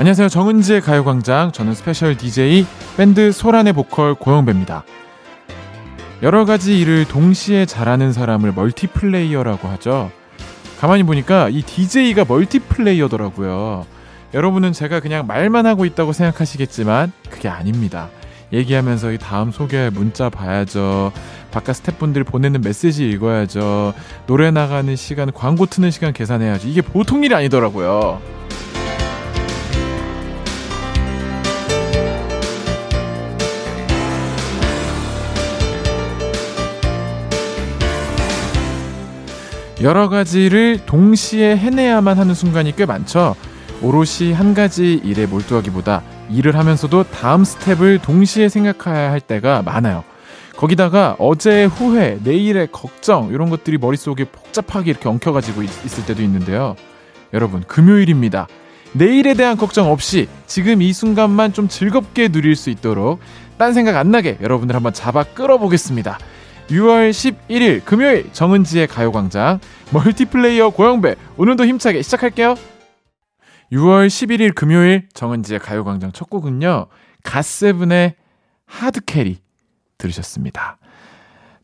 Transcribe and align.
안녕하세요. 0.00 0.30
정은지의 0.30 0.80
가요광장. 0.80 1.52
저는 1.52 1.74
스페셜 1.74 2.16
DJ 2.16 2.64
밴드 2.96 3.32
소란의 3.32 3.74
보컬 3.74 4.14
고영배입니다. 4.14 4.82
여러 6.22 6.46
가지 6.46 6.80
일을 6.80 7.04
동시에 7.04 7.66
잘하는 7.66 8.14
사람을 8.14 8.52
멀티플레이어라고 8.54 9.68
하죠. 9.68 10.10
가만히 10.80 11.02
보니까 11.02 11.50
이 11.50 11.60
DJ가 11.60 12.24
멀티플레이어더라고요. 12.26 13.84
여러분은 14.32 14.72
제가 14.72 15.00
그냥 15.00 15.26
말만 15.26 15.66
하고 15.66 15.84
있다고 15.84 16.14
생각하시겠지만 16.14 17.12
그게 17.28 17.50
아닙니다. 17.50 18.08
얘기하면서 18.54 19.12
이 19.12 19.18
다음 19.18 19.52
소개할 19.52 19.90
문자 19.90 20.30
봐야죠. 20.30 21.12
바깥 21.50 21.76
스태프분들 21.76 22.24
보내는 22.24 22.62
메시지 22.62 23.06
읽어야죠. 23.06 23.92
노래 24.26 24.50
나가는 24.50 24.96
시간, 24.96 25.30
광고 25.30 25.66
트는 25.66 25.90
시간 25.90 26.14
계산해야죠. 26.14 26.68
이게 26.68 26.80
보통 26.80 27.22
일이 27.22 27.34
아니더라고요. 27.34 28.40
여러 39.82 40.10
가지를 40.10 40.80
동시에 40.84 41.56
해내야만 41.56 42.18
하는 42.18 42.34
순간이 42.34 42.76
꽤 42.76 42.84
많죠. 42.84 43.34
오롯이 43.80 44.32
한 44.34 44.52
가지 44.52 45.00
일에 45.02 45.24
몰두하기보다 45.24 46.02
일을 46.30 46.58
하면서도 46.58 47.04
다음 47.04 47.44
스텝을 47.44 48.00
동시에 48.02 48.50
생각해야 48.50 49.10
할 49.10 49.20
때가 49.20 49.62
많아요. 49.62 50.04
거기다가 50.56 51.16
어제의 51.18 51.68
후회, 51.68 52.18
내일의 52.22 52.68
걱정 52.70 53.30
이런 53.32 53.48
것들이 53.48 53.78
머릿속에 53.78 54.24
복잡하게 54.24 54.90
이렇게 54.90 55.08
엉켜가지고 55.08 55.62
있, 55.62 55.98
을 55.98 56.04
때도 56.04 56.22
있는데요. 56.22 56.76
여러분 57.32 57.62
금요일입니다. 57.66 58.48
내일에 58.92 59.32
대한 59.32 59.56
걱정 59.56 59.90
없이 59.90 60.28
지금 60.46 60.82
이 60.82 60.92
순간만 60.92 61.54
좀 61.54 61.68
즐겁게 61.68 62.28
누릴 62.28 62.54
수 62.54 62.68
있도록 62.68 63.20
딴 63.56 63.72
생각 63.72 63.96
안 63.96 64.10
나게 64.10 64.36
여러분들 64.42 64.76
한번 64.76 64.92
잡아 64.92 65.22
끌어보겠습니다. 65.22 66.18
6월 66.70 67.10
11일 67.10 67.84
금요일 67.84 68.32
정은지의 68.32 68.86
가요광장 68.86 69.58
멀티플레이어 69.92 70.70
고영배 70.70 71.16
오늘도 71.36 71.66
힘차게 71.66 72.02
시작할게요. 72.02 72.54
6월 73.72 74.06
11일 74.06 74.54
금요일 74.54 75.08
정은지의 75.12 75.58
가요광장 75.60 76.12
첫 76.12 76.30
곡은요. 76.30 76.86
갓세븐의 77.24 78.14
Hard 78.66 78.98
Carry 78.98 79.38
들으셨습니다. 79.98 80.78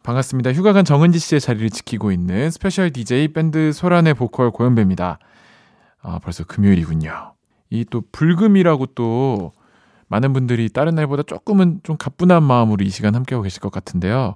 반갑습니다. 0.03 0.53
휴가 0.53 0.73
간 0.73 0.84
정은지 0.84 1.19
씨의 1.19 1.41
자리를 1.41 1.71
지키고 1.71 2.12
있는 2.12 2.51
스페셜 2.51 2.91
DJ 2.91 3.29
밴드 3.29 3.73
소란의 3.73 4.15
보컬 4.15 4.51
고영배입니다. 4.51 5.19
아, 6.03 6.19
벌써 6.21 6.45
금요일이군요. 6.45 7.33
이 7.71 7.84
또 7.91 8.03
불금이라고 8.12 8.87
또 8.95 9.53
많은 10.09 10.33
분들이 10.33 10.69
다른 10.69 10.95
날보다 10.95 11.25
조금은 11.25 11.81
좀 11.83 11.97
가뿐한 11.97 12.43
마음으로 12.45 12.84
이 12.84 12.91
시간 12.91 13.17
함께하고 13.17 13.43
계실 13.43 13.61
것 13.61 13.73
같은데요. 13.73 14.34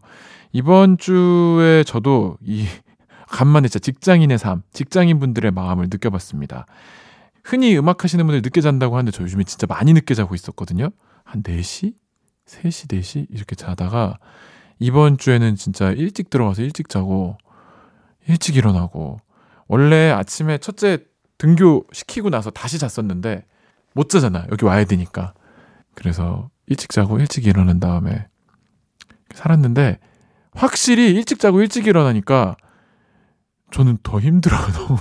이번 0.53 0.99
주에 0.99 1.85
저도 1.85 2.37
이 2.43 2.67
간만에 3.29 3.69
진짜 3.69 3.79
직장인의 3.79 4.39
삶, 4.39 4.63
직장인 4.73 5.21
분들의 5.21 5.51
마음을 5.53 5.87
느껴봤습니다. 5.91 6.67
흔히 7.45 7.77
음악 7.79 8.03
하시는 8.03 8.27
분들 8.27 8.43
늦게 8.43 8.61
잔다고 8.61 8.97
하는데 8.97 9.11
저 9.13 9.23
요즘에 9.23 9.45
진짜 9.45 9.67
많이 9.69 9.93
늦게 9.93 10.15
자고 10.15 10.35
있었거든요. 10.35 10.91
한 11.25 11.43
4시? 11.43 11.95
3시, 12.47 12.89
4시? 12.89 13.27
이렇게 13.31 13.55
자다가 13.55 14.19
이번 14.81 15.17
주에는 15.17 15.55
진짜 15.55 15.93
일찍 15.93 16.31
들어가서 16.31 16.63
일찍 16.63 16.89
자고 16.89 17.39
일찍 18.27 18.57
일어나고 18.57 19.21
원래 19.69 20.11
아침에 20.11 20.59
첫째 20.59 20.99
등교 21.39 21.87
시키고 21.93 22.31
나서 22.31 22.51
다시 22.51 22.79
잤었는데 22.79 23.45
못 23.95 24.09
자잖아. 24.09 24.47
여기 24.51 24.65
와야 24.65 24.85
되니까. 24.85 25.33
그래서 25.95 26.51
일찍 26.67 26.91
자고 26.91 27.19
일찍 27.19 27.47
일어난 27.47 27.79
다음에 27.79 28.27
살았는데 29.35 29.99
확실히 30.55 31.11
일찍 31.13 31.39
자고 31.39 31.61
일찍 31.61 31.87
일어나니까 31.87 32.57
저는 33.71 33.99
더 34.03 34.19
힘들어요, 34.21 34.61
너무. 34.73 34.99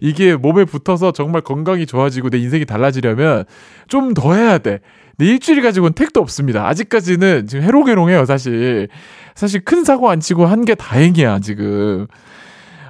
이게 0.00 0.34
몸에 0.36 0.64
붙어서 0.64 1.12
정말 1.12 1.42
건강이 1.42 1.84
좋아지고 1.86 2.30
내 2.30 2.38
인생이 2.38 2.64
달라지려면 2.64 3.44
좀 3.88 4.14
더 4.14 4.34
해야 4.34 4.58
돼. 4.58 4.80
내 5.18 5.26
일주일 5.26 5.62
가지고는 5.62 5.94
택도 5.94 6.20
없습니다. 6.20 6.66
아직까지는 6.68 7.46
지금 7.48 7.64
해롱해롱해요, 7.64 8.24
사실. 8.24 8.88
사실 9.34 9.60
큰 9.64 9.84
사고 9.84 10.08
안 10.10 10.20
치고 10.20 10.46
한 10.46 10.64
게 10.64 10.74
다행이야, 10.74 11.40
지금. 11.40 12.06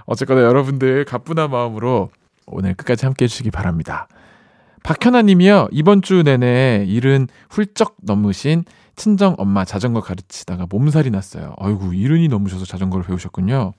어쨌거나 0.05 0.43
여러분들 0.43 1.05
가뿐한 1.05 1.51
마음으로 1.51 2.11
오늘 2.47 2.75
끝까지 2.75 3.07
함께 3.07 3.25
해주시기 3.25 3.51
바랍니다. 3.51 4.09
박현아 4.85 5.23
님이요, 5.23 5.69
이번 5.73 6.03
주 6.03 6.23
내내 6.23 6.85
일은 6.87 7.29
훌쩍 7.51 7.97
넘으신 8.03 8.65
친정 8.99 9.35
엄마 9.39 9.65
자전거 9.65 10.01
가르치다가 10.03 10.67
몸살이 10.69 11.11
났어요. 11.11 11.55
아이고, 11.59 11.95
이른이 11.95 12.29
넘으셔서 12.29 12.67
자전거를 12.67 13.07
배우셨군요. 13.07 13.73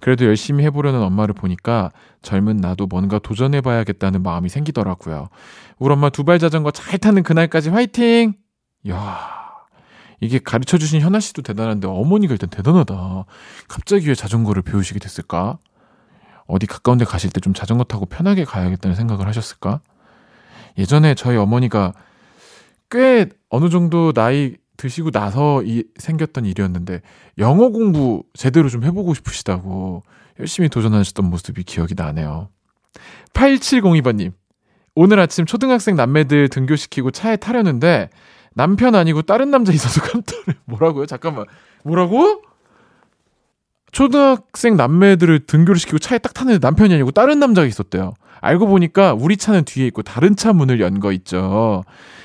그래도 0.00 0.24
열심히 0.24 0.64
해보려는 0.64 1.02
엄마를 1.02 1.34
보니까 1.34 1.90
젊은 2.22 2.56
나도 2.56 2.86
뭔가 2.86 3.18
도전해봐야겠다는 3.18 4.22
마음이 4.22 4.48
생기더라고요. 4.48 5.28
우리 5.78 5.92
엄마 5.92 6.08
두발 6.10 6.38
자전거 6.38 6.70
잘 6.70 6.98
타는 6.98 7.22
그날까지 7.22 7.68
화이팅! 7.68 8.32
이야, 8.84 8.96
이게 10.20 10.38
가르쳐 10.38 10.78
주신 10.78 11.00
현아 11.02 11.20
씨도 11.20 11.42
대단한데 11.42 11.86
어머니가 11.86 12.32
일단 12.32 12.48
대단하다. 12.48 13.24
갑자기 13.68 14.08
왜 14.08 14.14
자전거를 14.14 14.62
배우시게 14.62 14.98
됐을까? 14.98 15.58
어디 16.46 16.66
가까운 16.66 16.96
데 16.98 17.04
가실 17.04 17.30
때 17.30 17.40
좀 17.40 17.52
자전거 17.54 17.84
타고 17.84 18.06
편하게 18.06 18.44
가야겠다는 18.44 18.96
생각을 18.96 19.26
하셨을까? 19.28 19.80
예전에 20.78 21.14
저희 21.14 21.36
어머니가 21.36 21.92
꽤 22.90 23.28
어느 23.50 23.68
정도 23.68 24.12
나이 24.12 24.54
드시고 24.76 25.10
나서 25.10 25.62
이, 25.62 25.84
생겼던 25.98 26.46
일이었는데 26.46 27.02
영어 27.38 27.68
공부 27.68 28.22
제대로 28.32 28.68
좀 28.70 28.82
해보고 28.84 29.12
싶으시다고 29.14 30.02
열심히 30.38 30.68
도전하셨던 30.70 31.28
모습이 31.28 31.64
기억이 31.64 31.94
나네요. 31.96 32.48
8702번님. 33.34 34.32
오늘 34.94 35.20
아침 35.20 35.44
초등학생 35.44 35.96
남매들 35.96 36.48
등교시키고 36.48 37.10
차에 37.10 37.36
타려는데 37.36 38.08
남편 38.54 38.94
아니고 38.94 39.22
다른 39.22 39.50
남자 39.50 39.72
있어서 39.72 40.00
깜짝 40.08 40.38
뭐라고요? 40.64 41.06
잠깐만. 41.06 41.44
뭐라고? 41.84 42.42
초등학생 43.92 44.76
남매들을 44.76 45.46
등교를 45.46 45.78
시키고 45.78 45.98
차에 45.98 46.18
딱 46.18 46.32
타는데 46.32 46.58
남편이 46.64 46.94
아니고 46.94 47.10
다른 47.10 47.40
남자가 47.40 47.66
있었대요. 47.66 48.14
알고 48.40 48.66
보니까 48.68 49.14
우리 49.14 49.36
차는 49.36 49.64
뒤에 49.64 49.86
있고 49.88 50.02
다른 50.02 50.36
차 50.36 50.52
문을 50.52 50.80
연 50.80 51.00
거 51.00 51.12
있죠. 51.12 51.82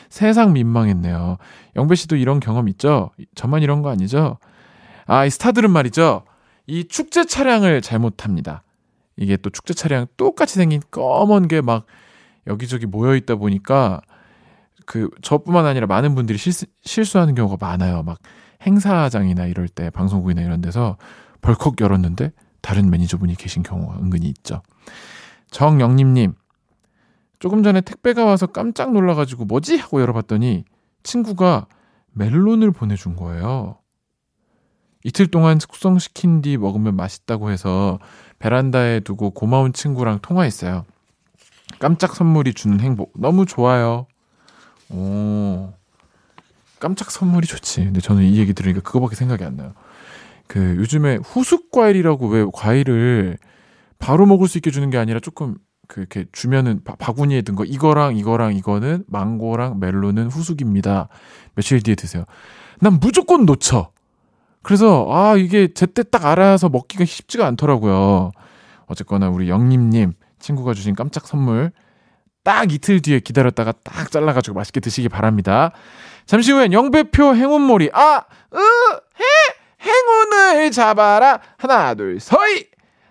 세상 0.09 0.53
민망했네요. 0.53 1.37
영배 1.75 1.95
씨도 1.95 2.15
이런 2.15 2.39
경험 2.39 2.67
있죠? 2.69 3.11
저만 3.35 3.61
이런 3.63 3.81
거 3.81 3.89
아니죠? 3.89 4.37
아, 5.05 5.25
이 5.25 5.29
스타들은 5.29 5.71
말이죠. 5.71 6.23
이 6.67 6.87
축제 6.87 7.25
차량을 7.25 7.81
잘못합니다. 7.81 8.63
이게 9.17 9.37
또 9.37 9.49
축제 9.49 9.73
차량 9.73 10.07
똑같이 10.17 10.55
생긴 10.55 10.81
검은 10.91 11.47
게 11.47 11.61
막 11.61 11.85
여기저기 12.47 12.85
모여 12.85 13.15
있다 13.15 13.35
보니까 13.35 14.01
그 14.85 15.09
저뿐만 15.21 15.65
아니라 15.65 15.87
많은 15.87 16.13
분들이 16.15 16.37
실수, 16.37 16.65
실수하는 16.83 17.33
경우가 17.33 17.57
많아요. 17.59 18.03
막 18.03 18.19
행사장이나 18.65 19.45
이럴 19.45 19.67
때 19.67 19.89
방송국이나 19.89 20.41
이런 20.41 20.61
데서 20.61 20.97
벌컥 21.41 21.81
열었는데 21.81 22.31
다른 22.61 22.89
매니저분이 22.89 23.35
계신 23.35 23.63
경우가 23.63 23.97
은근히 23.99 24.27
있죠. 24.27 24.61
정영림님 25.51 26.33
조금 27.39 27.63
전에 27.63 27.81
택배가 27.81 28.25
와서 28.25 28.47
깜짝 28.47 28.93
놀라가지고 28.93 29.45
뭐지 29.45 29.77
하고 29.77 30.01
열어봤더니 30.01 30.65
친구가 31.03 31.67
멜론을 32.11 32.71
보내준 32.71 33.15
거예요. 33.15 33.77
이틀 35.03 35.27
동안 35.27 35.59
숙성시킨 35.59 36.41
뒤 36.41 36.57
먹으면 36.57 36.95
맛있다고 36.95 37.51
해서 37.51 37.99
베란다에 38.39 39.01
두고 39.01 39.31
고마운 39.31 39.71
친구랑 39.71 40.19
통화했어요. 40.21 40.85
깜짝 41.79 42.15
선물이 42.15 42.53
주는 42.53 42.79
행복 42.79 43.13
너무 43.15 43.45
좋아요. 43.45 44.07
오, 44.89 45.73
깜짝 46.79 47.11
선물이 47.11 47.47
좋지. 47.47 47.85
근데 47.85 47.99
저는 47.99 48.23
이 48.23 48.37
얘기 48.37 48.53
들으니까 48.53 48.81
그거밖에 48.81 49.15
생각이 49.15 49.43
안 49.43 49.57
나요. 49.57 49.73
그 50.47 50.59
요즘에 50.77 51.17
후숙 51.17 51.71
과일이라고 51.71 52.27
왜 52.27 52.45
과일을 52.53 53.37
바로 53.99 54.25
먹을 54.25 54.47
수 54.47 54.57
있게 54.57 54.71
주는 54.71 54.89
게 54.89 54.97
아니라 54.97 55.19
조금 55.19 55.55
그렇게 55.87 56.25
주면은 56.31 56.83
바, 56.83 56.95
바구니에 56.95 57.41
든 57.41 57.55
거 57.55 57.63
이거랑 57.65 58.15
이거랑 58.17 58.55
이거는 58.55 59.03
망고랑 59.07 59.79
멜론은 59.79 60.27
후숙입니다. 60.29 61.07
며칠 61.55 61.81
뒤에 61.81 61.95
드세요. 61.95 62.25
난 62.81 62.99
무조건 62.99 63.45
놓쳐. 63.45 63.91
그래서 64.61 65.07
아 65.11 65.35
이게 65.35 65.73
제때 65.73 66.03
딱 66.03 66.25
알아서 66.25 66.69
먹기가 66.69 67.05
쉽지가 67.05 67.45
않더라고요. 67.47 68.31
어쨌거나 68.87 69.29
우리 69.29 69.49
영님님 69.49 70.13
친구가 70.39 70.73
주신 70.73 70.95
깜짝 70.95 71.27
선물 71.27 71.71
딱 72.43 72.71
이틀 72.71 73.01
뒤에 73.01 73.19
기다렸다가 73.19 73.71
딱 73.83 74.11
잘라가지고 74.11 74.55
맛있게 74.55 74.79
드시기 74.79 75.09
바랍니다. 75.09 75.71
잠시 76.25 76.51
후엔 76.51 76.73
영배표 76.73 77.35
행운몰이 77.35 77.89
아, 77.93 78.23
으, 78.53 78.57
해, 78.57 79.87
행운을 79.87 80.71
잡아라 80.71 81.39
하나 81.57 81.93
둘 81.95 82.19
서이 82.19 82.65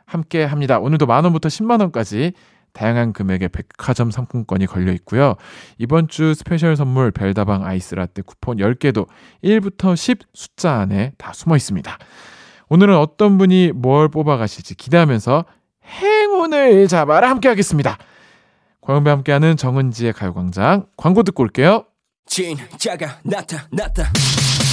함께 0.06 0.44
합니다. 0.44 0.78
오늘도 0.78 1.06
만 1.06 1.24
원부터 1.24 1.48
10만 1.48 1.80
원까지 1.80 2.32
다양한 2.74 3.12
금액의 3.12 3.48
백화점 3.48 4.10
상품권이 4.10 4.66
걸려 4.66 4.92
있고요. 4.92 5.36
이번 5.78 6.08
주 6.08 6.34
스페셜 6.34 6.76
선물 6.76 7.10
별다방 7.10 7.64
아이스 7.64 7.94
라떼 7.94 8.22
쿠폰 8.22 8.58
10개도 8.58 9.06
1부터 9.42 9.96
10 9.96 10.18
숫자 10.34 10.74
안에 10.74 11.12
다 11.16 11.32
숨어 11.32 11.56
있습니다. 11.56 11.98
오늘은 12.68 12.96
어떤 12.96 13.38
분이 13.38 13.72
뭘 13.74 14.08
뽑아가실지 14.08 14.74
기대하면서 14.74 15.44
행운을 15.86 16.88
잡아라 16.88 17.30
함께 17.30 17.48
하겠습니다. 17.48 17.96
고영배 18.80 19.08
함께하는 19.10 19.56
정은지의 19.56 20.12
가요광장 20.12 20.86
광고 20.96 21.22
듣고 21.22 21.42
올게요. 21.44 21.86
진짜가 22.26 23.20
나타났다 23.22 24.10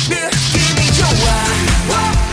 느낌이 0.09 0.88
좋아 0.98 2.30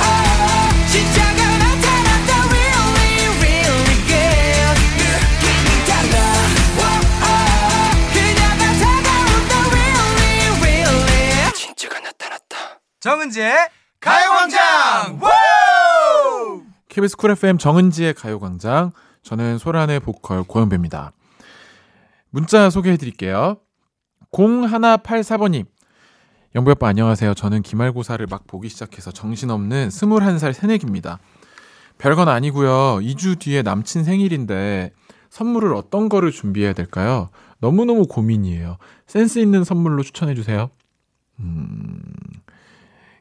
정은지의 13.01 13.55
가요광장 14.01 15.21
KBS 16.89 17.17
쿨 17.17 17.31
FM 17.31 17.59
정은지의 17.59 18.15
가요광장 18.15 18.91
저는 19.23 19.59
소란의 19.59 20.01
보컬 20.01 20.43
고영배입니다. 20.43 21.13
문자 22.31 22.71
소개해 22.71 22.97
드릴게요. 22.97 23.59
0184번님. 24.33 25.67
영배 26.57 26.73
오빠 26.73 26.89
안녕하세요. 26.89 27.35
저는 27.35 27.63
기말고사를 27.63 28.27
막 28.29 28.49
보기 28.49 28.69
시작해서 28.69 29.13
정신없는 29.13 29.91
21살 29.91 30.53
새내기입니다. 30.53 31.21
별건 31.99 32.29
아니고요. 32.29 32.99
2주 33.01 33.39
뒤에 33.39 33.63
남친 33.63 34.03
생일인데 34.03 34.91
선물을 35.31 35.73
어떤 35.75 36.09
거를 36.09 36.33
준비해야 36.33 36.73
될까요? 36.73 37.29
너무너무 37.61 38.09
고민이에요. 38.09 38.79
센스 39.07 39.39
있는 39.39 39.63
선물로 39.63 40.03
추천해 40.03 40.35
주세요. 40.35 40.71
음, 41.39 42.03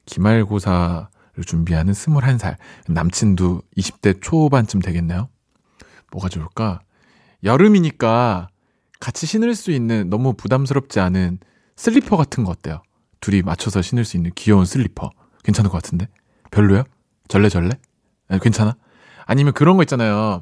기말고사를 0.08 1.08
준비하는 1.46 1.94
21살. 1.94 2.56
남친도 2.88 3.62
20대 3.78 4.20
초반쯤 4.22 4.82
되겠네요. 4.82 5.30
뭐가 6.12 6.30
좋을까? 6.30 6.80
여름이니까 7.44 8.48
같이 9.00 9.28
신을 9.28 9.54
수 9.54 9.70
있는 9.70 10.10
너무 10.10 10.34
부담스럽지 10.34 11.00
않은 11.00 11.38
슬리퍼 11.76 12.18
같은 12.18 12.44
거 12.44 12.52
어때요? 12.52 12.82
둘이 13.20 13.44
맞춰서 13.44 13.84
신을 13.84 14.06
수 14.06 14.18
있는 14.18 14.32
귀여운 14.34 14.66
슬리퍼. 14.66 15.12
괜찮을 15.44 15.70
것 15.70 15.82
같은데? 15.82 16.08
별로요? 16.50 16.84
절레절레? 17.28 17.70
아니, 18.30 18.42
괜찮아? 18.42 18.76
아니면 19.26 19.54
그런 19.54 19.78
거 19.78 19.84
있잖아요. 19.84 20.42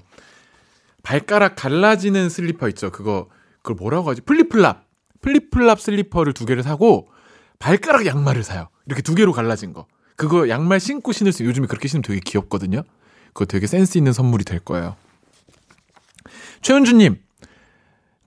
발가락 1.03 1.56
갈라지는 1.56 2.29
슬리퍼 2.29 2.69
있죠. 2.69 2.91
그거, 2.91 3.27
그걸 3.57 3.75
뭐라고 3.75 4.09
하지? 4.09 4.21
flip-flop. 4.21 4.86
flip-flop 5.21 5.81
슬리퍼를 5.81 6.33
두 6.33 6.45
개를 6.45 6.63
사고, 6.63 7.09
발가락 7.60 8.06
양말을 8.06 8.44
사요. 8.44 8.68
이렇게 8.86 9.02
두 9.02 9.16
개로 9.16 9.31
갈라진 9.31 9.74
거. 9.74 9.86
그거 10.16 10.48
양말 10.50 10.80
신고 10.80 11.12
신을 11.12 11.31
수, 11.31 11.44
요즘에 11.46 11.68
그렇게 11.68 11.88
신으면 11.88 12.04
되게 12.04 12.19
귀엽거든요? 12.19 12.84
그거 13.34 13.46
되게 13.46 13.68
센스 13.68 13.98
있는 13.98 14.13
선물이 14.13 14.46
될 14.46 14.60
거예요. 14.60 14.96
최은주님, 16.62 17.19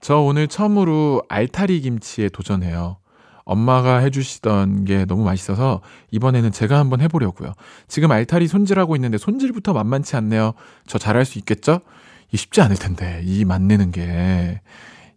저 0.01 0.19
오늘 0.19 0.47
처음으로 0.47 1.23
알타리 1.29 1.81
김치에 1.81 2.29
도전해요. 2.29 2.97
엄마가 3.43 3.97
해주시던 3.97 4.85
게 4.85 5.05
너무 5.05 5.23
맛있어서 5.23 5.81
이번에는 6.11 6.51
제가 6.51 6.77
한번 6.77 7.01
해보려고요. 7.01 7.53
지금 7.87 8.11
알타리 8.11 8.47
손질하고 8.47 8.95
있는데 8.95 9.17
손질부터 9.17 9.73
만만치 9.73 10.15
않네요. 10.17 10.53
저 10.85 10.99
잘할 10.99 11.25
수 11.25 11.39
있겠죠? 11.39 11.81
이 12.31 12.37
쉽지 12.37 12.61
않을 12.61 12.75
텐데 12.75 13.21
이 13.25 13.45
맛내는 13.45 13.91
게, 13.91 14.61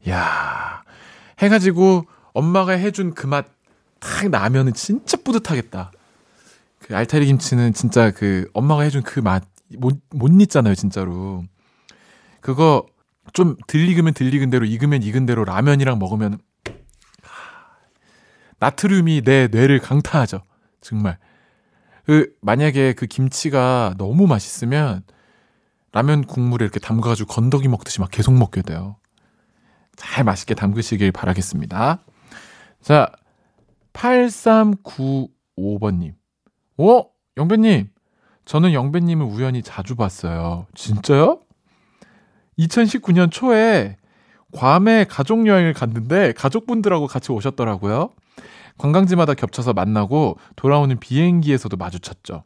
야 0.08 0.82
해가지고 1.40 2.06
엄마가 2.32 2.72
해준 2.72 3.12
그 3.12 3.26
맛 3.26 3.46
딱 4.02 4.28
나면은 4.28 4.74
진짜 4.74 5.16
뿌듯하겠다. 5.22 5.92
그 6.80 6.96
알타리 6.96 7.26
김치는 7.26 7.72
진짜 7.72 8.10
그 8.10 8.48
엄마가 8.52 8.82
해준 8.82 9.02
그 9.02 9.20
맛 9.20 9.44
못 9.78 10.00
못 10.10 10.28
잊잖아요, 10.40 10.74
진짜로. 10.74 11.44
그거 12.40 12.84
좀 13.32 13.56
들리그면 13.66 14.14
들리근 14.14 14.50
대로 14.50 14.64
익으면 14.66 15.02
익은 15.02 15.26
대로 15.26 15.44
라면이랑 15.44 15.98
먹으면 15.98 16.38
나트륨이 18.58 19.22
내 19.22 19.48
뇌를 19.48 19.78
강타하죠. 19.78 20.42
정말. 20.80 21.18
그 22.04 22.32
만약에 22.42 22.94
그 22.94 23.06
김치가 23.06 23.94
너무 23.96 24.26
맛있으면 24.26 25.02
라면 25.92 26.24
국물에 26.24 26.64
이렇게 26.64 26.80
담가가지고 26.80 27.32
건더기 27.32 27.68
먹듯이 27.68 28.00
막 28.00 28.10
계속 28.10 28.34
먹게 28.34 28.62
돼요. 28.62 28.96
잘 29.96 30.24
맛있게 30.24 30.54
담그시길 30.54 31.12
바라겠습니다. 31.12 32.00
자, 32.82 33.12
8395번님. 33.92 36.14
오! 36.78 37.10
영배님! 37.36 37.90
저는 38.44 38.72
영배님을 38.72 39.26
우연히 39.26 39.62
자주 39.62 39.94
봤어요. 39.94 40.66
진짜요? 40.74 41.40
2019년 42.58 43.30
초에 43.30 43.96
괌에 44.52 45.04
가족 45.04 45.46
여행을 45.46 45.72
갔는데 45.72 46.32
가족분들하고 46.32 47.06
같이 47.06 47.32
오셨더라고요. 47.32 48.10
관광지마다 48.78 49.34
겹쳐서 49.34 49.72
만나고 49.72 50.38
돌아오는 50.56 50.98
비행기에서도 50.98 51.76
마주쳤죠. 51.76 52.42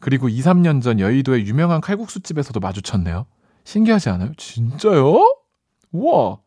그리고 0.00 0.28
2, 0.28 0.40
3년 0.40 0.82
전 0.82 0.98
여의도의 0.98 1.46
유명한 1.46 1.80
칼국수집에서도 1.80 2.58
마주쳤네요. 2.58 3.26
신기하지 3.64 4.08
않아요? 4.10 4.32
진짜요? 4.36 5.20
우와! 5.92 6.38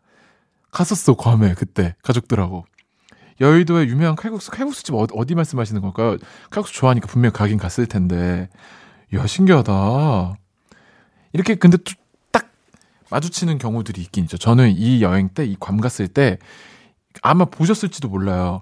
갔었어, 0.71 1.13
괌에, 1.13 1.53
그때. 1.53 1.95
가족들하고. 2.01 2.65
여의도의 3.41 3.87
유명한 3.87 4.15
칼국수, 4.15 4.51
칼국수집 4.51 4.95
어디, 4.95 5.13
어디 5.15 5.35
말씀하시는 5.35 5.81
걸까요? 5.81 6.17
칼국수 6.49 6.73
좋아하니까 6.73 7.07
분명 7.07 7.31
가긴 7.31 7.57
갔을 7.57 7.85
텐데. 7.85 8.49
이야, 9.13 9.25
신기하다. 9.27 10.35
이렇게 11.33 11.55
근데 11.55 11.77
또 11.77 11.93
마주치는 13.09 13.59
경우들이 13.59 14.01
있긴 14.01 14.23
있죠. 14.23 14.37
저는 14.37 14.71
이 14.75 15.01
여행 15.03 15.29
때, 15.29 15.45
이 15.45 15.55
괌 15.59 15.77
갔을 15.77 16.07
때 16.07 16.39
아마 17.21 17.45
보셨을지도 17.45 18.07
몰라요. 18.09 18.59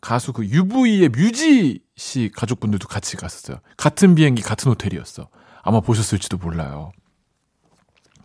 가수 0.00 0.32
그 0.32 0.44
UV의 0.46 1.10
뮤지 1.10 1.80
씨 1.96 2.30
가족분들도 2.34 2.88
같이 2.88 3.16
갔었어요. 3.16 3.58
같은 3.76 4.14
비행기, 4.14 4.40
같은 4.40 4.70
호텔이었어. 4.70 5.28
아마 5.62 5.80
보셨을지도 5.80 6.38
몰라요. 6.38 6.92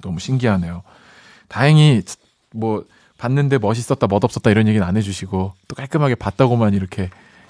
너무 0.01 0.19
신기하네요. 0.19 0.83
다행히 1.49 2.01
뭐 2.53 2.85
봤는데 3.17 3.57
멋있었다, 3.59 4.07
멋없었다 4.07 4.49
이런 4.51 4.67
얘기는 4.67 4.85
안 4.85 4.97
해주시고 4.97 5.53
또 5.67 5.75
깔끔하게 5.75 6.15
봤다고만 6.15 6.73
이렇게 6.73 7.09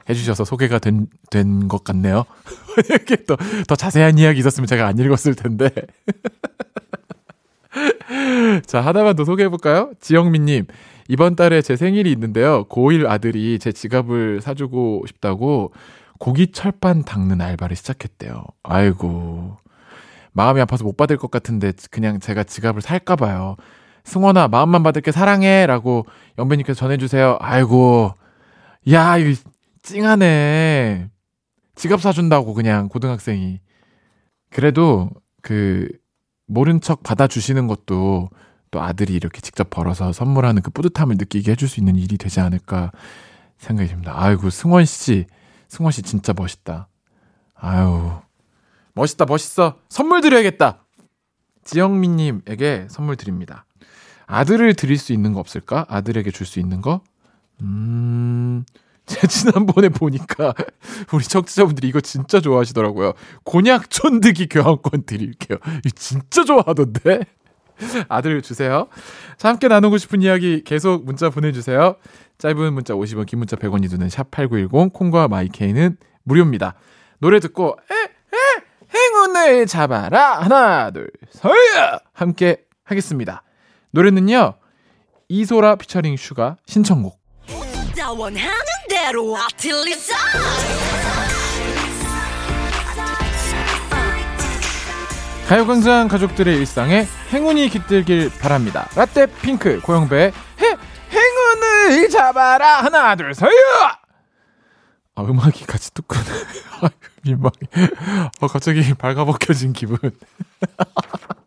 해주셔서 0.10 0.46
소개가 0.46 0.80
된 0.80 1.08
된 1.32 1.68
것 1.68 1.84
같네요. 1.84 2.26
이렇게 2.90 3.16
또 3.26 3.36
더 3.68 3.76
자세한 3.76 4.18
이야기 4.20 4.40
있었으면 4.40 4.68
제가 4.68 4.86
안 4.88 4.98
읽었을 5.00 5.36
텐데. 5.36 5.70
자, 8.66 8.82
하나만 8.82 9.16
더 9.16 9.26
소개해볼까요? 9.26 9.92
지영민님, 10.00 10.66
이번 11.10 11.36
달에 11.36 11.62
제 11.62 11.76
생일이 11.76 12.12
있는데요. 12.12 12.66
고1 12.66 13.08
아들이 13.10 13.60
제 13.60 13.72
지갑을 13.72 14.42
사주고 14.42 15.04
싶다고 15.08 15.74
고기 16.20 16.52
철판 16.52 17.04
닦는 17.04 17.42
알바를 17.42 17.76
시작했대요. 17.76 18.44
아이고. 18.64 19.58
마음이 20.34 20.60
아파서 20.62 20.84
못 20.84 20.98
받을 20.98 21.18
것 21.18 21.32
같은데 21.32 21.72
그냥 21.92 22.20
제가 22.20 22.44
지갑을 22.44 22.82
살까봐요. 22.82 23.56
승원아, 24.06 24.48
마음만 24.48 24.84
받을게 24.84 25.12
사랑해. 25.12 25.66
라고 25.66 26.06
영배님께서 26.38 26.78
전해주세요. 26.78 27.38
아이고. 27.42 28.14
야, 28.92 29.18
이거 29.18 29.42
찡하네. 29.82 31.10
지갑 31.76 32.02
사준다고 32.02 32.54
그냥 32.54 32.88
고등학생이. 32.88 33.60
그래도 34.50 35.10
그 35.42 35.90
모른 36.48 36.80
척 36.80 37.04
받아주시는 37.04 37.68
것도 37.68 38.30
또 38.72 38.82
아들이 38.82 39.16
이렇게 39.16 39.42
직접 39.42 39.70
벌어서 39.70 40.14
선물하는 40.14 40.62
그 40.62 40.72
뿌듯함을 40.72 41.16
느끼게 41.18 41.52
해줄 41.52 41.68
수 41.68 41.80
있는 41.80 41.96
일이 41.96 42.18
되지 42.18 42.40
않을까 42.40 42.92
생각이 43.58 43.90
듭니다. 43.90 44.14
아이고, 44.16 44.50
승원 44.50 44.86
씨. 44.86 45.26
승원 45.68 45.92
씨 45.92 46.04
진짜 46.04 46.34
멋있다. 46.34 46.88
아유. 47.56 48.12
멋있다, 48.94 49.26
멋있어. 49.26 49.80
선물 49.90 50.22
드려야겠다. 50.22 50.86
지영민님에게 51.64 52.88
선물 52.90 53.16
드립니다. 53.16 53.66
아들을 54.28 54.74
드릴 54.76 54.98
수 54.98 55.14
있는 55.14 55.34
거 55.34 55.40
없을까? 55.40 55.86
아들에게 55.90 56.32
줄 56.32 56.46
수 56.48 56.60
있는 56.60 56.82
거? 56.82 57.02
음, 57.62 58.66
제가 59.06 59.28
지난번에 59.28 59.90
보니까 59.90 60.54
우리 61.14 61.24
청취자분들이 61.24 61.88
이거 61.88 62.02
진짜 62.02 62.40
좋아하시더라고요. 62.42 63.14
곤약 63.44 63.90
촌득이 63.90 64.48
교환권 64.48 65.04
드릴게요. 65.06 65.58
진짜 65.96 66.44
좋아하던데? 66.44 67.22
아들 68.08 68.42
주세요. 68.42 68.88
자, 69.38 69.50
함께 69.50 69.68
나누고 69.68 69.98
싶은 69.98 70.22
이야기 70.22 70.64
계속 70.64 71.04
문자 71.06 71.30
보내주세요. 71.30 71.98
짧은 72.38 72.74
문자 72.74 72.94
50원, 72.94 73.26
긴 73.26 73.40
문자 73.40 73.56
100원이 73.58 73.90
드는 73.90 74.08
샵8910, 74.08 74.94
콩과 74.94 75.28
마이케이는 75.28 75.98
무료입니다. 76.24 76.76
노래 77.20 77.40
듣고, 77.40 77.78
에, 77.92 77.96
에, 77.96 78.64
행운을 78.94 79.68
잡아라. 79.68 80.40
하나, 80.40 80.92
둘, 80.92 81.12
셋! 81.30 81.52
함께 82.14 82.64
하겠습니다. 82.84 83.44
노래는요. 83.96 84.56
이소라 85.30 85.78
피처링 85.78 86.18
슈가 86.18 86.58
신청곡. 86.66 87.18
가요광장 95.48 96.10
가족들의 96.10 96.58
일상에 96.58 97.08
행운이 97.32 97.70
깃들길 97.70 98.30
바랍니다. 98.38 98.90
라떼 98.96 99.28
핑크 99.28 99.80
고영배 99.80 100.26
해, 100.26 100.78
행운을 101.12 102.10
잡아라 102.10 102.84
하나 102.84 103.16
둘 103.16 103.34
서요. 103.34 103.52
아 105.16 105.22
음악이 105.22 105.66
같이 105.66 105.94
뚝 105.94 106.10
끄네. 106.10 106.24
민망해. 107.24 107.54
어 108.42 108.48
갑자기 108.48 108.82
발가벗겨진 109.00 109.72
기분. 109.72 109.98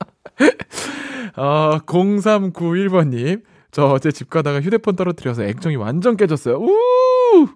어 1.38 1.78
0391번님 1.86 3.42
저 3.70 3.86
어제 3.86 4.10
집 4.10 4.28
가다가 4.30 4.60
휴대폰 4.60 4.96
떨어뜨려서 4.96 5.44
액정이 5.44 5.76
완전 5.76 6.16
깨졌어요. 6.16 6.56
우! 6.58 7.48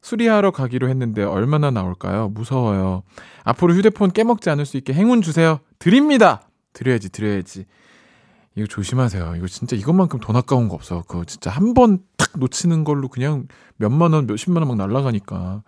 수리하러 0.00 0.52
가기로 0.52 0.88
했는데 0.88 1.24
얼마나 1.24 1.70
나올까요? 1.70 2.28
무서워요. 2.28 3.02
앞으로 3.44 3.74
휴대폰 3.74 4.12
깨먹지 4.12 4.50
않을 4.50 4.64
수 4.64 4.76
있게 4.76 4.92
행운 4.92 5.20
주세요. 5.20 5.58
드립니다. 5.80 6.48
드려야지, 6.72 7.10
드려야지. 7.10 7.66
이거 8.54 8.66
조심하세요. 8.66 9.34
이거 9.36 9.46
진짜 9.48 9.74
이것만큼 9.76 10.20
돈 10.20 10.36
아까운 10.36 10.68
거 10.68 10.74
없어. 10.76 11.02
그거 11.08 11.24
진짜 11.24 11.50
한 11.50 11.74
번 11.74 11.98
탁 12.16 12.30
놓치는 12.38 12.84
걸로 12.84 13.08
그냥 13.08 13.48
몇만 13.76 14.12
원, 14.12 14.26
몇십만 14.26 14.62
원 14.62 14.68
막 14.76 14.86
날라가니까. 14.86 15.62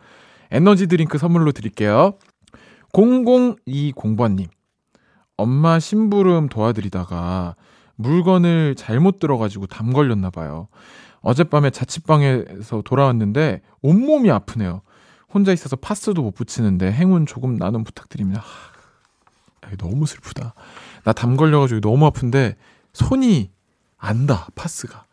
에너지 0.53 0.87
드링크 0.87 1.19
선물로 1.19 1.53
드릴게요. 1.53 2.15
0020번님. 2.95 4.47
엄마 5.39 5.79
심부름 5.79 6.49
도와드리다가 6.51 7.57
물건을 7.97 8.75
잘못 8.77 9.19
들어가지고 9.19 9.67
담 9.67 9.93
걸렸나 9.93 10.31
봐요. 10.31 10.69
어젯밤에 11.21 11.71
자취방에서 11.71 12.83
돌아왔는데 12.85 13.63
온몸이 13.81 14.31
아프네요. 14.31 14.83
혼자 15.33 15.53
있어서 15.53 15.77
파스도 15.77 16.23
못 16.23 16.33
붙이는데 16.35 16.93
행운 16.93 17.25
조금 17.27 17.57
나눔 17.57 17.85
부탁드립니다. 17.85 18.43
하, 19.63 19.71
너무 19.77 20.07
슬프다. 20.07 20.55
나 21.05 21.13
담 21.13 21.37
걸려가지고 21.37 21.81
너무 21.81 22.07
아픈데 22.07 22.57
손이 22.93 23.51
안 23.97 24.27
닿아, 24.27 24.47
파스가. 24.55 25.05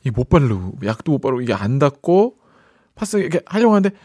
이게 0.00 0.10
못 0.10 0.28
바르고, 0.28 0.78
약도 0.84 1.12
못 1.12 1.20
바르고, 1.20 1.40
이게 1.40 1.54
안 1.54 1.78
닿고, 1.78 2.36
파스 2.94 3.16
이렇게 3.18 3.40
하려고 3.46 3.74
하는데, 3.74 3.96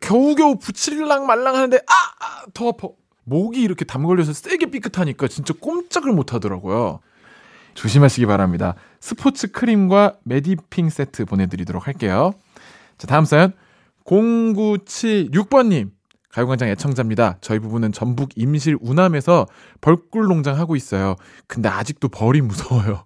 겨우겨우 0.00 0.58
붙일랑 0.58 1.26
말랑 1.26 1.56
하는데, 1.56 1.76
아! 1.78 2.24
아! 2.24 2.44
더 2.54 2.68
아파. 2.68 2.88
목이 3.24 3.62
이렇게 3.62 3.84
담 3.84 4.04
걸려서 4.04 4.32
세게 4.32 4.66
삐끗하니까 4.66 5.28
진짜 5.28 5.54
꼼짝을 5.60 6.12
못 6.12 6.34
하더라고요. 6.34 7.00
조심하시기 7.74 8.26
바랍니다. 8.26 8.74
스포츠 9.00 9.50
크림과 9.50 10.18
메디핑 10.24 10.90
세트 10.90 11.24
보내드리도록 11.24 11.86
할게요. 11.86 12.32
자, 12.98 13.06
다음 13.06 13.24
사연. 13.24 13.52
0976번님. 14.04 15.90
가요광장 16.30 16.68
애청자입니다. 16.68 17.38
저희 17.40 17.58
부부는 17.58 17.92
전북 17.92 18.30
임실 18.36 18.76
우남에서 18.80 19.46
벌꿀 19.80 20.26
농장 20.26 20.56
하고 20.58 20.76
있어요. 20.76 21.16
근데 21.48 21.68
아직도 21.68 22.08
벌이 22.08 22.40
무서워요. 22.40 23.04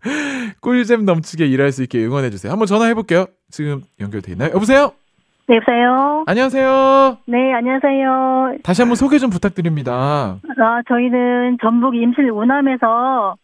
꿀잼 0.60 1.04
넘치게 1.04 1.46
일할 1.46 1.70
수 1.70 1.82
있게 1.82 2.04
응원해주세요. 2.04 2.50
한번 2.50 2.66
전화해볼게요. 2.66 3.26
지금 3.50 3.82
연결돼 4.00 4.32
있나요? 4.32 4.52
여보세요? 4.54 4.92
네, 5.48 5.56
여보세요? 5.56 6.24
안녕하세요? 6.26 7.18
네, 7.26 7.52
안녕하세요. 7.52 8.58
다시 8.62 8.82
한번 8.82 8.96
소개 8.96 9.18
좀 9.18 9.28
부탁드립니다. 9.30 10.38
아, 10.58 10.82
저희는 10.88 11.58
전북 11.60 11.94
임실 11.96 12.30
우남에서 12.30 13.36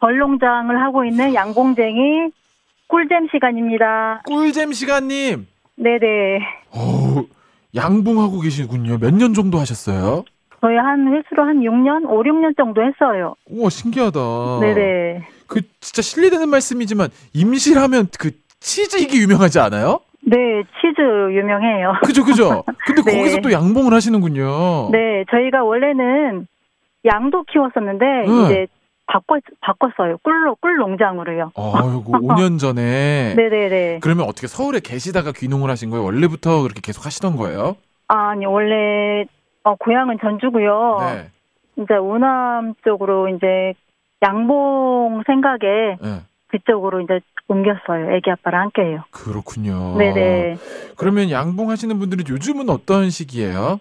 벌농장을 0.00 0.78
하고 0.82 1.04
있는 1.04 1.32
양봉쟁이 1.34 2.30
꿀잼 2.88 3.28
시간입니다. 3.32 4.22
꿀잼 4.26 4.72
시간님. 4.72 5.46
네네. 5.76 6.38
오, 6.76 7.26
양봉하고 7.74 8.40
계시군요. 8.40 8.98
몇 8.98 9.12
년 9.14 9.32
정도 9.32 9.58
하셨어요? 9.58 10.24
저희 10.60 10.76
한 10.76 11.06
횟수로 11.14 11.44
한 11.44 11.60
6년, 11.60 12.04
5, 12.08 12.22
6년 12.22 12.56
정도 12.56 12.82
했어요. 12.82 13.34
우와, 13.48 13.70
신기하다. 13.70 14.20
네네. 14.60 15.26
그 15.46 15.60
진짜 15.80 16.02
실례되는 16.02 16.48
말씀이지만 16.48 17.08
임실하면 17.32 18.08
그 18.18 18.32
치즈 18.60 18.96
이게 18.98 19.18
유명하지 19.18 19.60
않아요? 19.60 20.00
네, 20.26 20.62
치즈 20.80 21.00
유명해요. 21.00 21.94
그죠, 22.04 22.24
그죠. 22.24 22.64
근데 22.86 23.02
네. 23.02 23.18
거기서 23.18 23.40
또 23.40 23.52
양봉을 23.52 23.92
하시는군요. 23.92 24.90
네, 24.90 25.24
저희가 25.30 25.64
원래는 25.64 26.46
양도 27.04 27.42
키웠었는데 27.44 28.04
응. 28.26 28.44
이제 28.46 28.66
바꿨 29.06 29.40
바꿨어요. 29.60 30.16
꿀로 30.22 30.56
꿀 30.56 30.76
농장으로요. 30.76 31.52
아이고, 31.54 32.04
5년 32.12 32.58
전에. 32.58 33.34
네네네. 33.34 33.98
그러면 34.00 34.26
어떻게 34.26 34.46
서울에 34.46 34.80
계시다가 34.80 35.32
귀농을 35.32 35.68
하신 35.70 35.90
거예요? 35.90 36.04
원래부터 36.04 36.62
그렇게 36.62 36.80
계속 36.82 37.04
하시던 37.04 37.36
거예요? 37.36 37.76
아니 38.08 38.46
원래 38.46 39.24
어, 39.62 39.74
고향은 39.76 40.18
전주고요. 40.20 40.98
네. 41.00 41.30
이제 41.82 41.94
우남 41.94 42.74
쪽으로 42.84 43.28
이제 43.28 43.74
양봉 44.22 45.22
생각에 45.26 45.96
네. 46.00 46.20
그쪽으로 46.58 47.00
이제 47.00 47.20
옮겼어요. 47.48 48.12
애기 48.14 48.30
아빠랑 48.30 48.62
함께요. 48.62 49.02
그렇군요. 49.10 49.96
네네. 49.98 50.56
그러면 50.96 51.30
양봉 51.30 51.70
하시는 51.70 51.98
분들은 51.98 52.26
요즘은 52.28 52.70
어떤 52.70 53.10
시기예요? 53.10 53.80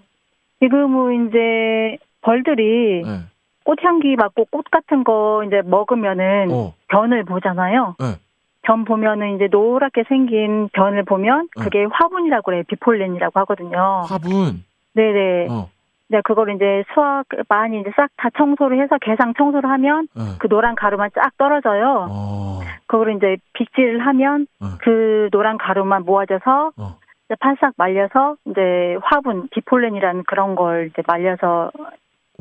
지금은 0.59 1.27
이제 1.27 1.97
벌들이 2.21 3.03
네. 3.05 3.19
꽃향기 3.63 4.15
맡고 4.15 4.45
꽃 4.49 4.65
같은 4.71 5.03
거 5.03 5.43
이제 5.45 5.61
먹으면은 5.63 6.51
어. 6.51 6.73
변을 6.87 7.25
보잖아요. 7.25 7.95
네. 7.99 8.15
변 8.63 8.85
보면은 8.85 9.35
이제 9.35 9.47
노랗게 9.51 10.05
생긴 10.07 10.69
변을 10.73 11.03
보면 11.03 11.49
네. 11.57 11.63
그게 11.63 11.85
화분이라고 11.91 12.43
그래요. 12.43 12.63
비폴렌이라고 12.67 13.39
하거든요. 13.41 14.03
화분. 14.07 14.63
네네. 14.93 15.47
어. 15.51 15.69
네, 16.09 16.21
그걸 16.23 16.53
이제 16.55 16.83
수확 16.93 17.25
많이 17.49 17.79
이제 17.79 17.89
싹 17.95 18.09
다 18.17 18.29
청소를 18.37 18.81
해서 18.81 18.97
개상 19.01 19.33
청소를 19.33 19.69
하면 19.69 20.07
네. 20.15 20.23
그 20.39 20.47
노란 20.47 20.75
가루만 20.75 21.09
쫙 21.15 21.31
떨어져요. 21.37 22.07
어. 22.09 22.59
그걸 22.87 23.15
이제 23.15 23.37
빗질을 23.53 24.05
하면 24.05 24.45
어. 24.59 24.77
그 24.81 25.29
노란 25.31 25.57
가루만 25.57 26.03
모아져서 26.03 26.71
어. 26.77 26.97
이제 27.25 27.35
팔싹 27.39 27.73
말려서 27.77 28.35
이제 28.45 28.97
화분 29.01 29.47
비폴렌이라는 29.49 30.23
그런 30.27 30.55
걸 30.55 30.89
이제 30.91 31.01
말려서 31.07 31.71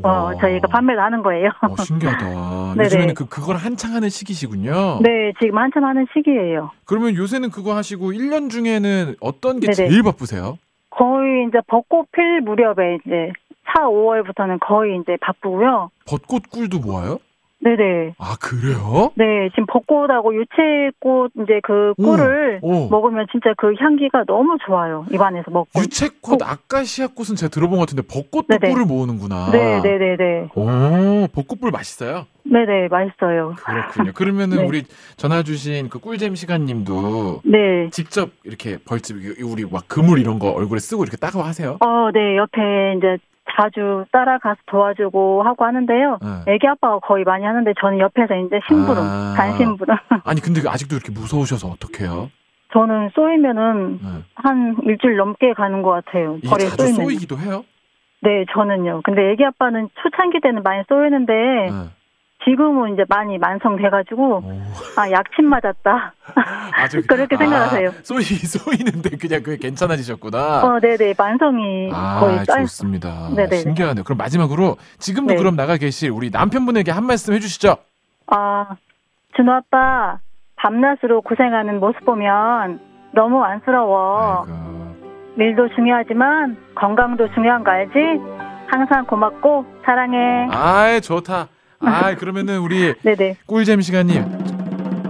어 0.03 0.09
와. 0.09 0.35
저희가 0.37 0.69
판매를 0.69 1.03
하는 1.03 1.23
거예요. 1.23 1.51
어, 1.63 1.77
신기하다. 1.77 2.27
요즘에는 2.83 3.15
그, 3.15 3.29
그걸 3.29 3.57
한창 3.57 3.93
하는 3.95 4.09
시기시군요. 4.09 5.01
네, 5.03 5.33
지금 5.41 5.59
한참 5.59 5.85
하는 5.85 6.07
시기예요. 6.13 6.71
그러면 6.87 7.15
요새는 7.15 7.51
그거 7.51 7.75
하시고 7.77 8.13
1년 8.13 8.51
중에는 8.51 9.17
어떤 9.21 9.61
게 9.61 9.69
네네. 9.69 9.75
제일 9.75 10.03
바쁘세요? 10.03 10.59
거의 10.91 11.47
이제 11.49 11.59
벚꽃 11.69 12.11
필 12.13 12.41
무렵에 12.43 12.99
이제 13.07 13.33
4, 13.67 13.89
5월부터는 13.89 14.59
거의 14.61 14.99
이제 15.01 15.17
바쁘고요. 15.21 15.91
벚꽃 16.07 16.51
꿀도 16.51 16.79
모아요? 16.81 17.19
네네. 17.65 18.15
아, 18.19 18.37
그래요? 18.41 19.13
네, 19.15 19.49
지금 19.51 19.67
벚꽃하고 19.67 20.35
유채꽃 20.35 21.31
이제 21.43 21.61
그 21.63 21.95
꿀을 21.97 22.59
오. 22.61 22.89
먹으면 22.89 23.27
진짜 23.31 23.55
그 23.57 23.73
향기가 23.79 24.25
너무 24.27 24.59
좋아요. 24.67 25.07
입안에서 25.13 25.53
먹고. 25.53 25.81
유채꽃, 25.81 26.43
아카시아 26.43 27.07
꽃은 27.15 27.37
제가 27.37 27.51
들어본 27.51 27.79
것 27.79 27.87
같은데 27.87 28.03
벚꽃도 28.03 28.59
네네. 28.59 28.73
꿀을 28.73 28.85
모으는구나. 28.85 29.53
네, 29.53 29.81
네, 29.81 29.97
네, 29.97 30.17
네. 30.17 30.49
오, 30.57 31.29
벚꽃꿀 31.33 31.71
맛있어요? 31.71 32.27
네, 32.43 32.65
네, 32.67 32.89
맛있어요. 32.89 33.55
그렇군요. 33.57 34.11
그러면은 34.15 34.57
네. 34.59 34.67
우리 34.67 34.83
전화 35.17 35.45
주신 35.45 35.89
그 35.89 36.01
꿀잼 36.01 36.35
시간님도 36.35 37.43
네. 37.45 37.91
직접 37.91 38.31
이렇게 38.43 38.77
벌집 38.85 39.19
우리 39.45 39.65
막 39.71 39.87
그물 39.87 40.19
이런 40.19 40.41
거 40.41 40.51
얼굴에 40.51 40.81
쓰고 40.81 41.05
이렇게 41.05 41.17
따가워 41.17 41.45
하세요? 41.45 41.79
어, 41.79 42.11
네, 42.13 42.37
옆에 42.37 42.95
이제 42.99 43.19
자주 43.55 44.05
따라가서 44.13 44.59
도와주고 44.67 45.43
하고 45.43 45.65
하는데요. 45.65 46.19
네. 46.23 46.55
애기 46.55 46.67
아빠가 46.67 46.99
거의 47.01 47.25
많이 47.25 47.45
하는데 47.45 47.73
저는 47.81 47.99
옆에서 47.99 48.35
이제 48.37 48.61
심부름, 48.69 49.03
아. 49.03 49.35
간심부름. 49.37 49.97
아니 50.25 50.41
근데 50.41 50.61
아직도 50.67 50.97
이렇게 50.97 51.13
무서우셔서 51.13 51.69
어떡해요? 51.69 52.31
저는 52.73 53.11
쏘이면은 53.15 53.99
네. 54.03 54.09
한 54.35 54.77
일주일 54.85 55.17
넘게 55.17 55.53
가는 55.55 55.83
것 55.83 55.91
같아요. 55.91 56.37
이게 56.39 56.49
자주 56.49 56.69
쏘이면. 56.77 56.95
쏘이기도 57.05 57.39
해요? 57.39 57.65
네, 58.23 58.45
저는요. 58.53 59.03
근데 59.05 59.31
애기 59.33 59.45
아빠는 59.45 59.89
초창기 60.03 60.41
때는 60.41 60.63
많이 60.63 60.83
쏘이는데 60.89 61.33
네. 61.33 61.71
지금은 62.45 62.95
이제 62.95 63.05
많이 63.09 63.39
만성돼가지고 63.39 64.37
오. 64.39 64.63
아 64.97 65.11
약침 65.11 65.47
맞았다. 65.49 66.13
아주 66.75 67.03
그렇게 67.07 67.37
생각하세요. 67.37 67.89
아, 67.91 67.93
쏘이 68.03 68.23
쏘이는데 68.23 69.17
그냥 69.17 69.43
그게 69.43 69.57
괜찮아지셨구나. 69.59 70.65
어, 70.65 70.81
네네 70.81 71.15
만성이 71.17 71.91
거의 71.91 72.39
아, 72.41 72.45
쌓여. 72.45 72.63
좋습니다. 72.65 73.29
네네. 73.37 73.57
신기하네요. 73.59 74.05
그럼 74.05 74.19
마지막으로 74.19 74.77
지금도 74.99 75.35
네. 75.35 75.39
그럼 75.39 75.57
나가 75.57 75.77
계실 75.77 76.11
우리 76.11 76.31
남편분에게 76.31 76.91
한 76.91 77.07
말씀 77.07 77.33
해주시죠. 77.35 77.77
아 78.29 78.67
준호 79.37 79.53
아빠 79.53 80.19
밤낮으로 80.57 81.23
고생하는 81.23 81.81
모습 81.81 82.05
보면 82.05 82.81
너무 83.15 83.43
안쓰러워. 83.45 84.45
아이고. 84.47 84.73
일도 85.39 85.69
중요하지만 85.75 86.57
건강도 86.75 87.33
중요한 87.35 87.65
거 87.65 87.71
알지? 87.71 87.93
항상 88.71 89.05
고맙고 89.07 89.65
사랑해. 89.85 90.49
아이 90.51 91.01
좋다. 91.01 91.49
아, 91.83 92.15
그러면은 92.15 92.59
우리 92.61 92.95
네네. 93.03 93.37
꿀잼 93.47 93.81
시간님 93.81 94.25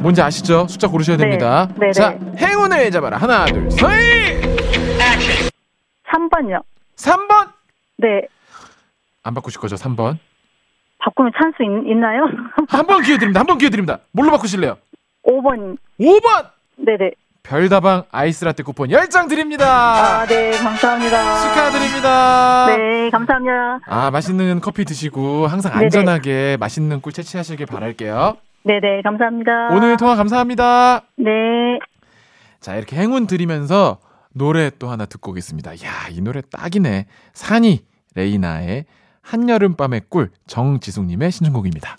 뭔지 0.01 0.21
아시죠? 0.23 0.67
숫자 0.69 0.89
고르셔야 0.89 1.17
네. 1.17 1.25
됩니다. 1.25 1.69
네네. 1.79 1.93
자, 1.93 2.19
행운을 2.37 2.91
잡아라. 2.91 3.19
하나, 3.19 3.45
둘, 3.47 3.71
셋. 3.71 3.89
3번요. 6.13 6.63
3번. 6.97 7.49
네. 7.99 8.23
안 9.23 9.35
바꾸실 9.35 9.61
거죠? 9.61 9.77
3번. 9.77 10.19
바꾸면 10.99 11.33
찬스 11.37 11.57
있, 11.63 11.91
있나요? 11.91 12.27
한 12.69 12.87
번 12.87 13.03
기회 13.03 13.17
드립니다. 13.19 13.41
한 13.41 13.47
번 13.47 13.59
기회 13.59 13.71
드립니다. 13.71 13.99
뭘로 14.13 14.31
바꾸실래요? 14.33 14.77
5번. 15.27 15.77
5번. 16.01 16.47
네네. 16.77 17.13
별다방 17.43 18.05
아이스라떼 18.11 18.63
쿠폰 18.63 18.89
10장 18.89 19.29
드립니다. 19.29 20.21
아, 20.21 20.27
네. 20.27 20.53
감사합니다. 20.53 21.41
축하드립니다. 21.43 22.67
네, 22.67 23.11
감사합니다. 23.11 23.81
아, 23.87 24.11
맛있는 24.11 24.61
커피 24.61 24.85
드시고 24.85 25.47
항상 25.49 25.73
네네. 25.73 25.85
안전하게 25.85 26.57
맛있는 26.61 27.01
꿀 27.01 27.13
채취하시길 27.13 27.67
바랄게요. 27.67 28.37
네 28.65 28.79
네, 28.81 29.03
감사합니다. 29.03 29.71
오늘 29.73 29.97
통화 29.97 30.15
감사합니다. 30.15 31.03
네. 31.17 31.33
자, 32.61 32.77
이렇게 32.77 32.97
행운 32.97 33.27
드리면서 33.27 33.99
노래 34.35 34.71
또 34.79 34.89
하나 34.89 35.05
듣고 35.05 35.33
오겠습니다. 35.33 35.73
야, 35.85 36.09
이 36.11 36.21
노래 36.21 36.41
딱이네. 36.43 37.07
산이 37.35 37.85
레이나의 38.15 38.85
한여름밤의 39.23 40.03
꿀 40.09 40.31
정지숙 40.47 41.07
님의 41.07 41.33
신청곡입니다. 41.33 41.99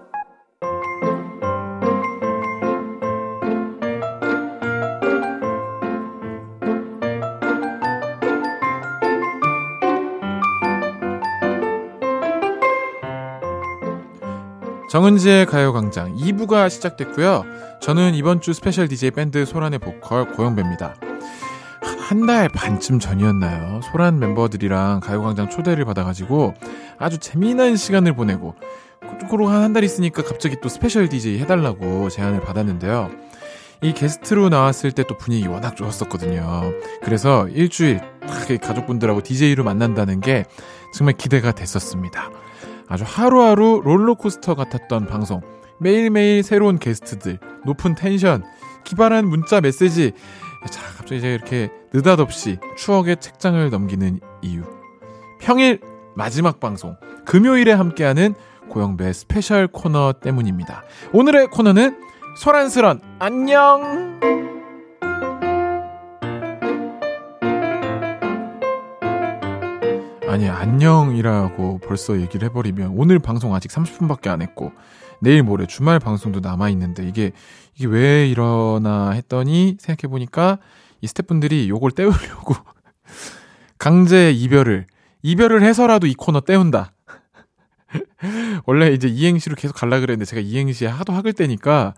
정은지의 14.91 15.45
가요광장 15.45 16.17
2부가 16.17 16.69
시작됐고요. 16.69 17.45
저는 17.79 18.13
이번 18.13 18.41
주 18.41 18.51
스페셜 18.51 18.89
DJ 18.89 19.11
밴드 19.11 19.45
소란의 19.45 19.79
보컬 19.79 20.33
고영배입니다. 20.33 20.95
한 22.09 22.25
달 22.25 22.49
반쯤 22.49 22.99
전이었나요? 22.99 23.79
소란 23.89 24.19
멤버들이랑 24.19 24.99
가요광장 24.99 25.49
초대를 25.49 25.85
받아가지고 25.85 26.55
아주 26.99 27.19
재미난 27.19 27.77
시간을 27.77 28.13
보내고 28.15 28.55
그러고 29.29 29.47
한달 29.47 29.85
있으니까 29.85 30.23
갑자기 30.23 30.57
또 30.61 30.67
스페셜 30.67 31.07
DJ 31.07 31.39
해달라고 31.39 32.09
제안을 32.09 32.41
받았는데요. 32.41 33.11
이 33.83 33.93
게스트로 33.93 34.49
나왔을 34.49 34.91
때 34.91 35.03
또 35.03 35.15
분위기 35.15 35.47
워낙 35.47 35.77
좋았었거든요. 35.77 36.73
그래서 37.01 37.47
일주일 37.47 38.01
딱 38.27 38.61
가족분들하고 38.61 39.21
DJ로 39.23 39.63
만난다는 39.63 40.19
게 40.19 40.43
정말 40.93 41.15
기대가 41.15 41.53
됐었습니다. 41.53 42.29
아주 42.91 43.05
하루하루 43.07 43.81
롤러코스터 43.85 44.53
같았던 44.53 45.07
방송. 45.07 45.39
매일매일 45.79 46.43
새로운 46.43 46.77
게스트들, 46.77 47.39
높은 47.65 47.95
텐션, 47.95 48.43
기발한 48.83 49.25
문자 49.27 49.61
메시지. 49.61 50.11
자, 50.69 50.81
갑자기 50.97 51.19
이제 51.19 51.33
이렇게 51.33 51.71
느닷없이 51.93 52.59
추억의 52.77 53.21
책장을 53.21 53.69
넘기는 53.69 54.19
이유. 54.41 54.63
평일 55.39 55.79
마지막 56.17 56.59
방송, 56.59 56.97
금요일에 57.25 57.71
함께하는 57.71 58.35
고영배 58.69 59.13
스페셜 59.13 59.67
코너 59.67 60.13
때문입니다. 60.21 60.83
오늘의 61.13 61.47
코너는 61.47 61.97
소란스런 62.35 62.99
안녕! 63.19 64.60
아니 70.31 70.47
안녕이라고 70.47 71.79
벌써 71.79 72.21
얘기를 72.21 72.47
해버리면 72.47 72.93
오늘 72.95 73.19
방송 73.19 73.53
아직 73.53 73.69
30분밖에 73.69 74.29
안 74.29 74.41
했고 74.41 74.71
내일 75.19 75.43
모레 75.43 75.65
주말 75.65 75.99
방송도 75.99 76.39
남아 76.39 76.69
있는데 76.69 77.05
이게 77.05 77.33
이게 77.75 77.85
왜 77.85 78.29
이러나 78.29 79.11
했더니 79.11 79.75
생각해 79.77 80.09
보니까 80.09 80.59
이 81.01 81.07
스태프분들이 81.07 81.67
요걸 81.67 81.91
때우려고 81.91 82.55
강제 83.77 84.31
이별을 84.31 84.87
이별을 85.21 85.63
해서라도 85.63 86.07
이 86.07 86.13
코너 86.13 86.39
때운다. 86.39 86.93
원래 88.65 88.93
이제 88.93 89.09
이행시로 89.09 89.57
계속 89.57 89.73
갈라 89.73 89.99
그랬는데 89.99 90.23
제가 90.23 90.41
이행시에 90.41 90.87
하도 90.87 91.11
학을 91.11 91.33
때니까 91.33 91.93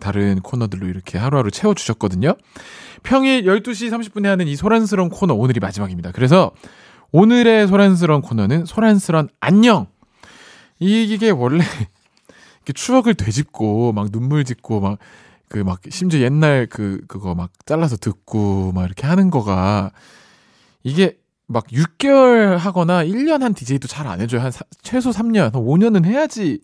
다른 0.00 0.40
코너들로 0.40 0.86
이렇게 0.88 1.18
하루하루 1.18 1.50
채워주셨거든요. 1.50 2.36
평일 3.02 3.44
12시 3.44 3.90
30분에 3.90 4.24
하는 4.24 4.48
이 4.48 4.56
소란스러운 4.56 5.10
코너 5.10 5.34
오늘이 5.34 5.60
마지막입니다. 5.60 6.12
그래서 6.12 6.52
오늘의 7.12 7.68
소란스러운 7.68 8.20
코너는 8.22 8.66
소란스런 8.66 9.28
안녕. 9.40 9.86
이게 10.78 11.30
원래 11.30 11.64
이렇게 12.58 12.72
추억을 12.74 13.14
되짚고 13.14 13.92
막 13.92 14.10
눈물 14.12 14.44
짓고 14.44 14.80
막 14.80 14.98
그 15.48 15.62
막 15.62 15.80
심지어 15.90 16.20
옛날 16.22 16.66
그 16.68 17.00
그거 17.06 17.36
막 17.36 17.52
잘라서 17.66 17.96
듣고 17.96 18.72
막 18.72 18.84
이렇게 18.84 19.06
하는 19.06 19.30
거가 19.30 19.92
이게 20.82 21.18
막 21.46 21.68
6개월 21.68 22.56
하거나 22.56 23.04
1년 23.04 23.42
한 23.42 23.54
DJ도 23.54 23.86
잘 23.86 24.08
안 24.08 24.20
해줘요. 24.20 24.40
한 24.40 24.50
사- 24.50 24.64
최소 24.82 25.10
3년, 25.10 25.52
한 25.52 25.62
5년은 25.62 26.04
해야지 26.04 26.58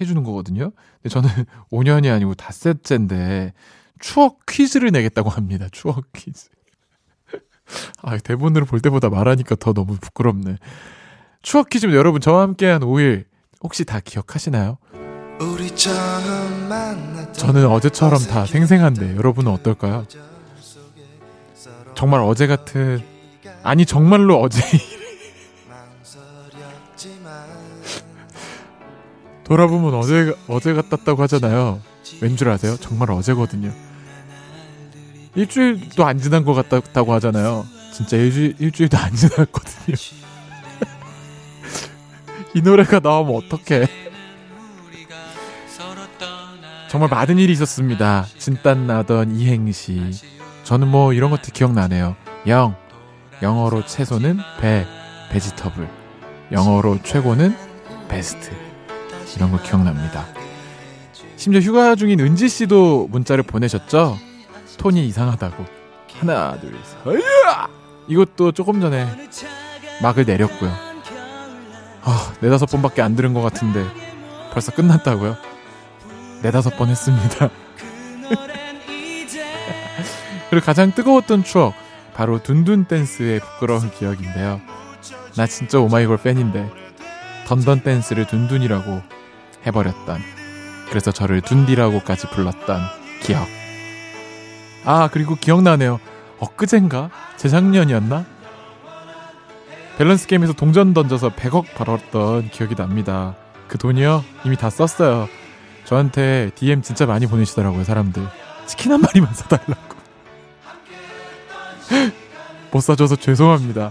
해주는 0.00 0.20
거거든요. 0.24 0.72
근데 1.00 1.08
저는 1.08 1.28
5년이 1.70 2.12
아니고 2.12 2.34
닷새째인데 2.34 3.52
추억 4.00 4.44
퀴즈를 4.46 4.90
내겠다고 4.90 5.30
합니다. 5.30 5.68
추억 5.70 6.12
퀴즈. 6.12 6.48
아, 8.02 8.16
대본으로 8.18 8.66
볼 8.66 8.80
때보다 8.80 9.08
말하니까 9.08 9.56
더 9.56 9.72
너무 9.72 9.96
부끄럽네. 9.96 10.56
추억 11.42 11.68
퀴즈 11.68 11.86
여러분 11.86 12.20
저와 12.20 12.42
함께한 12.42 12.80
5일 12.82 13.24
혹시 13.62 13.84
다 13.84 14.00
기억하시나요? 14.00 14.78
저는 17.32 17.66
어제처럼 17.66 18.18
다 18.24 18.46
생생한데 18.46 19.16
여러분은 19.16 19.50
어떨까요? 19.52 20.06
정말 21.94 22.20
어제 22.20 22.46
같은 22.46 23.00
아니 23.62 23.84
정말로 23.86 24.40
어제 24.40 24.60
돌아보면 29.44 29.94
어제 29.94 30.34
어제 30.48 30.72
같았다고 30.74 31.22
하잖아요. 31.22 31.80
왠 32.20 32.36
줄 32.36 32.48
아세요? 32.48 32.76
정말 32.78 33.10
어제거든요. 33.10 33.72
일주일도 35.36 36.04
안 36.04 36.18
지난 36.18 36.44
것 36.44 36.54
같다고 36.54 37.12
하잖아요. 37.14 37.66
진짜 37.92 38.16
일주일, 38.16 38.56
일주일도 38.58 38.96
안 38.96 39.14
지났거든요. 39.14 39.96
이 42.54 42.62
노래가 42.62 43.00
나오면 43.00 43.36
어떡해. 43.36 43.86
정말 46.88 47.10
많은 47.10 47.38
일이 47.38 47.52
있었습니다. 47.52 48.26
진땀 48.38 48.86
나던 48.86 49.36
이행시. 49.36 50.00
저는 50.64 50.88
뭐 50.88 51.12
이런 51.12 51.30
것도 51.30 51.52
기억나네요. 51.52 52.16
영. 52.46 52.74
영어로 53.42 53.84
채소는 53.84 54.38
배, 54.60 54.86
베지터블. 55.30 55.86
영어로 56.52 57.00
최고는 57.02 57.54
베스트. 58.08 58.50
이런 59.36 59.50
거 59.50 59.60
기억납니다. 59.60 60.26
심지어 61.36 61.60
휴가 61.60 61.94
중인 61.94 62.20
은지 62.20 62.48
씨도 62.48 63.08
문자를 63.10 63.42
보내셨죠? 63.42 64.18
톤이 64.78 65.06
이상하다고. 65.08 65.64
하나, 66.14 66.58
둘, 66.60 66.74
셋. 66.82 67.06
으아! 67.06 67.68
이것도 68.08 68.52
조금 68.52 68.80
전에 68.80 69.06
막을 70.02 70.24
내렸고요. 70.24 70.72
아, 72.02 72.32
네다섯 72.40 72.70
번밖에 72.70 73.02
안 73.02 73.16
들은 73.16 73.34
것 73.34 73.42
같은데 73.42 73.84
벌써 74.52 74.72
끝났다고요? 74.72 75.36
네다섯 76.42 76.76
번 76.76 76.88
했습니다. 76.88 77.50
그리고 80.50 80.64
가장 80.64 80.94
뜨거웠던 80.94 81.42
추억 81.42 81.74
바로 82.14 82.40
둔둔 82.42 82.84
댄스의 82.84 83.40
부끄러운 83.40 83.90
기억인데요. 83.90 84.60
나 85.36 85.46
진짜 85.46 85.80
오마이걸 85.80 86.18
팬인데 86.18 86.70
던던 87.46 87.80
댄스를 87.80 88.26
둔둔이라고 88.26 89.02
해버렸던 89.66 90.20
그래서 90.88 91.10
저를 91.10 91.40
둔디라고까지 91.40 92.28
불렀던 92.28 92.80
기억. 93.22 93.55
아 94.86 95.08
그리고 95.12 95.34
기억나네요. 95.34 96.00
엊그젠가 96.38 97.10
재작년이었나? 97.36 98.24
밸런스 99.98 100.26
게임에서 100.28 100.52
동전 100.52 100.94
던져서 100.94 101.30
100억 101.30 101.74
벌었던 101.74 102.50
기억이 102.50 102.74
납니다. 102.76 103.34
그 103.66 103.78
돈이요 103.78 104.24
이미 104.44 104.56
다 104.56 104.70
썼어요. 104.70 105.28
저한테 105.84 106.50
DM 106.54 106.82
진짜 106.82 107.04
많이 107.04 107.26
보내시더라고요, 107.26 107.84
사람들. 107.84 108.26
치킨 108.66 108.92
한 108.92 109.00
마리만 109.00 109.32
사달라고. 109.34 109.96
못 112.70 112.80
사줘서 112.80 113.16
죄송합니다. 113.16 113.90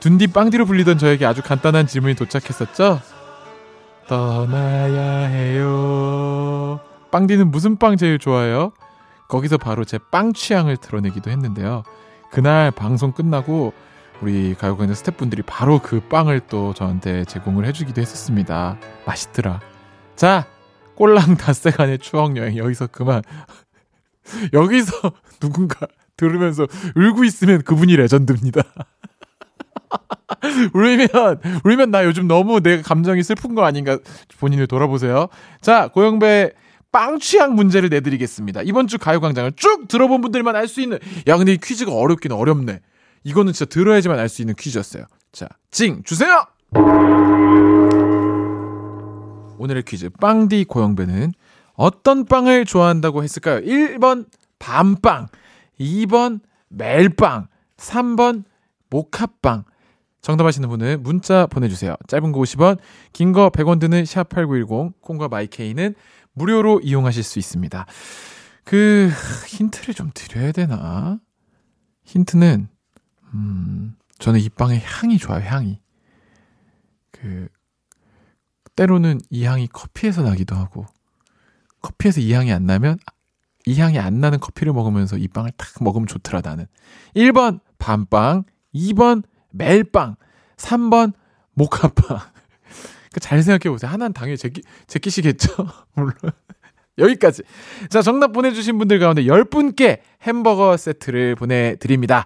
둔디 0.00 0.28
빵디로 0.28 0.64
불리던 0.66 0.98
저에게 0.98 1.26
아주 1.26 1.42
간단한 1.42 1.86
질문이 1.86 2.14
도착했었죠? 2.14 3.00
떠나야 4.06 5.26
해요. 5.26 6.80
빵디는 7.10 7.50
무슨 7.50 7.76
빵 7.78 7.96
제일 7.96 8.18
좋아해요? 8.18 8.72
거기서 9.28 9.58
바로 9.58 9.84
제 9.84 9.98
빵 10.10 10.32
취향을 10.32 10.76
드러내기도 10.78 11.30
했는데요. 11.30 11.82
그날 12.30 12.70
방송 12.70 13.12
끝나고 13.12 13.72
우리 14.20 14.54
가요광장 14.54 14.94
스태프분들이 14.94 15.42
바로 15.42 15.78
그 15.78 16.00
빵을 16.00 16.40
또 16.48 16.74
저한테 16.74 17.24
제공을 17.24 17.64
해주기도 17.66 18.00
했었습니다. 18.00 18.76
맛있더라. 19.06 19.60
자, 20.16 20.46
꼴랑 20.96 21.36
닷새간의 21.36 21.98
추억 21.98 22.36
여행 22.36 22.56
여기서 22.56 22.88
그만. 22.88 23.22
여기서 24.52 24.92
누군가 25.40 25.86
들으면서 26.16 26.66
울고 26.96 27.24
있으면 27.24 27.62
그분이 27.62 27.96
레전드입니다. 27.96 28.62
울면 30.74 31.40
울면 31.64 31.90
나 31.90 32.04
요즘 32.04 32.26
너무 32.26 32.60
내 32.60 32.82
감정이 32.82 33.22
슬픈 33.22 33.54
거 33.54 33.64
아닌가 33.64 33.98
본인을 34.40 34.66
돌아보세요. 34.66 35.28
자, 35.60 35.88
고영배 35.88 36.52
빵 36.90 37.18
취향 37.18 37.54
문제를 37.54 37.88
내드리겠습니다. 37.90 38.62
이번 38.62 38.86
주 38.86 38.98
가요광장을 38.98 39.52
쭉 39.56 39.88
들어본 39.88 40.20
분들만 40.22 40.56
알 40.56 40.68
수 40.68 40.80
있는 40.80 40.98
야 41.26 41.36
근데 41.36 41.52
이 41.52 41.58
퀴즈가 41.58 41.92
어렵긴 41.92 42.32
어렵네. 42.32 42.80
이거는 43.24 43.52
진짜 43.52 43.68
들어야지만 43.68 44.18
알 44.18 44.28
수 44.28 44.42
있는 44.42 44.54
퀴즈였어요. 44.54 45.04
자, 45.32 45.48
징 45.70 46.02
주세요. 46.04 46.44
오늘의 49.58 49.82
퀴즈 49.84 50.08
빵디 50.20 50.64
고영배는 50.64 51.32
어떤 51.74 52.24
빵을 52.24 52.64
좋아한다고 52.64 53.22
했을까요? 53.22 53.60
1번 53.60 54.26
밤빵, 54.58 55.28
2번 55.80 56.40
멜빵, 56.68 57.48
3번 57.76 58.44
모카빵. 58.90 59.64
정답 60.20 60.46
아시는 60.46 60.68
분은 60.68 61.02
문자 61.04 61.46
보내주세요. 61.46 61.94
짧은 62.08 62.32
거 62.32 62.40
50원, 62.40 62.78
긴 63.12 63.32
거 63.32 63.50
100원 63.50 63.78
드는 63.80 64.02
샵8910, 64.02 64.94
콩과 65.00 65.28
마이케이는 65.28 65.94
무료로 66.38 66.80
이용하실 66.80 67.22
수 67.22 67.38
있습니다. 67.38 67.86
그, 68.64 69.10
힌트를 69.46 69.94
좀 69.94 70.10
드려야 70.14 70.52
되나? 70.52 71.18
힌트는, 72.04 72.68
음, 73.34 73.96
저는 74.18 74.40
이 74.40 74.48
빵의 74.48 74.80
향이 74.80 75.18
좋아요, 75.18 75.44
향이. 75.44 75.80
그, 77.10 77.48
때로는 78.76 79.20
이 79.30 79.44
향이 79.44 79.68
커피에서 79.68 80.22
나기도 80.22 80.54
하고, 80.54 80.86
커피에서 81.82 82.20
이 82.20 82.32
향이 82.32 82.52
안 82.52 82.64
나면, 82.64 82.98
이 83.66 83.80
향이 83.80 83.98
안 83.98 84.20
나는 84.20 84.38
커피를 84.40 84.72
먹으면서 84.72 85.18
이 85.18 85.28
빵을 85.28 85.52
딱 85.56 85.68
먹으면 85.82 86.06
좋더라, 86.06 86.40
나는. 86.42 86.66
1번, 87.14 87.60
밤빵. 87.78 88.44
2번, 88.74 89.22
멜빵. 89.50 90.16
3번, 90.56 91.12
모카빵. 91.54 92.18
그잘 93.18 93.42
생각해 93.42 93.70
보세요. 93.72 93.90
하나는 93.90 94.12
당연히 94.12 94.36
제끼, 94.36 94.62
제끼시겠죠? 94.86 95.52
물론. 95.94 96.12
여기까지. 96.98 97.42
자, 97.90 98.02
정답 98.02 98.32
보내주신 98.32 98.78
분들 98.78 98.98
가운데 98.98 99.22
10분께 99.24 100.00
햄버거 100.22 100.76
세트를 100.76 101.36
보내드립니다. 101.36 102.24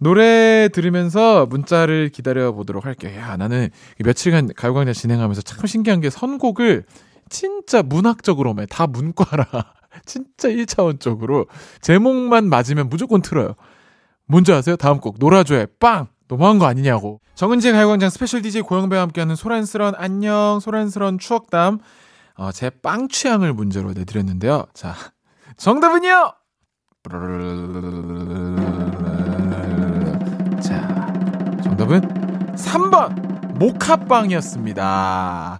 노래 0.00 0.68
들으면서 0.72 1.46
문자를 1.46 2.08
기다려 2.08 2.52
보도록 2.52 2.86
할게요. 2.86 3.16
야, 3.18 3.36
나는 3.36 3.68
며칠간 3.98 4.50
가요광장 4.56 4.94
진행하면서 4.94 5.42
참 5.42 5.66
신기한 5.66 6.00
게 6.00 6.10
선곡을 6.10 6.84
진짜 7.28 7.82
문학적으로만 7.82 8.66
다 8.68 8.86
문과라. 8.86 9.46
진짜 10.06 10.48
1차원적으로 10.48 11.46
제목만 11.80 12.48
맞으면 12.48 12.88
무조건 12.88 13.22
틀어요. 13.22 13.54
뭔지 14.26 14.52
아세요? 14.52 14.76
다음 14.76 15.00
곡 15.00 15.16
놀아줘요. 15.18 15.66
빵! 15.78 16.08
너무한 16.30 16.60
거 16.60 16.66
아니냐고. 16.66 17.20
정은지의 17.34 17.74
가요광장 17.74 18.08
스페셜 18.08 18.40
DJ 18.40 18.62
고영배와 18.62 19.02
함께하는 19.02 19.34
소란스런 19.34 19.94
안녕 19.96 20.60
소란스런 20.60 21.18
추억담 21.18 21.80
어, 22.36 22.52
제 22.52 22.70
빵 22.70 23.08
취향을 23.08 23.52
문제로 23.52 23.92
내드렸는데요. 23.92 24.66
자 24.72 24.94
정답은요. 25.56 26.32
자 30.62 31.12
정답은 31.64 32.00
3번 32.54 33.58
모카빵이었습니다. 33.58 35.58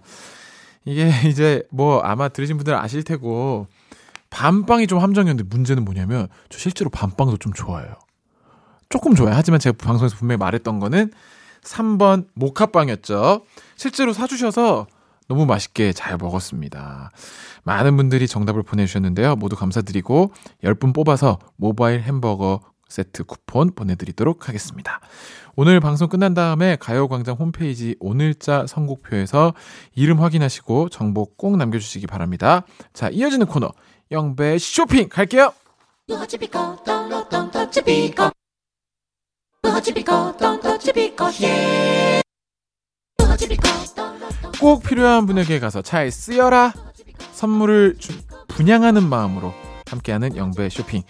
이게 0.85 1.11
이제 1.27 1.63
뭐 1.69 1.99
아마 1.99 2.29
들으신 2.29 2.55
분들 2.55 2.73
아실 2.75 3.03
테고 3.03 3.67
밤빵이 4.29 4.87
좀 4.87 4.99
함정이었는데 4.99 5.49
문제는 5.53 5.83
뭐냐면 5.83 6.29
저 6.49 6.57
실제로 6.57 6.89
밤빵도 6.89 7.35
좀 7.37 7.51
좋아해요. 7.51 7.95
조금 8.91 9.15
좋아요. 9.15 9.33
하지만 9.35 9.59
제가 9.59 9.75
방송에서 9.77 10.15
분명히 10.15 10.37
말했던 10.37 10.79
거는 10.79 11.11
3번 11.63 12.27
모카빵이었죠. 12.33 13.41
실제로 13.75 14.13
사주셔서 14.13 14.87
너무 15.27 15.45
맛있게 15.45 15.93
잘 15.93 16.17
먹었습니다. 16.17 17.11
많은 17.63 17.95
분들이 17.95 18.27
정답을 18.27 18.63
보내주셨는데요. 18.63 19.35
모두 19.37 19.55
감사드리고 19.55 20.33
10분 20.63 20.93
뽑아서 20.93 21.39
모바일 21.55 22.01
햄버거 22.01 22.59
세트 22.89 23.23
쿠폰 23.23 23.73
보내드리도록 23.73 24.49
하겠습니다. 24.49 24.99
오늘 25.55 25.79
방송 25.79 26.09
끝난 26.09 26.33
다음에 26.33 26.75
가요광장 26.75 27.35
홈페이지 27.35 27.95
오늘자 27.99 28.67
선곡표에서 28.67 29.53
이름 29.95 30.19
확인하시고 30.19 30.89
정보 30.89 31.25
꼭 31.37 31.57
남겨주시기 31.57 32.07
바랍니다. 32.07 32.65
자, 32.93 33.09
이어지는 33.09 33.45
코너 33.45 33.71
영배 34.11 34.57
쇼핑 34.57 35.07
갈게요. 35.07 35.53
꼭 44.59 44.83
필요한 44.83 45.25
분에게 45.25 45.59
가서 45.59 45.81
잘 45.81 46.11
쓰여라. 46.11 46.73
선물을 47.33 47.95
주, 47.97 48.13
분양하는 48.47 49.07
마음으로 49.09 49.53
함께하는 49.87 50.35
영배 50.35 50.69
쇼핑. 50.69 51.01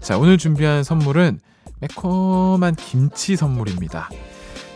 자, 0.00 0.18
오늘 0.18 0.36
준비한 0.36 0.84
선물은 0.84 1.40
매콤한 1.80 2.74
김치 2.74 3.36
선물입니다. 3.36 4.10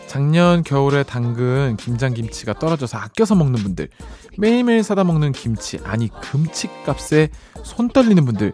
작년 0.07 0.63
겨울에 0.63 1.03
담근 1.03 1.77
김장김치가 1.77 2.53
떨어져서 2.53 2.97
아껴서 2.97 3.35
먹는 3.35 3.61
분들, 3.63 3.89
매일매일 4.37 4.83
사다 4.83 5.03
먹는 5.03 5.31
김치, 5.31 5.79
아니 5.83 6.09
금치값에 6.21 7.29
손 7.63 7.87
떨리는 7.87 8.23
분들, 8.25 8.53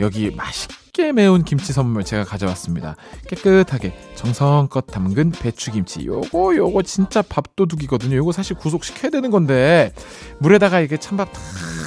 여기 0.00 0.30
맛있게 0.30 0.83
매운 1.02 1.42
김치 1.44 1.72
선물 1.72 2.04
제가 2.04 2.24
가져왔습니다. 2.24 2.94
깨끗하게 3.28 3.92
정성껏 4.14 4.86
담근 4.86 5.32
배추김치. 5.32 6.06
요거 6.06 6.54
요거 6.56 6.82
진짜 6.82 7.20
밥도둑이거든요. 7.22 8.16
요거 8.16 8.32
사실 8.32 8.56
구속시켜야 8.56 9.10
되는 9.10 9.30
건데 9.30 9.92
물에다가 10.38 10.80
이게 10.80 10.96
찬밥 10.96 11.32
탁 11.32 11.42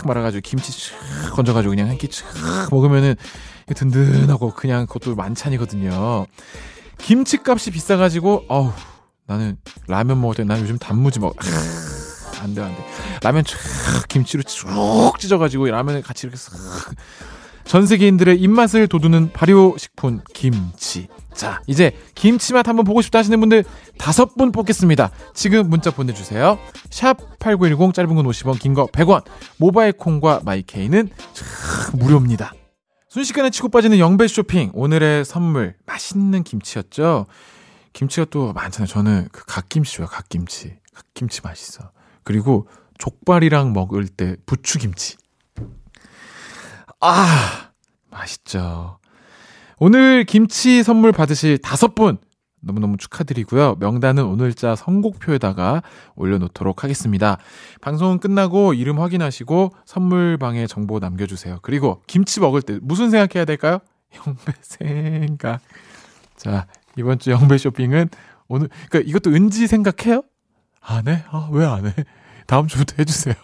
말아가지고 0.05 0.41
김치 0.41 0.71
촥 0.71 1.31
건져가지고 1.35 1.71
그냥 1.71 1.89
한 1.89 1.97
끼 1.97 2.07
촥 2.07 2.69
먹으면은 2.71 3.15
든든하고 3.73 4.53
그냥 4.53 4.85
그것도 4.85 5.15
만찬이거든요. 5.15 6.25
김치값이 6.97 7.71
비싸가지고 7.71 8.45
어우 8.49 8.71
나는 9.25 9.57
라면 9.87 10.19
먹을 10.21 10.35
때 10.35 10.43
난 10.43 10.59
요즘 10.61 10.77
단무지 10.77 11.19
먹. 11.19 11.35
안 12.41 12.53
돼, 12.53 12.61
안 12.61 12.75
돼. 12.75 12.85
라면 13.23 13.43
쫙 13.45 13.57
김치로 14.09 14.43
쭉 14.43 14.67
찢어가지고 15.17 15.67
라면을 15.67 16.01
같이 16.01 16.27
이렇게 16.27 16.37
싹. 16.37 16.53
전 17.67 17.85
세계인들의 17.85 18.39
입맛을 18.39 18.87
돋우는 18.87 19.33
발효식품 19.33 20.21
김치. 20.33 21.07
자, 21.33 21.61
이제 21.67 21.91
김치 22.15 22.53
맛 22.53 22.67
한번 22.67 22.85
보고 22.85 23.01
싶다 23.01 23.19
하시는 23.19 23.39
분들 23.39 23.63
다섯 23.97 24.35
분 24.35 24.51
뽑겠습니다. 24.51 25.11
지금 25.33 25.69
문자 25.69 25.91
보내주세요. 25.91 26.57
샵 26.89 27.17
8910 27.39 27.93
짧은 27.93 28.15
건 28.15 28.25
50원, 28.25 28.59
긴 28.59 28.73
거 28.73 28.87
100원. 28.87 29.23
모바일 29.57 29.91
콩과 29.91 30.41
마이케이는 30.45 31.09
무료입니다. 31.93 32.53
순식간에 33.09 33.49
치고 33.49 33.69
빠지는 33.69 33.99
영배 33.99 34.27
쇼핑. 34.27 34.71
오늘의 34.73 35.25
선물 35.25 35.75
맛있는 35.85 36.43
김치였죠. 36.43 37.27
김치가 37.93 38.25
또 38.29 38.53
많잖아요. 38.53 38.87
저는 38.87 39.27
그 39.31 39.43
갓김치 39.45 39.93
좋아요. 39.93 40.07
갓김치. 40.09 40.75
갓김치 40.93 41.41
맛있어. 41.43 41.91
그리고 42.23 42.67
족발이랑 42.97 43.73
먹을 43.73 44.07
때 44.07 44.37
부추김치. 44.45 45.17
아, 46.99 47.71
맛있죠. 48.09 48.99
오늘 49.79 50.23
김치 50.23 50.81
선물 50.83 51.11
받으실 51.11 51.57
다섯 51.59 51.93
분 51.93 52.17
너무너무 52.59 52.97
축하드리고요. 52.97 53.75
명단은 53.79 54.25
오늘자 54.25 54.75
선곡표에다가 54.75 55.83
올려놓도록 56.15 56.83
하겠습니다. 56.83 57.37
방송은 57.81 58.19
끝나고 58.19 58.73
이름 58.73 58.99
확인하시고 58.99 59.73
선물방에 59.85 60.65
정보 60.65 60.97
남겨주세요. 60.99 61.59
그리고 61.61 62.01
김치 62.07 62.39
먹을 62.39 62.61
때 62.63 62.79
무슨 62.81 63.11
생각해야 63.11 63.45
될까요? 63.45 63.79
영배 64.15 64.53
생각. 64.61 65.61
자, 66.35 66.65
이번 66.97 67.19
주 67.19 67.29
영배 67.29 67.57
쇼핑은 67.59 68.09
오늘, 68.47 68.69
그니까 68.89 69.07
이것도 69.07 69.31
은지 69.31 69.67
생각해요? 69.67 70.23
안 70.81 71.07
해? 71.07 71.23
아, 71.29 71.49
왜 71.51 71.65
안 71.65 71.85
해? 71.85 71.93
다음 72.47 72.67
주부터 72.67 72.95
해주세요. 72.97 73.35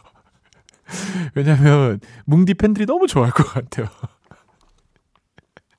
왜냐면 1.36 2.00
뭉디 2.26 2.56
팬들이 2.56 2.86
너무 2.86 3.08
좋아할 3.08 3.32
것 3.32 3.46
같아요. 3.46 3.88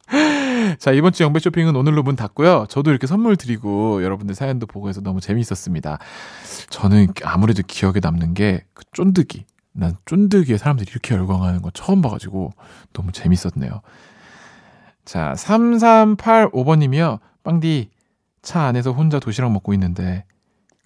자, 0.79 0.92
이번 0.92 1.12
주 1.12 1.22
영배 1.22 1.40
쇼핑은 1.40 1.74
오늘로 1.77 2.03
문 2.03 2.16
닫고요. 2.16 2.66
저도 2.68 2.90
이렇게 2.90 3.07
선물 3.07 3.37
드리고 3.37 4.03
여러분들 4.03 4.35
사연도 4.35 4.66
보고 4.66 4.88
해서 4.88 5.00
너무 5.00 5.20
재미있었습니다. 5.20 5.98
저는 6.70 7.09
아무래도 7.24 7.62
기억에 7.66 8.00
남는 8.03 8.35
게 8.35 8.64
그 8.74 8.85
쫀득이. 8.92 9.44
난 9.72 9.96
쫀득이에 10.07 10.57
사람들이 10.57 10.88
이렇게 10.90 11.14
열광하는 11.16 11.61
거 11.61 11.70
처음 11.70 12.00
봐가지고 12.00 12.53
너무 12.92 13.11
재밌었네요. 13.11 13.81
자, 15.05 15.35
3385번님이요. 15.37 17.18
빵디, 17.42 17.90
차 18.42 18.62
안에서 18.62 18.92
혼자 18.92 19.18
도시락 19.18 19.53
먹고 19.53 19.72
있는데 19.74 20.24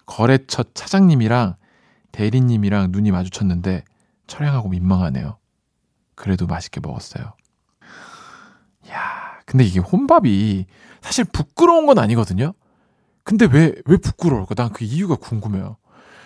거래처 0.05 0.63
차장님이랑 0.73 1.55
대리님이랑 2.11 2.91
눈이 2.91 3.11
마주쳤는데 3.11 3.83
처량하고 4.29 4.69
민망하네요. 4.69 5.37
그래도 6.15 6.47
맛있게 6.47 6.79
먹었어요. 6.79 7.33
야, 8.89 9.39
근데 9.45 9.63
이게 9.65 9.79
혼밥이 9.79 10.65
사실 11.01 11.25
부끄러운 11.25 11.85
건 11.85 11.99
아니거든요. 11.99 12.53
근데 13.23 13.45
왜, 13.51 13.73
왜 13.85 13.97
부끄러울까? 13.97 14.55
난 14.55 14.69
그 14.71 14.85
이유가 14.85 15.15
궁금해요. 15.15 15.77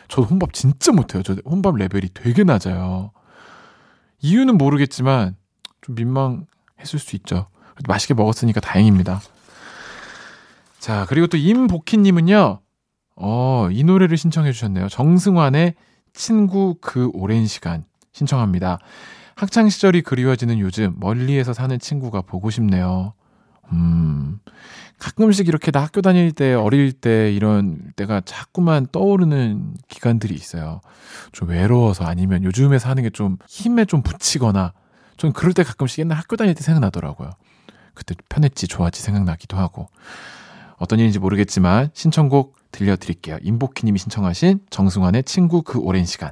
저도 0.08 0.28
혼밥 0.28 0.54
진짜 0.54 0.92
못해요. 0.92 1.24
저 1.24 1.36
혼밥 1.46 1.76
레벨이 1.76 2.10
되게 2.14 2.44
낮아요. 2.44 3.12
이유는 4.22 4.58
모르겠지만 4.58 5.36
좀 5.82 5.96
민망했을 5.96 7.00
수 7.00 7.16
있죠. 7.18 7.48
맛있게 7.88 8.14
먹었으니까 8.14 8.60
다행입니다. 8.62 9.22
자, 10.80 11.06
그리고 11.10 11.28
또 11.28 11.38
임복희님은요, 11.38 12.60
어, 13.16 13.68
이 13.72 13.84
노래를 13.84 14.18
신청해 14.18 14.52
주셨네요. 14.52 14.90
정승환의 14.90 15.76
친구 16.14 16.76
그 16.82 17.10
오랜 17.14 17.48
시간 17.48 17.86
신청합니다. 18.14 18.80
학창 19.36 19.68
시절이 19.70 20.04
그리워지는 20.04 20.60
요즘 20.60 20.96
멀리에서 21.00 21.54
사는 21.54 21.78
친구가 21.80 22.22
보고 22.22 22.50
싶네요. 22.50 23.14
음, 23.72 24.40
가끔씩 25.00 25.48
이렇게 25.48 25.72
나 25.72 25.82
학교 25.82 26.02
다닐 26.02 26.32
때, 26.32 26.54
어릴 26.54 26.94
때 26.94 27.34
이런 27.34 27.92
때가 27.96 28.22
자꾸만 28.26 28.88
떠오르는 28.92 29.74
기간들이 29.88 30.36
있어요. 30.36 30.82
좀 31.32 31.50
외로워서 31.50 32.06
아니면 32.06 32.44
요즘에 32.44 32.78
사는 32.80 33.02
게 33.02 33.10
좀 33.10 33.38
힘에 33.48 33.86
좀 33.86 34.02
붙이거나 34.04 34.74
좀 35.18 35.32
그럴 35.34 35.54
때 35.54 35.64
가끔씩 35.64 36.00
옛날 36.00 36.18
학교 36.18 36.36
다닐 36.36 36.54
때 36.54 36.62
생각나더라고요. 36.64 37.32
그때 37.96 38.16
편했지, 38.30 38.68
좋았지 38.68 39.02
생각나기도 39.02 39.58
하고. 39.58 39.88
어떤 40.78 41.00
일인지 41.00 41.20
모르겠지만 41.20 41.90
신청곡 41.94 42.56
들려드릴게요. 42.72 43.38
임복희님이 43.42 44.00
신청하신 44.00 44.62
정승환의 44.70 45.24
친구 45.24 45.62
그 45.62 45.80
오랜 45.80 46.06
시간. 46.06 46.32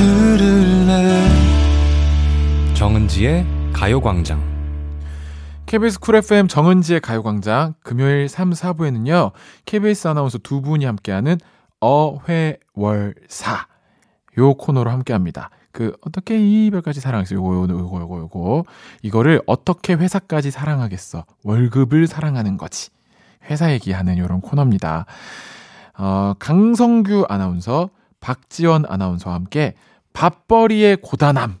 들을래 0.00 1.28
정은지의 2.74 3.44
가요광장 3.74 4.40
KBS 5.66 6.00
쿨 6.00 6.16
FM 6.16 6.48
정은지의 6.48 7.00
가요광장 7.00 7.74
금요일 7.82 8.26
3, 8.28 8.50
4부에는요. 8.50 9.32
KBS 9.66 10.08
아나운서 10.08 10.38
두 10.38 10.62
분이 10.62 10.86
함께하는 10.86 11.36
어회월사 11.80 13.66
요 14.38 14.54
코너로 14.54 14.90
함께합니다. 14.90 15.50
그 15.70 15.94
어떻게 16.00 16.40
이별까지 16.40 17.00
사랑했어 17.00 17.34
요거 17.34 17.54
요거 17.54 17.74
요거 17.74 18.00
요거 18.00 18.18
요거 18.20 18.64
이거를 19.02 19.42
어떻게 19.46 19.92
회사까지 19.92 20.50
사랑하겠어 20.50 21.26
월급을 21.44 22.06
사랑하는 22.06 22.56
거지 22.56 22.88
회사 23.50 23.70
얘기하는 23.70 24.16
요런 24.16 24.40
코너입니다. 24.40 25.04
어, 25.98 26.32
강성규 26.38 27.26
아나운서 27.28 27.90
박지원 28.20 28.86
아나운서와 28.88 29.34
함께 29.34 29.74
밥벌이의 30.20 30.98
고단함, 30.98 31.60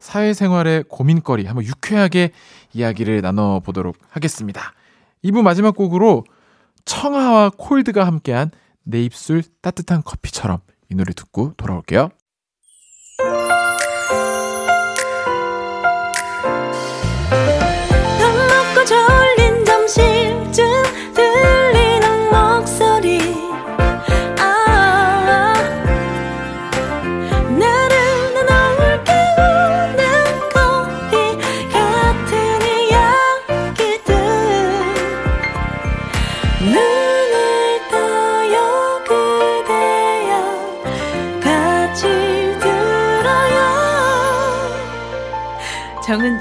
사회생활의 0.00 0.84
고민거리 0.86 1.46
한번 1.46 1.64
유쾌하게 1.64 2.32
이야기를 2.74 3.22
나눠보도록 3.22 3.96
하겠습니다. 4.10 4.74
2부 5.24 5.40
마지막 5.40 5.74
곡으로 5.74 6.24
청아와 6.84 7.52
콜드가 7.56 8.06
함께한 8.06 8.50
내 8.82 9.02
입술 9.02 9.42
따뜻한 9.62 10.02
커피처럼 10.04 10.58
이 10.90 10.94
노래 10.94 11.14
듣고 11.14 11.54
돌아올게요. 11.56 12.10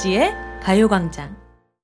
정은지의 0.05 0.35
가요광장 0.61 1.35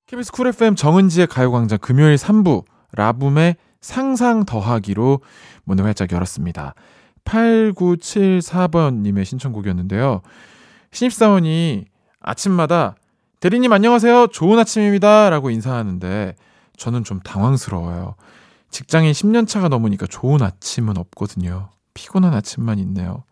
KBS 0.05 0.31
쿨 0.31 0.45
FM 0.49 0.75
정은지의 0.75 1.25
가요광장 1.25 1.79
금요일 1.79 2.17
3부 2.17 2.65
라붐의 2.91 3.55
상상 3.81 4.45
더하기로 4.45 5.21
문을 5.63 5.85
활짝 5.85 6.11
열었습니다. 6.11 6.75
8974번님의 7.25 9.25
신청곡이었는데요. 9.25 10.21
신입사원이 10.91 11.85
아침마다 12.19 12.93
대리님 13.39 13.73
안녕하세요. 13.73 14.27
좋은 14.27 14.59
아침입니다. 14.59 15.31
라고 15.31 15.49
인사하는데 15.49 16.35
저는 16.77 17.03
좀 17.03 17.21
당황스러워요. 17.21 18.13
직장인 18.69 19.13
10년 19.13 19.47
차가 19.47 19.67
넘으니까 19.67 20.05
좋은 20.05 20.43
아침은 20.43 20.99
없거든요. 20.99 21.71
피곤한 21.95 22.35
아침만 22.35 22.77
있네요. 22.77 23.23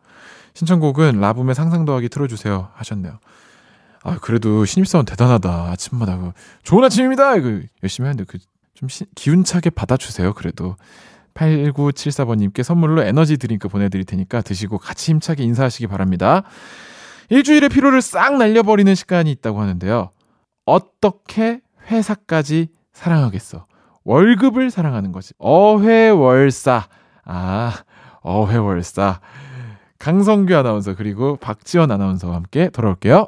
신청곡은 0.55 1.19
라붐의 1.19 1.53
상상 1.53 1.85
더하기 1.85 2.09
틀어주세요. 2.09 2.69
하셨네요. 2.73 3.19
아, 4.03 4.17
그래도 4.21 4.65
신입사원 4.65 5.05
대단하다. 5.05 5.71
아침마다 5.71 6.17
그 6.17 6.31
좋은 6.63 6.83
아침입니다. 6.83 7.35
이거 7.35 7.59
열심히 7.83 8.07
하는데 8.07 8.23
그좀 8.23 8.87
기운차게 9.15 9.71
받아주세요. 9.71 10.33
그래도 10.33 10.75
8974번님께 11.33 12.63
선물로 12.63 13.03
에너지 13.03 13.37
드링크 13.37 13.67
보내드릴 13.67 14.05
테니까 14.05 14.41
드시고 14.41 14.77
같이 14.77 15.11
힘차게 15.11 15.43
인사하시기 15.43 15.87
바랍니다. 15.87 16.43
일주일의 17.29 17.69
피로를 17.69 18.01
싹 18.01 18.37
날려버리는 18.37 18.93
시간이 18.95 19.31
있다고 19.31 19.61
하는데요. 19.61 20.11
어떻게 20.65 21.61
회사까지 21.89 22.69
사랑하겠어? 22.93 23.65
월급을 24.03 24.71
사랑하는 24.71 25.11
거지. 25.11 25.33
어회월사. 25.37 26.87
아, 27.25 27.73
어회월사. 28.21 29.19
강성규 29.99 30.55
아나운서 30.55 30.95
그리고 30.95 31.35
박지원 31.37 31.91
아나운서와 31.91 32.35
함께 32.35 32.69
돌아올게요. 32.69 33.27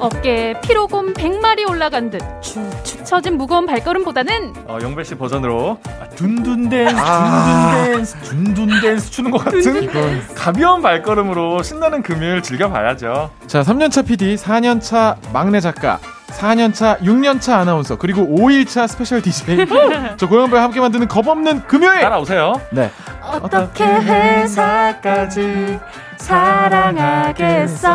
어깨에 0.00 0.60
피로곰 0.62 1.12
100마리 1.14 1.68
올라간 1.68 2.10
듯 2.10 2.20
축축 2.40 3.04
처진 3.04 3.36
무거운 3.36 3.66
발걸음보다는 3.66 4.54
어, 4.66 4.78
영배 4.80 5.04
씨 5.04 5.14
버전으로 5.14 5.78
아, 6.00 6.08
Dun 6.16 6.42
Dun 6.42 6.68
Dance, 6.70 6.96
아. 6.98 7.74
Dun 7.84 7.89
Dun 7.89 7.94
Dance, 7.94 8.16
Dun 8.20 8.50
Dun 8.50 8.80
Dance 8.80 9.10
추는 9.10 9.30
것 9.30 9.44
같은 9.44 9.82
이건 9.82 10.22
가벼운 10.34 10.80
발걸음으로 10.82 11.62
신나는 11.62 12.02
금요일 12.02 12.42
즐겨봐야죠. 12.42 13.30
자, 13.46 13.60
3년차 13.62 14.06
PD, 14.06 14.36
4년차 14.36 15.16
막내 15.32 15.60
작가, 15.60 15.98
4년차, 16.28 16.98
6년차 17.00 17.54
아나운서, 17.58 17.96
그리고 17.96 18.22
5일차 18.22 18.88
스페셜 18.88 19.20
DJ. 19.20 19.66
저 20.16 20.28
고영배와 20.28 20.62
함께 20.62 20.80
만드는 20.80 21.08
겁없는 21.08 21.66
금요일! 21.66 22.00
따라오세요. 22.00 22.60
네. 22.70 22.90
어떻게 23.22 23.84
회사까지 23.84 25.78
사랑하겠어 26.20 27.88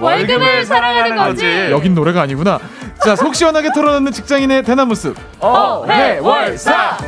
월급을 0.00 0.64
사랑하는 0.64 1.16
거지 1.16 1.68
여긴 1.70 1.94
노래가 1.94 2.22
아니구나. 2.22 2.58
자, 3.04 3.16
속 3.16 3.34
시원하게 3.34 3.70
털어놓는 3.72 4.12
직장인의 4.12 4.62
대나무 4.62 4.94
숲. 4.94 5.16
어, 5.40 5.84
해, 5.88 6.18
월, 6.18 6.56
사! 6.58 6.98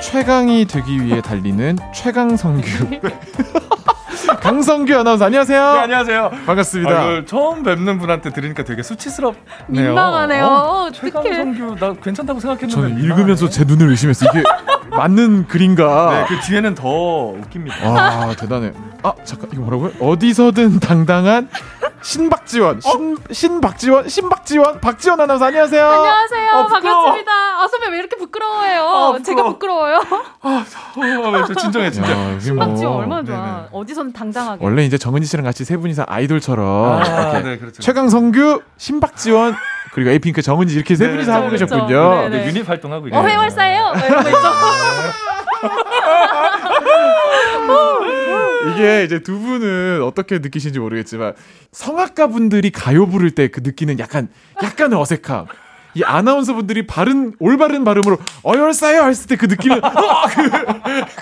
최강이 0.00 0.66
되기 0.66 1.02
위해 1.02 1.20
달리는 1.22 1.78
최강 1.94 2.36
성규. 2.36 3.00
강성규 4.42 4.92
아나운서 4.92 5.24
안녕하세요. 5.26 5.72
네, 5.74 5.78
안녕하세요. 5.78 6.30
반갑습니다. 6.46 6.90
아, 6.90 7.02
이걸 7.04 7.26
처음 7.26 7.62
뵙는 7.62 7.98
분한테 8.00 8.30
들으니까 8.30 8.64
되게 8.64 8.82
수치스럽네요. 8.82 9.38
민망하네요. 9.68 10.44
어. 10.44 10.90
최강성규 10.92 11.76
나 11.78 11.94
괜찮다고 11.94 12.40
생각했는데 12.40 12.74
저는. 12.74 13.04
읽으면서 13.04 13.48
제 13.48 13.62
눈을 13.62 13.88
의심했어요. 13.90 14.30
이게 14.34 14.42
맞는 14.90 15.46
글인가? 15.46 16.10
네, 16.10 16.24
그 16.28 16.40
뒤에는 16.44 16.74
더 16.74 16.88
웃깁니다. 17.28 17.76
아 17.84 18.34
대단해. 18.36 18.72
아 19.04 19.12
잠깐 19.24 19.48
이거 19.52 19.62
뭐라고요? 19.62 19.92
어디서든 20.00 20.80
당당한 20.80 21.48
신박지원, 22.02 22.80
신 22.80 23.16
신박지원, 23.30 24.08
신박지원, 24.08 24.80
박지원 24.80 25.20
아나운서 25.20 25.46
안녕하세요. 25.46 25.86
안녕하세요 25.88 26.50
어, 26.52 26.66
부끄러워. 26.66 27.04
반갑습니다 27.04 27.32
아 27.32 27.68
선배 27.68 27.88
왜 27.88 27.98
이렇게 27.98 28.16
부끄러워해요 28.16 28.82
아, 28.82 29.18
제가 29.24 29.42
부끄러워. 29.44 29.88
부끄러워요 29.90 30.00
어, 30.42 31.44
저 31.46 31.54
진정해 31.54 31.90
진짜. 31.90 32.10
야, 32.10 32.14
이게 32.14 32.30
뭐- 32.32 32.40
신박지원 32.40 32.96
얼마나 32.96 33.24
좋아. 33.24 33.66
어디서는 33.72 34.12
당당하게 34.12 34.64
원래 34.64 34.84
이제 34.84 34.98
정은지 34.98 35.26
씨랑 35.28 35.44
같이 35.44 35.64
세 35.64 35.76
분이서 35.76 36.04
아이돌처럼 36.08 37.02
아, 37.02 37.04
이렇게 37.04 37.42
네, 37.48 37.58
그렇죠. 37.58 37.80
최강성규, 37.82 38.62
신박지원 38.76 39.54
그리고 39.94 40.10
에이핑크 40.10 40.42
정은지 40.42 40.74
이렇게 40.74 40.96
세 40.96 41.06
네, 41.06 41.12
분이서 41.12 41.32
하고 41.32 41.46
그렇죠. 41.48 41.66
계셨군요. 41.66 42.14
네, 42.14 42.28
네, 42.30 42.46
유닛 42.48 42.68
활동하고 42.68 43.06
있는. 43.08 43.20
어 43.20 43.24
회월사예요 43.26 43.92
이런 44.08 44.22
거 44.24 44.28
있죠 44.28 44.40
이게 48.70 49.04
이제 49.04 49.18
두 49.20 49.38
분은 49.38 50.02
어떻게 50.02 50.38
느끼시는지 50.38 50.78
모르겠지만 50.78 51.34
성악가 51.72 52.28
분들이 52.28 52.70
가요 52.70 53.06
부를 53.06 53.30
때 53.32 53.48
그 53.48 53.60
느끼는 53.64 53.98
약간 53.98 54.28
약간의 54.62 54.98
어색함. 54.98 55.46
이 55.94 56.02
아나운서 56.02 56.54
분들이 56.54 56.86
바른 56.86 57.34
올바른 57.38 57.84
발음으로 57.84 58.16
어열싸요 58.44 59.02
했을 59.08 59.26
때 59.26 59.36
그 59.42 59.46
느낌은 59.46 59.84
어, 59.84 59.90
그, 60.28 60.50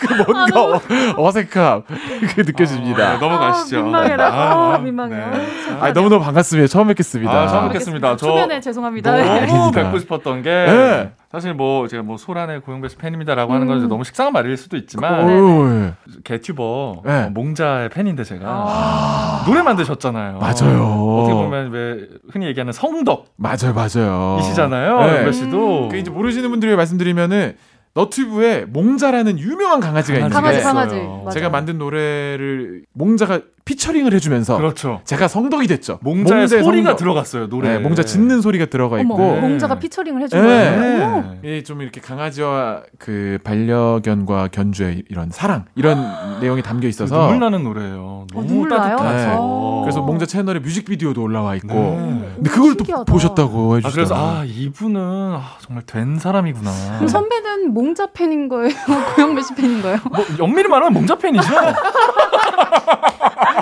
그 0.07 0.31
뭔가 0.31 0.63
어, 0.63 0.81
어색함 1.17 1.83
그게 1.87 2.43
느껴집니다. 2.43 3.15
네, 3.15 3.19
넘어가시죠. 3.19 3.79
아, 3.79 3.83
민망해라 3.83 4.27
아, 4.27 4.75
아, 4.75 4.79
민망해요 4.79 5.31
네. 5.31 5.49
아 5.81 5.93
너무 5.93 6.09
너무 6.11 6.23
반갑습니다. 6.25 6.69
처음 6.69 6.89
뵙겠습니다. 6.89 7.33
아, 7.33 7.47
처음 7.49 7.69
뵙겠습니다. 7.69 8.17
저 8.17 8.27
초면에 8.27 8.61
죄송합니다 8.61 9.17
너무 9.17 9.31
아닙니다. 9.31 9.83
뵙고 9.83 9.99
싶었던 10.01 10.43
게 10.43 10.51
네. 10.51 11.13
사실 11.33 11.55
뭐 11.55 11.87
제가 11.89 12.03
뭐 12.03 12.17
소란의 12.17 12.61
고영배 12.61 12.88
씨 12.88 12.97
팬입니다라고 12.99 13.55
하는 13.55 13.67
건 13.69 13.83
음. 13.83 13.89
너무 13.89 14.05
식상한 14.05 14.33
말일 14.33 14.57
수도 14.57 14.77
있지만 14.77 15.31
오, 15.31 15.93
개튜버 16.25 17.03
네. 17.07 17.13
어, 17.13 17.31
몽자의 17.33 17.89
팬인데 17.91 18.25
제가 18.25 19.40
노래 19.51 19.63
만드셨잖아요. 19.63 20.39
맞아요. 20.39 21.19
어떻게 21.19 21.35
보면 21.35 21.71
왜 21.73 22.09
흔히 22.31 22.47
얘기하는 22.47 22.73
성덕이시잖아요. 22.73 23.35
맞아요, 23.37 24.97
맞아요. 24.97 25.17
영배 25.17 25.25
네. 25.25 25.33
씨도 25.33 25.89
그 25.91 25.97
이제 25.97 26.11
모르시는 26.11 26.51
분들이 26.51 26.75
말씀드리면은 26.77 27.57
너튜브에 27.95 28.67
몽자라는 28.67 29.39
유명한 29.41 29.81
강아지가 29.81 30.19
있는데 30.19 30.35
강아지. 30.35 30.61
강아지 30.63 30.95
제가 30.95 31.31
제가 31.31 31.49
만든 31.51 31.79
노래를 31.79 32.85
몽자가 32.93 33.41
피처링을 33.65 34.13
해주면서 34.15 34.57
그렇죠. 34.57 35.01
제가 35.05 35.29
성덕이 35.29 35.67
됐죠. 35.69 35.99
몽자의 36.03 36.41
몽자의 36.43 36.63
소리가 36.65 36.89
성덕. 36.91 36.97
들어갔어요 36.99 37.49
노래. 37.49 37.69
네, 37.75 37.79
몽자 37.79 38.03
짖는 38.03 38.41
소리가 38.41 38.67
들어가 38.67 38.97
어머 38.97 39.15
있고 39.15 39.19
네. 39.19 39.41
몽자가 39.41 39.79
피처링을 39.79 40.23
해준 40.23 40.41
네. 40.43 40.47
거예요 40.47 41.05
어머. 41.05 41.35
이게 41.43 41.63
좀 41.63 41.81
이렇게 41.83 42.01
강아지와 42.01 42.83
그 42.99 43.39
반려견과 43.45 44.49
견주의 44.51 45.05
이런 45.09 45.31
사랑 45.31 45.67
이런 45.77 46.41
내용이 46.41 46.63
담겨 46.63 46.89
있어서 46.89 47.17
눈물 47.17 47.39
나는 47.41 47.63
노래예요. 47.65 48.27
너무 48.33 48.47
눈물 48.47 48.69
나요? 48.71 48.97
따뜻하죠. 48.97 49.37
어. 49.39 49.81
그래서 49.83 50.01
몽자 50.03 50.27
채널에 50.27 50.59
뮤직비디오도 50.61 51.23
올라와 51.23 51.55
있고 51.57 51.69
네. 51.75 52.33
근데 52.37 52.51
그걸 52.51 52.75
또 52.77 52.85
신기하다. 52.85 53.05
보셨다고 53.13 53.73
아, 53.73 53.77
해주시더라고요. 53.77 53.93
그래서 53.95 54.15
아 54.41 54.45
이분은 54.45 55.01
아, 55.01 55.43
정말 55.61 55.85
된 55.87 56.19
사람이구나. 56.19 56.71
그럼 56.97 57.09
선배는 57.09 57.73
몽자 57.73 58.09
팬인 58.13 58.49
거예요 58.49 58.71
고영배 59.17 59.43
씨 59.43 59.55
팬인 59.55 59.81
거예요 59.83 59.99
뭐 60.11 60.25
영미를 60.39 60.69
말하면 60.71 60.93
몽자 60.95 61.17
팬이죠. 61.17 61.49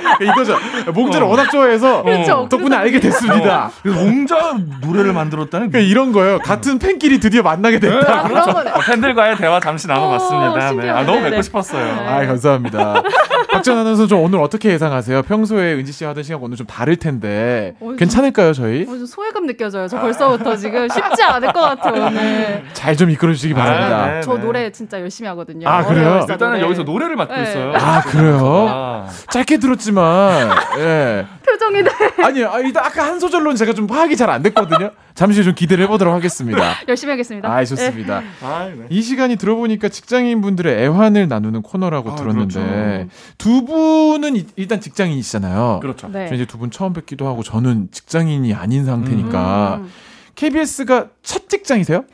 이거죠. 0.23 0.57
몽자를 0.93 1.27
어. 1.27 1.31
워낙 1.31 1.51
좋아해서 1.51 2.03
그렇죠. 2.03 2.47
덕분에 2.51 2.77
알게 2.77 3.01
됐습니다. 3.01 3.71
그래서 3.83 4.01
몽자 4.05 4.57
노래를 4.83 5.13
만들었다는 5.13 5.71
그러니까 5.71 5.91
이런 5.91 6.13
거예요. 6.13 6.39
같은 6.41 6.79
팬끼리 6.79 7.21
드디어 7.21 7.43
만나게 7.43 7.79
됐다. 7.81 8.21
아, 8.21 8.23
그런 8.29 8.53
거네 8.53 8.71
어, 8.71 8.79
팬들과의 8.81 9.37
대화 9.37 9.61
잠시 9.61 9.87
나눠봤습니다. 9.89 10.71
어, 10.71 10.73
네. 10.75 10.89
아, 10.91 11.03
너무 11.05 11.19
네네. 11.19 11.31
뵙고 11.31 11.43
싶었어요. 11.43 11.93
아, 12.07 12.27
감사합니다. 12.27 13.03
박전 13.51 13.79
아나운서 13.79 14.07
좀 14.07 14.21
오늘 14.21 14.41
어떻게 14.41 14.71
예상하세요? 14.71 15.23
평소에 15.23 15.75
은지 15.75 15.93
씨 15.93 16.05
하던 16.05 16.23
시간 16.23 16.41
오늘 16.43 16.57
좀 16.57 16.67
다를 16.67 16.97
텐데 16.97 17.75
어, 17.81 17.95
괜찮을까요, 17.99 18.53
저희? 18.53 18.83
어, 18.83 18.87
좀 18.87 19.07
소외감 19.07 19.47
느껴져요. 19.47 19.89
저 19.89 19.99
벌써부터 20.01 20.57
지금 20.57 20.87
쉽지 20.89 21.23
않을 21.23 21.53
것 21.53 21.61
같아요. 21.61 22.07
오늘. 22.07 22.65
잘 22.75 22.99
좀 22.99 23.11
이끌어 23.11 23.33
주시기 23.33 23.55
바랍니다. 23.55 24.07
네, 24.07 24.21
저 24.23 24.35
네. 24.35 24.41
노래 24.43 24.73
진짜 24.73 25.01
열심히 25.01 25.29
하거든요. 25.29 25.69
아, 25.69 25.85
그래요? 25.85 26.27
일단은 26.29 26.55
노래. 26.55 26.63
여기서 26.65 26.83
노래를 26.83 27.15
맡고 27.15 27.33
네. 27.33 27.43
있어요. 27.43 27.73
아, 27.77 28.01
그래요? 28.01 28.67
아, 28.69 29.07
짧게 29.31 29.59
들었지 29.59 29.88
만, 29.93 30.49
예. 30.79 31.27
표정이 31.45 31.83
네. 31.83 31.91
아니, 32.23 32.45
아, 32.45 32.53
아까 32.77 33.05
한 33.07 33.19
소절로는 33.21 33.57
제가 33.57 33.73
좀 33.73 33.87
파악이 33.87 34.17
잘 34.17 34.29
안 34.31 34.43
됐거든요. 34.43 34.91
잠시 35.15 35.43
좀 35.43 35.55
기대를 35.55 35.85
해보도록 35.85 36.15
하겠습니다. 36.15 36.75
열심히 36.87 37.11
하겠습니다. 37.13 37.51
아, 37.53 37.65
좋습니다. 37.65 38.23
아, 38.43 38.71
네. 38.75 38.87
이 38.91 39.01
시간이 39.03 39.37
들어보니까 39.37 39.89
직장인 39.89 40.41
분들의 40.41 40.83
애환을 40.85 41.29
나누는 41.29 41.63
코너라고 41.63 42.13
아, 42.13 42.15
들었는데 42.17 42.61
그렇죠. 42.61 43.09
두 43.39 43.65
분은 43.65 44.37
이- 44.37 44.47
일단 44.57 44.81
직장인이시잖아요. 44.81 45.79
그렇죠. 45.81 46.09
네. 46.09 46.29
저 46.29 46.35
이제 46.35 46.45
두 46.45 46.59
분 46.59 46.71
처음 46.71 46.93
뵙기도 46.93 47.27
하고 47.27 47.43
저는 47.43 47.89
직장인이 47.93 48.53
아닌 48.55 48.85
상태니까 48.85 49.81
음. 49.83 49.91
KBS가 50.35 51.09
첫 51.23 51.49
직장이세요? 51.49 52.05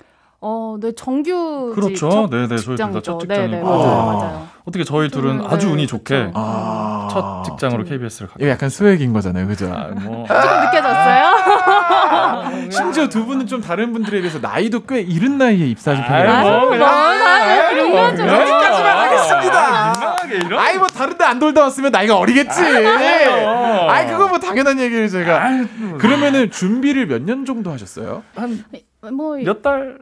어, 0.46 0.76
네 0.78 0.92
정규 0.94 1.72
그렇죠. 1.74 2.28
네, 2.30 2.46
네, 2.46 2.56
저희 2.58 2.76
둘다첫 2.76 3.18
네, 3.26 3.34
네, 3.36 3.44
직장이고. 3.46 3.66
맞아요, 3.66 3.90
아. 3.90 4.04
맞아요. 4.14 4.46
어떻게 4.66 4.84
저희 4.84 5.08
둘은 5.08 5.38
저는, 5.38 5.50
아주 5.50 5.66
네, 5.68 5.72
운이 5.72 5.86
좋게 5.86 6.14
그렇죠. 6.16 6.32
아. 6.34 7.08
첫 7.10 7.42
직장으로 7.44 7.84
KBS를. 7.84 8.28
이거 8.38 8.48
약간 8.50 8.68
스웩인 8.68 9.12
거잖아요, 9.14 9.46
그죠? 9.46 9.72
아, 9.74 9.88
뭐. 9.94 10.26
조금 10.28 10.60
느껴졌어요? 10.66 11.24
심지어 12.70 13.08
두 13.08 13.24
분은 13.24 13.46
좀 13.46 13.62
다른 13.62 13.92
분들에 13.94 14.20
비해서 14.20 14.38
나이도 14.38 14.84
꽤 14.84 15.00
이른 15.00 15.38
나이에 15.38 15.66
입사하신 15.68 16.04
편이라서 16.04 16.60
뭐, 16.60 16.68
그냥. 16.70 16.88
아, 16.88 17.68
그런 17.70 17.90
거죠. 17.92 18.22
여기까지만 18.26 18.98
하겠습니다. 18.98 19.92
이런. 20.46 20.58
아이 20.60 20.76
뭐 20.78 20.86
다른 20.88 21.16
데 21.18 21.24
안 21.24 21.38
돌다 21.38 21.62
왔으면 21.62 21.90
나이가 21.92 22.16
어리겠지. 22.18 22.60
아이 23.88 24.06
그거 24.08 24.28
뭐 24.28 24.38
당연한 24.38 24.78
얘기를 24.78 25.08
제가. 25.08 25.42
아이, 25.42 25.66
그러면은 25.98 26.50
준비를 26.50 27.06
몇 27.06 27.22
년 27.24 27.44
정도 27.46 27.70
하셨어요? 27.72 28.22
뭐 29.12 29.36
몇 29.38 29.62
달? 29.62 29.98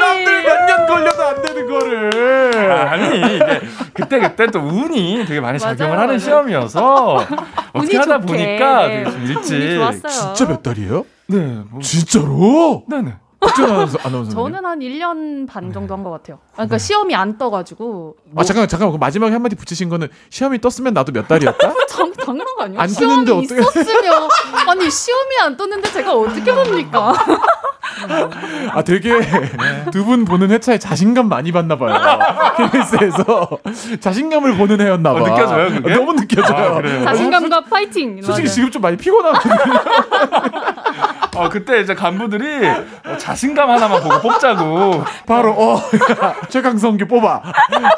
남들 0.00 0.42
몇 0.44 0.66
년 0.66 0.86
걸려도 0.86 1.22
안 1.22 1.42
되는 1.42 1.66
거를. 1.68 2.70
아니 2.70 3.36
이게 3.36 3.60
그때 3.94 4.20
그때 4.20 4.46
또 4.48 4.60
운이 4.60 5.24
되게 5.26 5.40
많이 5.40 5.58
맞아요, 5.58 5.76
작용을 5.76 5.96
하는 5.98 6.06
맞아요. 6.08 6.18
시험이어서 6.18 7.26
어떻게 7.72 7.96
하다 7.98 8.20
좋게, 8.20 8.32
보니까 8.32 8.86
네. 8.86 9.04
되게 9.04 9.10
좀 9.10 9.22
일찍 9.26 9.74
좋았어요. 9.76 10.08
진짜 10.34 10.46
몇 10.52 10.62
달이에요? 10.62 11.04
네, 11.26 11.38
뭐, 11.70 11.80
진짜로? 11.80 12.84
네네. 12.88 13.14
아나운서 13.40 13.98
아나운서. 14.04 14.30
저는 14.32 14.64
한 14.64 14.78
1년 14.80 15.48
반 15.48 15.72
정도 15.72 15.94
한 15.94 16.04
것 16.04 16.10
같아요. 16.10 16.38
아, 16.52 16.56
그러니까 16.56 16.78
시험이 16.78 17.14
안 17.14 17.38
떠가지고. 17.38 18.16
아 18.36 18.44
잠깐 18.44 18.68
잠깐 18.68 18.90
그 18.92 18.96
마지막에 18.98 19.32
한마디 19.32 19.56
붙이신 19.56 19.88
거는 19.88 20.08
시험이 20.28 20.60
떴으면 20.60 20.92
나도 20.94 21.12
몇 21.12 21.26
달이었다? 21.26 21.72
당, 21.88 22.12
당연한 22.12 22.54
거 22.56 22.64
아니에요? 22.64 22.80
안 22.80 22.88
시험이 22.88 23.24
뜨는데 23.24 23.54
어떻게- 23.54 23.60
있었으면 23.80 24.28
아니 24.68 24.90
시험이 24.90 25.36
안 25.42 25.56
떴는데 25.56 25.90
제가 25.90 26.12
어떻게 26.14 26.52
봅니까? 26.54 27.14
아 28.72 28.82
되게 28.82 29.10
두 29.90 30.04
분 30.04 30.24
보는 30.24 30.50
회차에 30.50 30.78
자신감 30.78 31.28
많이 31.28 31.50
받나 31.52 31.76
봐요. 31.76 31.98
KBS에서 32.56 33.58
자신감을 34.00 34.56
보는 34.56 34.80
해였나 34.80 35.12
봐. 35.12 35.20
어, 35.20 35.24
느껴져요, 35.24 35.68
그게? 35.70 35.94
너무 35.94 36.14
느껴져요. 36.14 36.78
아? 36.78 37.04
자신감과 37.04 37.62
파이팅. 37.62 38.22
솔직히 38.22 38.46
맞아요. 38.46 38.54
지금 38.54 38.70
좀 38.70 38.82
많이 38.82 38.96
피곤하거든요. 38.96 39.54
어, 41.40 41.48
그때 41.48 41.80
이제 41.80 41.94
간부들이 41.94 42.66
어, 42.66 43.16
자신감 43.18 43.70
하나만 43.70 44.02
보고 44.02 44.20
뽑자고. 44.20 45.04
바로 45.26 45.52
어 45.52 45.80
최강성규 46.50 47.06
뽑아 47.06 47.42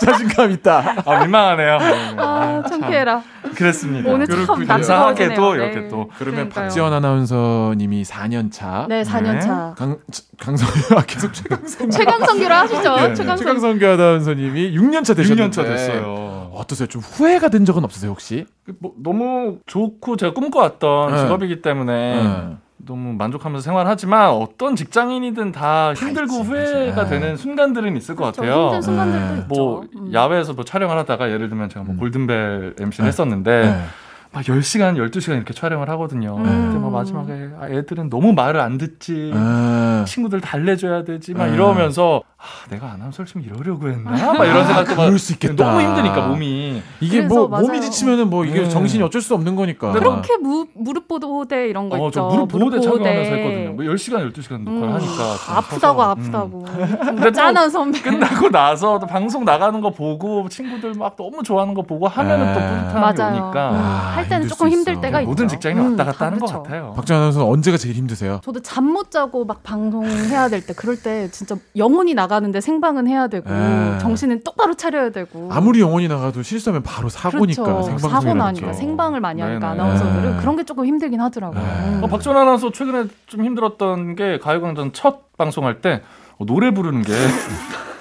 자신감 0.01 0.51
있다. 0.53 1.03
아 1.05 1.20
민망하네요. 1.20 1.78
아, 2.18 2.62
창피해라. 2.68 3.22
그랬습니다. 3.55 4.11
오늘 4.11 4.26
참 4.26 4.36
그렇군요. 4.45 4.66
감사하게도 4.66 5.28
난처하네요. 5.28 5.64
이렇게 5.64 5.88
또 5.88 6.11
그러면 6.16 6.34
그러니까요. 6.49 6.64
박지원 6.64 6.93
아나운서님이 6.93 8.03
4년 8.05 8.53
차. 8.53 8.86
네, 8.88 9.03
4년 9.03 9.40
차. 9.40 9.74
강 9.76 9.99
강성 10.38 10.68
아 10.97 11.03
계속 11.03 11.32
최강성 11.34 11.90
최강성규로 11.90 12.55
하시죠. 12.55 12.97
네, 12.97 13.09
네. 13.09 13.14
최강성. 13.14 13.36
최강성규 13.36 13.86
아나운서님이 13.86 14.76
6년 14.76 15.05
차 15.05 15.14
되셨는데 15.14 15.49
6년 15.49 15.53
차 15.53 15.64
됐어요. 15.64 16.51
어떠세요? 16.55 16.86
좀 16.86 17.01
후회가 17.03 17.49
된 17.49 17.64
적은 17.64 17.82
없으세요 17.82 18.11
혹시? 18.11 18.47
뭐, 18.78 18.93
너무 19.03 19.59
좋고 19.66 20.16
제가 20.16 20.32
꿈꿔왔던 20.34 21.12
네. 21.14 21.18
직업이기 21.22 21.62
때문에 21.62 22.22
네. 22.22 22.57
너무 22.85 23.12
만족하면서 23.14 23.62
생활하지만 23.62 24.30
어떤 24.30 24.74
직장인이든 24.74 25.53
다 25.53 25.93
힘들고 25.95 26.39
있지, 26.39 26.49
후회가 26.49 26.97
맞아. 26.97 27.09
되는 27.09 27.37
순간들은 27.37 27.97
있을 27.97 28.16
것 28.16 28.33
그렇죠. 28.33 28.43
같아요. 28.43 28.64
힘든 28.66 28.83
순간들도 28.83 29.26
네. 29.26 29.41
있죠. 29.43 29.47
뭐 29.49 29.85
음. 29.97 30.12
야외에서 30.12 30.53
뭐 30.55 30.64
촬영을 30.64 30.97
하다가 30.99 31.30
예를 31.30 31.49
들면 31.49 31.68
제가 31.68 31.85
뭐 31.85 31.95
음. 31.95 31.99
골든벨 31.99 32.74
MC를 32.80 33.05
네. 33.05 33.09
했었는데 33.09 33.66
네. 33.66 33.85
막 34.33 34.43
10시간, 34.45 34.97
12시간 34.97 35.37
이렇게 35.37 35.53
촬영을 35.53 35.91
하거든요. 35.91 36.37
음. 36.39 36.43
근데 36.45 36.78
뭐 36.78 36.91
마지막에 36.91 37.51
아, 37.61 37.68
애들은 37.68 38.09
너무 38.09 38.33
말을 38.33 38.61
안 38.61 38.78
듣지. 38.78 39.30
아, 39.35 40.05
친구들 40.09 40.41
달래줘야 40.41 41.05
되지 41.05 41.35
막 41.35 41.49
네. 41.49 41.55
이러면서 41.55 42.22
아, 42.39 42.45
내가 42.70 42.93
아나운서를 42.93 43.26
좀 43.26 43.43
이러려고 43.43 43.89
했나? 43.91 44.11
막 44.11 44.45
이런 44.47 44.64
생각도 44.66 44.97
막 44.97 45.05
그럴 45.05 45.18
수 45.18 45.35
있겠다. 45.35 45.55
너무 45.64 45.83
힘드니까 45.83 46.28
몸이 46.28 46.83
이게 47.01 47.20
뭐 47.20 47.47
맞아요. 47.47 47.66
몸이 47.66 47.83
지치면은 47.83 48.30
뭐 48.30 48.47
이게 48.47 48.62
네. 48.62 48.68
정신이 48.70 49.03
어쩔 49.03 49.20
수 49.20 49.35
없는 49.35 49.55
거니까. 49.55 49.93
그렇게 49.93 50.37
무, 50.39 50.66
무릎 50.74 51.09
보호대 51.09 51.68
이런 51.68 51.91
거 51.91 51.97
어, 52.03 52.09
있죠. 52.09 52.30
저 52.33 52.37
무릎 52.37 52.49
보호대 52.49 52.80
착용하면서. 52.80 53.30
했거든요. 53.30 53.72
뭐 53.72 53.85
10시간, 53.85 54.33
12시간 54.33 54.62
녹화를 54.64 54.89
음, 54.89 54.95
하니까. 54.95 55.14
좀 55.14 55.57
아프다고 55.57 56.03
서서, 56.03 56.14
음. 56.14 56.22
아프다고. 56.22 56.62
근데 57.05 57.22
또 57.24 57.33
짠한 57.33 57.68
선배. 57.70 58.01
끝나고 58.01 58.49
나서 58.49 58.99
또 58.99 59.07
방송 59.07 59.45
나가는 59.45 59.78
거 59.83 59.91
보고 59.91 60.49
친구들 60.49 60.95
막 60.95 61.16
너무 61.16 61.43
좋아하는 61.43 61.74
거 61.74 61.83
보고 61.83 62.09
하면은 62.09 62.47
네. 62.47 62.55
또 62.55 62.61
뿌듯함이 62.61 63.01
맞아요. 63.22 63.43
오니까 63.45 63.70
음, 63.70 63.76
아, 63.76 64.21
할 64.22 64.28
때는 64.28 64.48
조금 64.48 64.68
수 64.68 64.72
힘들 64.76 64.92
있어. 64.94 65.00
때가 65.02 65.20
있죠. 65.20 65.28
모든 65.28 65.48
직장인이 65.48 65.80
음, 65.84 65.90
왔다 65.92 66.04
갔다 66.04 66.18
다 66.18 66.26
하는 66.26 66.38
것 66.38 66.46
그렇죠. 66.46 66.62
같아요. 66.62 66.92
박지원 66.96 67.20
아나운서는 67.20 67.46
언제가 67.48 67.76
제일 67.76 67.94
힘드세요? 67.94 68.40
저도 68.44 68.60
잠 68.62 68.84
못 68.92 69.10
자고 69.10 69.44
막 69.44 69.62
방송해야 69.62 70.48
될 70.48 70.66
때 70.66 70.72
그럴 70.74 70.96
때 71.00 71.28
진짜 71.30 71.56
영혼이 71.76 72.14
나가는데 72.14 72.60
생방은 72.60 73.06
해야 73.08 73.26
되고 73.28 73.48
에. 73.50 73.98
정신은 74.00 74.42
똑바로 74.44 74.74
차려야 74.74 75.10
되고 75.10 75.48
아무리 75.52 75.80
영혼이 75.80 76.08
나가도 76.08 76.42
실수하면 76.42 76.82
바로 76.82 77.08
사고니까 77.08 77.62
그렇죠. 77.62 77.82
생방송이라는 77.84 78.22
사고 78.30 78.34
나니까 78.38 78.66
거. 78.68 78.72
생방을 78.72 79.20
많이 79.20 79.40
하니까 79.40 79.70
네네. 79.74 79.80
아나운서들은 79.82 80.36
네. 80.36 80.40
그런 80.40 80.56
게 80.56 80.64
조금 80.64 80.84
힘들긴 80.86 81.20
하더라고요. 81.20 81.60
네. 81.60 81.88
음. 81.88 82.00
어, 82.04 82.06
박지원 82.06 82.36
아나운서 82.36 82.70
최근에 82.72 83.04
좀 83.26 83.44
힘들었던 83.44 84.14
게 84.14 84.38
가요광장 84.38 84.92
첫 84.92 85.36
방송할 85.36 85.80
때 85.80 86.02
어, 86.38 86.44
노래 86.44 86.70
부르는 86.72 87.02
게 87.02 87.12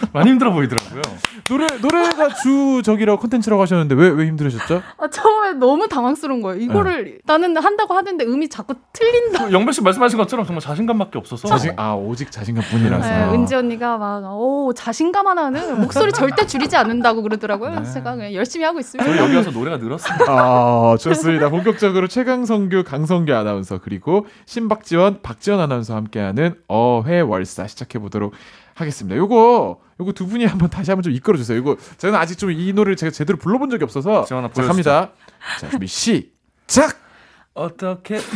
많이 0.12 0.30
힘들어 0.30 0.52
보이더라고요. 0.52 1.02
노래 1.48 1.66
노래가 1.80 2.28
주 2.34 2.82
적이라고 2.84 3.18
콘텐츠라고 3.20 3.62
하셨는데 3.62 3.94
왜 3.94 4.10
왜 4.10 4.26
힘들으셨죠? 4.26 4.82
아, 4.98 5.08
처음에 5.08 5.52
너무 5.54 5.88
당황스러운 5.88 6.42
거예요. 6.42 6.60
이거를 6.60 7.20
나는 7.24 7.56
한다고 7.56 7.94
하는데 7.94 8.24
음이 8.24 8.48
자꾸 8.48 8.74
틀린다. 8.92 9.46
그 9.46 9.52
영배 9.52 9.72
씨 9.72 9.82
말씀하신 9.82 10.18
것처럼 10.18 10.44
정말 10.44 10.60
자신감밖에 10.60 11.18
없어서 11.18 11.48
자신 11.48 11.72
아 11.76 11.94
오직 11.94 12.30
자신감뿐이라서. 12.30 13.08
네, 13.08 13.34
은지 13.34 13.54
언니가 13.54 13.96
막, 13.98 14.22
오, 14.36 14.72
자신감 14.74 15.26
하나는 15.28 15.80
목소리 15.80 16.12
절대 16.12 16.46
줄이지 16.46 16.76
않는다고 16.76 17.22
그러더라고요. 17.22 17.70
그래서 17.72 17.92
제가 17.94 18.16
그냥 18.16 18.34
열심히 18.34 18.64
하고 18.64 18.80
있습니다. 18.80 19.08
저희 19.10 19.18
여기 19.22 19.36
와서 19.36 19.50
노래가 19.50 19.76
늘었습니다. 19.78 20.24
아 20.28 20.96
좋습니다. 20.98 21.48
본격적으로 21.48 22.08
최강성규, 22.08 22.84
강성규 22.84 23.32
아나운서 23.32 23.78
그리고 23.78 24.26
신박지원, 24.46 25.20
박지원 25.22 25.60
아나운서와 25.60 25.98
함께하는 25.98 26.54
어회월사 26.68 27.66
시작해 27.68 27.98
보도록 27.98 28.34
하겠습니다. 28.74 29.16
요거 29.16 29.80
요거 30.00 30.12
두 30.12 30.26
분이 30.26 30.44
한번 30.46 30.70
다시 30.70 30.90
한번 30.90 31.02
좀 31.02 31.12
이끌어 31.12 31.36
주세요. 31.36 31.58
이거 31.58 31.76
저는 31.98 32.18
아직 32.18 32.38
좀 32.38 32.50
이 32.50 32.72
노래를 32.72 32.96
제가 32.96 33.10
제대로 33.10 33.38
불러본 33.38 33.70
적이 33.70 33.84
없어서 33.84 34.24
자. 34.62 34.66
갑니다. 34.68 35.10
자 35.60 35.68
준비 35.70 35.86
시작. 35.86 36.98
어떻게 37.54 38.18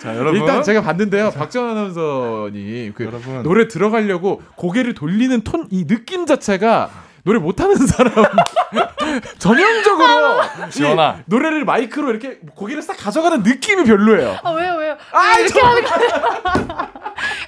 자 0.00 0.16
여러분 0.16 0.40
일단 0.40 0.62
제가 0.62 0.80
봤는데요. 0.82 1.30
박지원 1.32 1.70
아나운서님 1.70 2.92
그 2.94 3.04
여러분 3.04 3.42
노래 3.42 3.68
들어가려고 3.68 4.42
고개를 4.56 4.94
돌리는 4.94 5.42
톤 5.42 5.66
이 5.70 5.86
느낌 5.86 6.24
자체가 6.26 6.90
노래 7.24 7.38
못하는 7.38 7.74
사람 7.86 8.12
전형적으로 9.38 10.40
지원아. 10.70 11.16
이 11.20 11.22
노래를 11.26 11.64
마이크로 11.64 12.10
이렇게 12.10 12.38
고개를 12.54 12.82
싹 12.82 12.96
가져가는 12.96 13.42
느낌이 13.42 13.84
별로예요. 13.84 14.38
아, 14.42 14.50
왜요, 14.50 14.74
왜요? 14.76 14.96
아, 15.12 15.38
이렇게 15.38 15.60
하는 15.60 15.82
거. 15.82 15.88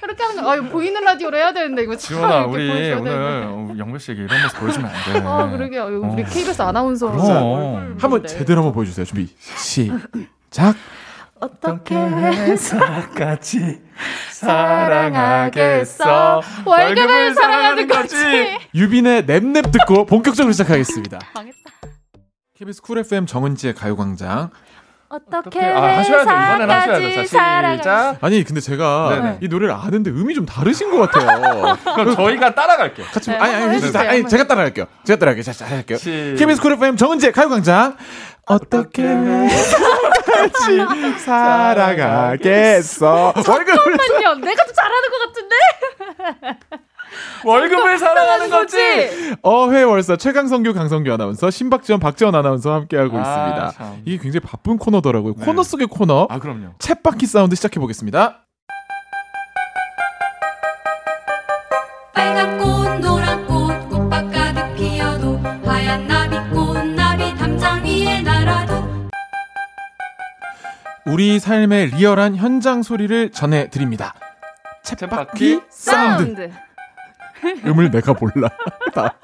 이렇게 0.03 0.23
하는 0.23 0.43
거. 0.43 0.51
아, 0.51 0.55
이거 0.55 0.67
보이는 0.69 1.01
라디오로 1.03 1.37
해야 1.37 1.53
되는데, 1.53 1.83
이거 1.83 1.95
참. 1.95 2.17
지원아 2.17 2.39
이렇게 2.41 2.51
우리 2.71 2.91
오늘. 2.93 3.11
어, 3.47 3.73
영배 3.77 3.99
씨에게 3.99 4.23
이런 4.23 4.41
모습 4.43 4.59
보여주면 4.59 4.91
안 4.91 5.13
돼. 5.13 5.21
아, 5.25 5.49
그러게요. 5.49 5.85
우리 5.85 6.21
어. 6.23 6.25
KBS 6.27 6.61
아나운서. 6.61 7.09
그럼. 7.11 7.25
얼굴 7.25 7.95
한번. 7.99 8.27
제대로 8.27 8.59
한번 8.59 8.73
보여주세요. 8.73 9.05
준비 9.05 9.27
시작. 9.57 10.75
어떻게 11.43 11.93
해서 11.95 12.77
같이 13.13 13.81
사랑하겠어. 14.31 15.91
월급을 16.65 17.33
사랑하는 17.35 17.87
거지. 17.87 18.15
유빈의 18.73 19.25
냅냅 19.25 19.71
듣고 19.71 20.05
본격적으로 20.05 20.53
시작하겠습니다. 20.53 21.19
망했다. 21.35 21.57
KBS 22.57 22.81
쿨 22.81 22.99
FM 22.99 23.25
정은지의 23.25 23.73
가요광장. 23.75 24.51
어떻게 25.09 25.61
아, 25.63 25.97
하셔야죠. 25.99 26.21
이번엔 26.23 26.69
하셔야죠. 26.71 27.05
회사까지 27.05 27.27
자, 27.27 27.37
사랑하 27.37 27.77
시작. 27.77 28.17
아니 28.21 28.43
근데 28.43 28.61
제가 28.61 29.09
네네. 29.13 29.37
이 29.41 29.47
노래를 29.47 29.75
아는데 29.75 30.09
음이 30.09 30.33
좀 30.33 30.45
다르신 30.47 30.89
것 30.89 31.11
같아요. 31.11 31.77
그럼 31.95 32.15
저희가 32.15 32.55
따라갈게요. 32.55 33.05
같이 33.13 33.29
네, 33.29 33.35
아니 33.37 33.53
아니, 33.53 33.75
해주세요, 33.75 34.09
아니, 34.09 34.25
제가 34.27 34.47
따라할게요. 34.47 34.85
제가 35.03 35.19
따라할게요. 35.19 35.43
자, 35.43 35.51
자 35.51 35.65
할게요. 35.67 35.97
시- 35.99 36.35
KBS 36.39 36.61
쿨 36.61 36.71
FM 36.73 36.95
정은지의 36.97 37.31
가요광장. 37.33 37.95
어떻게 38.45 39.03
같이 40.33 41.19
살아가겠어. 41.25 43.33
월급을 43.35 43.97
잠깐만요. 43.97 44.35
내가 44.45 44.65
더 44.65 44.71
잘하는 44.73 45.09
것 45.09 45.19
같은데? 45.25 45.55
월급을 47.45 47.97
사랑하는 47.99 48.49
거지. 48.49 48.77
어회월사 49.43 50.15
최강성규 50.17 50.73
강성규 50.73 51.11
아나운서 51.13 51.49
신박지원 51.51 51.99
박지원 51.99 52.33
아나운서와 52.35 52.75
함께하고 52.77 53.17
아, 53.17 53.21
있습니다. 53.21 53.71
참. 53.77 54.01
이게 54.05 54.17
굉장히 54.17 54.41
바쁜 54.45 54.77
코너더라고요. 54.77 55.35
네. 55.37 55.45
코너 55.45 55.63
속의 55.63 55.87
코너 55.87 56.27
아 56.29 56.39
그럼요. 56.39 56.73
챗바퀴 56.79 57.25
사운드 57.27 57.55
시작해 57.55 57.79
보겠습니다. 57.79 58.39
우리 71.05 71.39
삶의 71.39 71.87
리얼한 71.87 72.35
현장 72.35 72.81
소리를 72.81 73.31
전해 73.31 73.69
드립니다. 73.69 74.13
챗바퀴 74.83 75.63
사운드. 75.69 76.49
음을 77.65 77.91
내가 77.91 78.13
몰라. 78.13 78.49
다. 78.93 79.15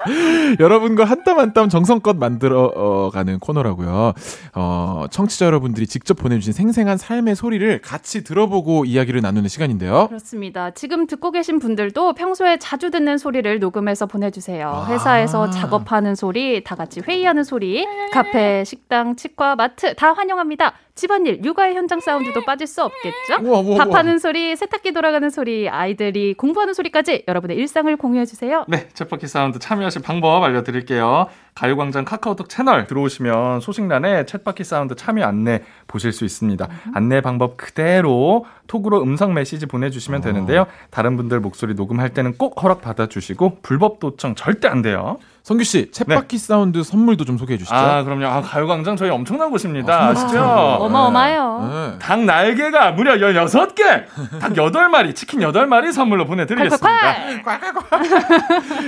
여러분과 0.60 1.04
한땀 1.06 1.38
한 1.38 1.54
땀 1.54 1.70
정성껏 1.70 2.16
만들어 2.18 2.64
어, 2.76 3.08
가는 3.10 3.38
코너라고요. 3.38 4.12
어, 4.54 5.06
청취자 5.10 5.46
여러분들이 5.46 5.86
직접 5.86 6.14
보내주신 6.14 6.52
생생한 6.52 6.98
삶의 6.98 7.34
소리를 7.34 7.80
같이 7.80 8.22
들어보고 8.22 8.84
이야기를 8.84 9.22
나누는 9.22 9.48
시간인데요. 9.48 10.08
그렇습니다. 10.08 10.70
지금 10.72 11.06
듣고 11.06 11.30
계신 11.30 11.58
분들도 11.58 12.12
평소에 12.12 12.58
자주 12.58 12.90
듣는 12.90 13.16
소리를 13.16 13.58
녹음해서 13.58 14.04
보내주세요. 14.04 14.68
아. 14.68 14.86
회사에서 14.92 15.48
작업하는 15.48 16.14
소리, 16.14 16.62
다 16.62 16.74
같이 16.74 17.00
회의하는 17.00 17.42
소리, 17.42 17.86
카페, 18.12 18.64
식당, 18.64 19.16
치과, 19.16 19.56
마트 19.56 19.94
다 19.94 20.12
환영합니다. 20.12 20.74
집안일, 21.00 21.42
육아의 21.42 21.74
현장 21.74 21.98
사운드도 21.98 22.42
빠질 22.42 22.66
수 22.66 22.84
없겠죠? 22.84 23.40
우와, 23.40 23.60
우와, 23.60 23.76
우와. 23.76 23.84
밥하는 23.86 24.18
소리, 24.18 24.54
세탁기 24.54 24.92
돌아가는 24.92 25.30
소리, 25.30 25.66
아이들이 25.66 26.34
공부하는 26.34 26.74
소리까지 26.74 27.24
여러분의 27.26 27.56
일상을 27.56 27.96
공유해 27.96 28.26
주세요. 28.26 28.66
네, 28.68 28.86
챗바퀴 28.88 29.26
사운드 29.26 29.58
참여하실 29.58 30.02
방법 30.02 30.44
알려드릴게요. 30.44 31.28
가요광장 31.54 32.04
카카오톡 32.04 32.50
채널 32.50 32.86
들어오시면 32.86 33.60
소식란에 33.60 34.24
챗바퀴 34.24 34.62
사운드 34.62 34.94
참여 34.94 35.24
안내 35.24 35.62
보실 35.86 36.12
수 36.12 36.26
있습니다. 36.26 36.68
안내 36.92 37.22
방법 37.22 37.56
그대로 37.56 38.44
톡으로 38.66 39.02
음성 39.02 39.32
메시지 39.32 39.64
보내주시면 39.64 40.20
되는데요. 40.20 40.66
다른 40.90 41.16
분들 41.16 41.40
목소리 41.40 41.72
녹음할 41.74 42.10
때는 42.10 42.36
꼭 42.36 42.62
허락 42.62 42.82
받아주시고 42.82 43.60
불법 43.62 44.00
도청 44.00 44.34
절대 44.34 44.68
안 44.68 44.82
돼요. 44.82 45.18
성규 45.42 45.64
씨, 45.64 45.90
챗바퀴 45.90 46.36
사운드 46.38 46.82
선물도 46.82 47.24
좀 47.24 47.38
소개해 47.38 47.56
주시죠. 47.58 47.74
네. 47.74 47.80
아, 47.80 48.02
그럼요. 48.04 48.26
아, 48.26 48.40
가요광장 48.42 48.96
저희 48.96 49.08
엄청난 49.10 49.50
곳입니다. 49.50 49.94
아, 49.94 50.08
아시죠? 50.10 50.38
어마어마해요. 50.42 51.68
네. 51.92 51.98
닭 51.98 52.20
날개가 52.24 52.92
무려 52.92 53.14
16개! 53.14 54.04
닭 54.40 54.52
8마리, 54.52 55.14
치킨 55.14 55.40
8마리 55.40 55.92
선물로 55.92 56.26
보내드리겠습니다. 56.26 57.14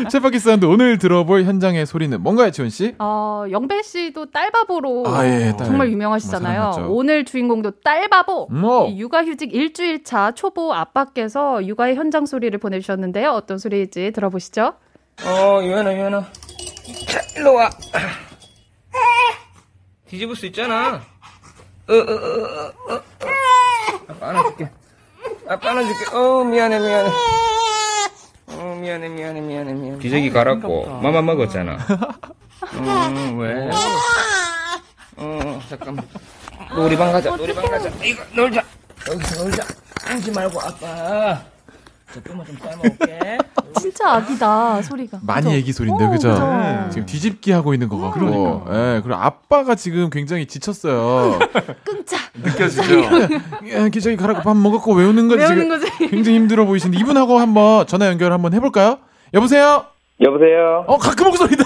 챗바퀴 0.08 0.38
사운드 0.40 0.66
오늘 0.66 0.98
들어볼 0.98 1.44
현장의 1.44 1.86
소리는 1.86 2.22
뭔가요, 2.22 2.50
지원 2.50 2.68
씨? 2.70 2.94
어, 2.98 3.44
영배 3.50 3.82
씨도 3.82 4.26
딸바보로 4.30 5.04
아, 5.06 5.26
예, 5.26 5.54
딸. 5.56 5.66
정말 5.66 5.90
유명하시잖아요. 5.90 6.72
정말. 6.74 6.90
오늘 6.92 7.24
주인공도 7.24 7.72
딸바보. 7.82 8.48
음, 8.50 8.64
어. 8.64 8.86
이 8.88 9.00
육아휴직 9.00 9.54
일주일 9.54 10.04
차 10.04 10.32
초보 10.32 10.74
아빠께서 10.74 11.64
육아의 11.66 11.96
현장 11.96 12.26
소리를 12.26 12.56
보내주셨는데요. 12.58 13.30
어떤 13.30 13.58
소리일지 13.58 14.12
들어보시죠. 14.12 14.74
어, 15.20 15.60
유연아, 15.62 15.92
유연아. 15.94 16.32
자, 17.08 17.20
일로 17.36 17.54
와. 17.54 17.70
뒤집을 20.08 20.34
수 20.36 20.46
있잖아. 20.46 21.00
어, 21.88 21.92
어, 21.92 21.96
어, 21.96 22.14
어, 22.14 22.72
어, 22.88 22.94
어. 22.94 23.02
아빠 24.08 24.28
안아줄게. 24.30 24.70
아빠 25.48 25.70
안아줄게. 25.70 26.16
어, 26.16 26.44
미안해, 26.44 26.78
미안해. 26.78 27.10
어, 28.48 28.78
미안해, 28.80 29.08
미안해, 29.08 29.40
미안해, 29.40 29.72
미안해. 29.72 29.98
기저귀 29.98 30.30
갈았고, 30.30 30.86
마마 31.00 31.22
먹었잖아. 31.22 31.78
음, 32.74 33.38
왜? 33.38 33.70
어, 35.16 35.60
잠깐만. 35.68 36.06
놀이방 36.74 37.12
가자, 37.12 37.36
놀이방 37.36 37.64
가자. 37.70 37.88
이거, 38.04 38.22
놀자. 38.34 38.62
여기서 39.08 39.44
놀자. 39.44 39.64
앉지 40.06 40.30
말고, 40.32 40.60
아빠. 40.60 41.42
조금만 42.12 42.46
좀 42.46 42.56
삶아올게. 42.58 43.38
진짜 43.80 44.12
아기다 44.12 44.82
소리가. 44.82 45.18
많이 45.22 45.44
그죠? 45.46 45.56
애기 45.56 45.72
소리인데 45.72 46.04
어, 46.04 46.10
그죠? 46.10 46.28
그죠? 46.30 46.88
지금 46.90 47.06
뒤집기 47.06 47.52
하고 47.52 47.72
있는 47.74 47.88
거 47.88 47.96
같고. 47.98 48.12
그러니까. 48.20 48.64
예, 48.96 49.00
그리고 49.02 49.18
아빠가 49.18 49.74
지금 49.74 50.10
굉장히 50.10 50.46
지쳤어요. 50.46 51.38
끙짜. 51.84 52.16
느껴지죠? 52.34 52.82
예, 53.66 53.88
기저귀 53.90 54.16
갈아고 54.16 54.42
밥 54.42 54.56
먹었고 54.56 54.94
외우는 54.94 55.28
거지 55.28 55.40
외우는 55.42 55.78
지금 55.80 55.96
거지. 55.96 56.10
굉장히 56.10 56.38
힘들어 56.38 56.64
보이시는데 56.66 56.98
이분하고 57.00 57.38
한번 57.38 57.86
전화 57.86 58.06
연결 58.06 58.32
한번 58.32 58.52
해볼까요? 58.54 58.98
여보세요? 59.34 59.86
여보세요? 60.20 60.84
어, 60.86 60.98
가끔 60.98 61.26
목소리다. 61.26 61.64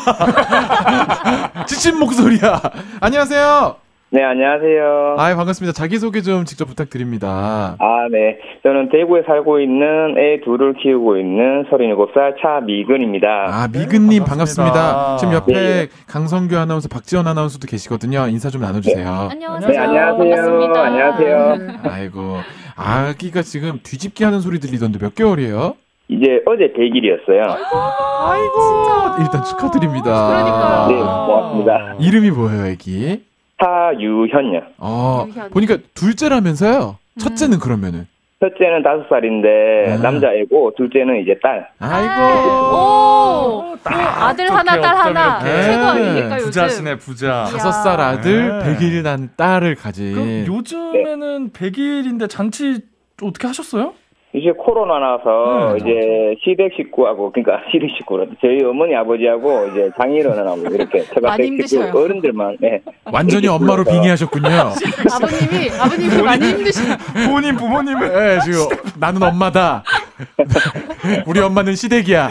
지친 1.67 1.99
목소리야. 1.99 2.61
안녕하세요. 3.01 3.77
네, 4.09 4.23
안녕하세요. 4.23 5.17
아, 5.19 5.35
반갑습니다. 5.35 5.73
자기 5.73 5.99
소개 5.99 6.23
좀 6.23 6.45
직접 6.45 6.67
부탁드립니다. 6.67 7.75
아, 7.81 8.09
네. 8.11 8.39
저는 8.63 8.89
대구에 8.91 9.23
살고 9.27 9.59
있는 9.61 10.15
애 10.17 10.41
둘을 10.45 10.75
키우고 10.75 11.17
있는 11.19 11.65
37살 11.65 12.37
차미근입니다. 12.41 13.27
아, 13.29 13.69
미근님 13.73 14.25
반갑습니다. 14.25 14.73
반갑습니다. 14.73 15.17
지금 15.17 15.35
옆에 15.35 15.53
네. 15.53 15.89
강성규 16.07 16.57
아나운서, 16.57 16.89
박지원 16.89 17.27
아나운서도 17.27 17.67
계시거든요. 17.67 18.29
인사 18.29 18.49
좀 18.49 18.63
나눠주세요. 18.63 19.29
안녕하세요. 19.33 19.71
네, 19.73 19.77
안녕하세요. 19.77 20.19
반갑습니다. 20.19 20.85
안녕하세요. 20.85 21.57
아이고, 21.83 22.37
아기가 22.77 23.43
지금 23.43 23.81
뒤집기 23.83 24.23
하는 24.23 24.39
소리 24.39 24.61
들리던데 24.61 25.01
몇 25.01 25.17
개월이에요? 25.17 25.75
이제 26.09 26.41
어제 26.47 26.73
100일이었어요. 26.79 27.43
아이고, 28.23 29.21
일단 29.21 29.43
축하드립니다. 29.43 30.29
그러니까요. 30.29 30.89
네, 30.89 30.95
고맙습니다. 30.95 31.97
이름이 31.99 32.31
뭐예요, 32.31 32.67
애기? 32.67 33.25
어, 34.79 35.27
유현. 35.29 35.51
보니까 35.51 35.79
둘째라면서요? 35.95 36.99
첫째는 37.19 37.59
그러면은? 37.59 38.07
첫째는 38.39 38.83
5살인데 38.83 39.93
아. 39.99 40.03
남자애고 40.03 40.75
둘째는 40.77 41.23
이제 41.23 41.39
딸. 41.43 41.67
아이고. 41.79 42.77
오, 42.77 43.63
뭐 43.63 43.79
아들 43.83 44.51
하나, 44.53 44.79
딸 44.79 44.95
하나. 44.95 45.41
이렇게. 45.41 45.63
최고 45.63 45.79
네. 45.81 45.87
아닙니까, 45.89 46.35
요즘? 46.37 46.45
부자시네, 46.47 46.97
부자. 46.97 47.45
다섯 47.45 47.73
살 47.73 47.99
아들, 47.99 48.59
네. 48.59 48.75
100일 48.77 49.03
난 49.03 49.31
딸을 49.37 49.75
가진. 49.77 50.13
그럼 50.13 50.47
요즘에는 50.47 51.51
100일인데 51.53 52.29
잔치 52.29 52.81
어떻게 53.23 53.47
하셨어요? 53.47 53.95
이제 54.35 54.53
코로나 54.53 54.99
나서 54.99 55.73
네, 55.73 55.79
이제 55.79 56.37
시댁 56.45 56.73
식구하고 56.77 57.33
그러니까 57.33 57.63
시댁 57.73 57.89
식구로 57.97 58.27
저희 58.41 58.63
어머니 58.65 58.95
아버지하고 58.95 59.69
이제 59.69 59.91
장인어른하고 59.97 60.63
이렇게 60.75 61.05
힘드셔요. 61.45 61.87
식구 61.87 62.03
어른들만 62.03 62.57
네. 62.61 62.83
완전히 63.05 63.49
엄마로 63.49 63.85
빙의하셨군요. 63.85 64.47
아버님이, 65.15 65.71
아버님이 65.81 66.23
많이 66.23 66.47
힘드시네. 66.49 66.97
부모님, 67.25 67.57
부모님을. 67.57 68.09
예, 68.09 68.41
지금 68.45 68.77
나는 68.99 69.23
엄마다. 69.23 69.83
우리 71.27 71.41
엄마는 71.41 71.75
시댁이야. 71.75 72.31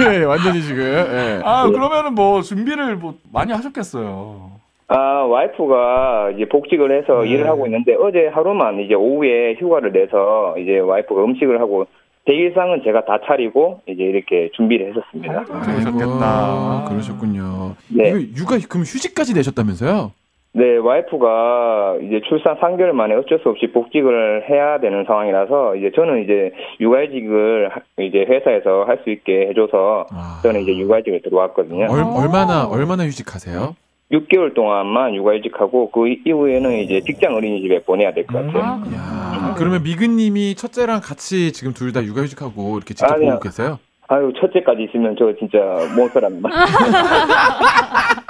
예, 0.00 0.24
완전히 0.24 0.62
지금. 0.62 0.82
예. 0.84 1.40
아, 1.44 1.66
그러면은 1.68 2.14
뭐 2.14 2.42
준비를 2.42 2.96
뭐 2.96 3.14
많이 3.32 3.52
하셨겠어요. 3.52 4.59
아, 4.92 5.24
와이프가 5.24 6.32
이제 6.34 6.46
복직을 6.48 6.90
해서 6.90 7.22
네. 7.22 7.30
일을 7.30 7.46
하고 7.46 7.64
있는데 7.66 7.94
어제 7.94 8.26
하루만 8.26 8.80
이제 8.80 8.94
오후에 8.94 9.54
휴가를 9.54 9.92
내서 9.92 10.56
이제 10.58 10.78
와이프가 10.80 11.22
음식을 11.24 11.60
하고 11.60 11.86
대일상은 12.26 12.82
제가 12.84 13.04
다 13.04 13.18
차리고 13.24 13.80
이제 13.86 14.02
이렇게 14.02 14.50
준비를 14.54 14.88
했었습니다. 14.90 15.44
그러셨겠다. 15.44 16.82
아이고, 16.82 16.90
그러셨군요. 16.90 17.76
네. 17.96 18.10
육아 18.36 18.58
그럼 18.68 18.82
휴직까지 18.82 19.32
내셨다면서요? 19.34 20.10
네, 20.52 20.76
와이프가 20.78 21.98
이제 22.02 22.20
출산 22.28 22.58
3개월 22.58 22.90
만에 22.90 23.14
어쩔 23.14 23.38
수 23.38 23.48
없이 23.50 23.68
복직을 23.68 24.50
해야 24.50 24.80
되는 24.80 25.04
상황이라서 25.04 25.76
이제 25.76 25.92
저는 25.94 26.24
이제 26.24 26.50
육아휴직을 26.80 27.68
하- 27.68 27.80
이제 28.02 28.26
회사에서 28.28 28.82
할 28.84 28.98
수 29.04 29.10
있게 29.10 29.46
해줘서 29.50 30.06
아. 30.10 30.40
저는 30.42 30.62
이제 30.62 30.76
육아휴직을 30.76 31.22
들어왔거든요. 31.22 31.86
얼, 31.88 32.00
얼마나 32.00 32.66
얼마나 32.66 33.04
휴직하세요? 33.04 33.76
6개월 34.12 34.54
동안만 34.54 35.14
육아휴직하고 35.14 35.90
그 35.90 36.08
이후에는 36.26 36.72
이제 36.78 37.00
직장 37.06 37.34
어린이집에 37.34 37.82
보내야 37.84 38.12
될 38.12 38.26
것 38.26 38.44
같아요. 38.44 38.62
아, 38.62 38.82
야, 38.94 39.54
그러면 39.56 39.82
미근님이 39.84 40.54
첫째랑 40.56 41.00
같이 41.00 41.52
지금 41.52 41.72
둘 41.72 41.92
다 41.92 42.02
육아휴직하고 42.04 42.76
이렇게 42.76 42.94
직접 42.94 43.12
아니요. 43.14 43.30
보고 43.32 43.40
계세요? 43.40 43.78
아유, 44.08 44.32
첫째까지 44.40 44.82
있으면 44.88 45.14
저 45.16 45.32
진짜 45.38 45.58
못 45.96 46.08
살았나. 46.12 46.48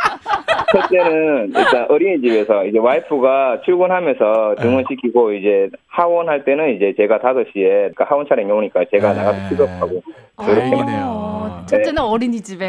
첫째는 0.73 1.53
일단 1.57 1.87
어린이집에서 1.89 2.65
이제 2.67 2.79
와이프가 2.79 3.63
출근하면서 3.65 4.57
등원시키고 4.61 5.33
이제 5.33 5.69
하원할 5.89 6.45
때는 6.45 6.77
이제 6.77 6.95
제가 6.97 7.19
5시에 7.19 7.55
그러니까 7.55 8.05
하원 8.09 8.27
차량이 8.29 8.51
오니까 8.51 8.85
제가 8.91 9.13
네. 9.13 9.19
나가서 9.19 9.49
픽업하고 9.49 10.03
다행이네요. 10.37 11.05
어, 11.05 11.63
첫째는 11.67 11.99
어린이집에. 12.03 12.69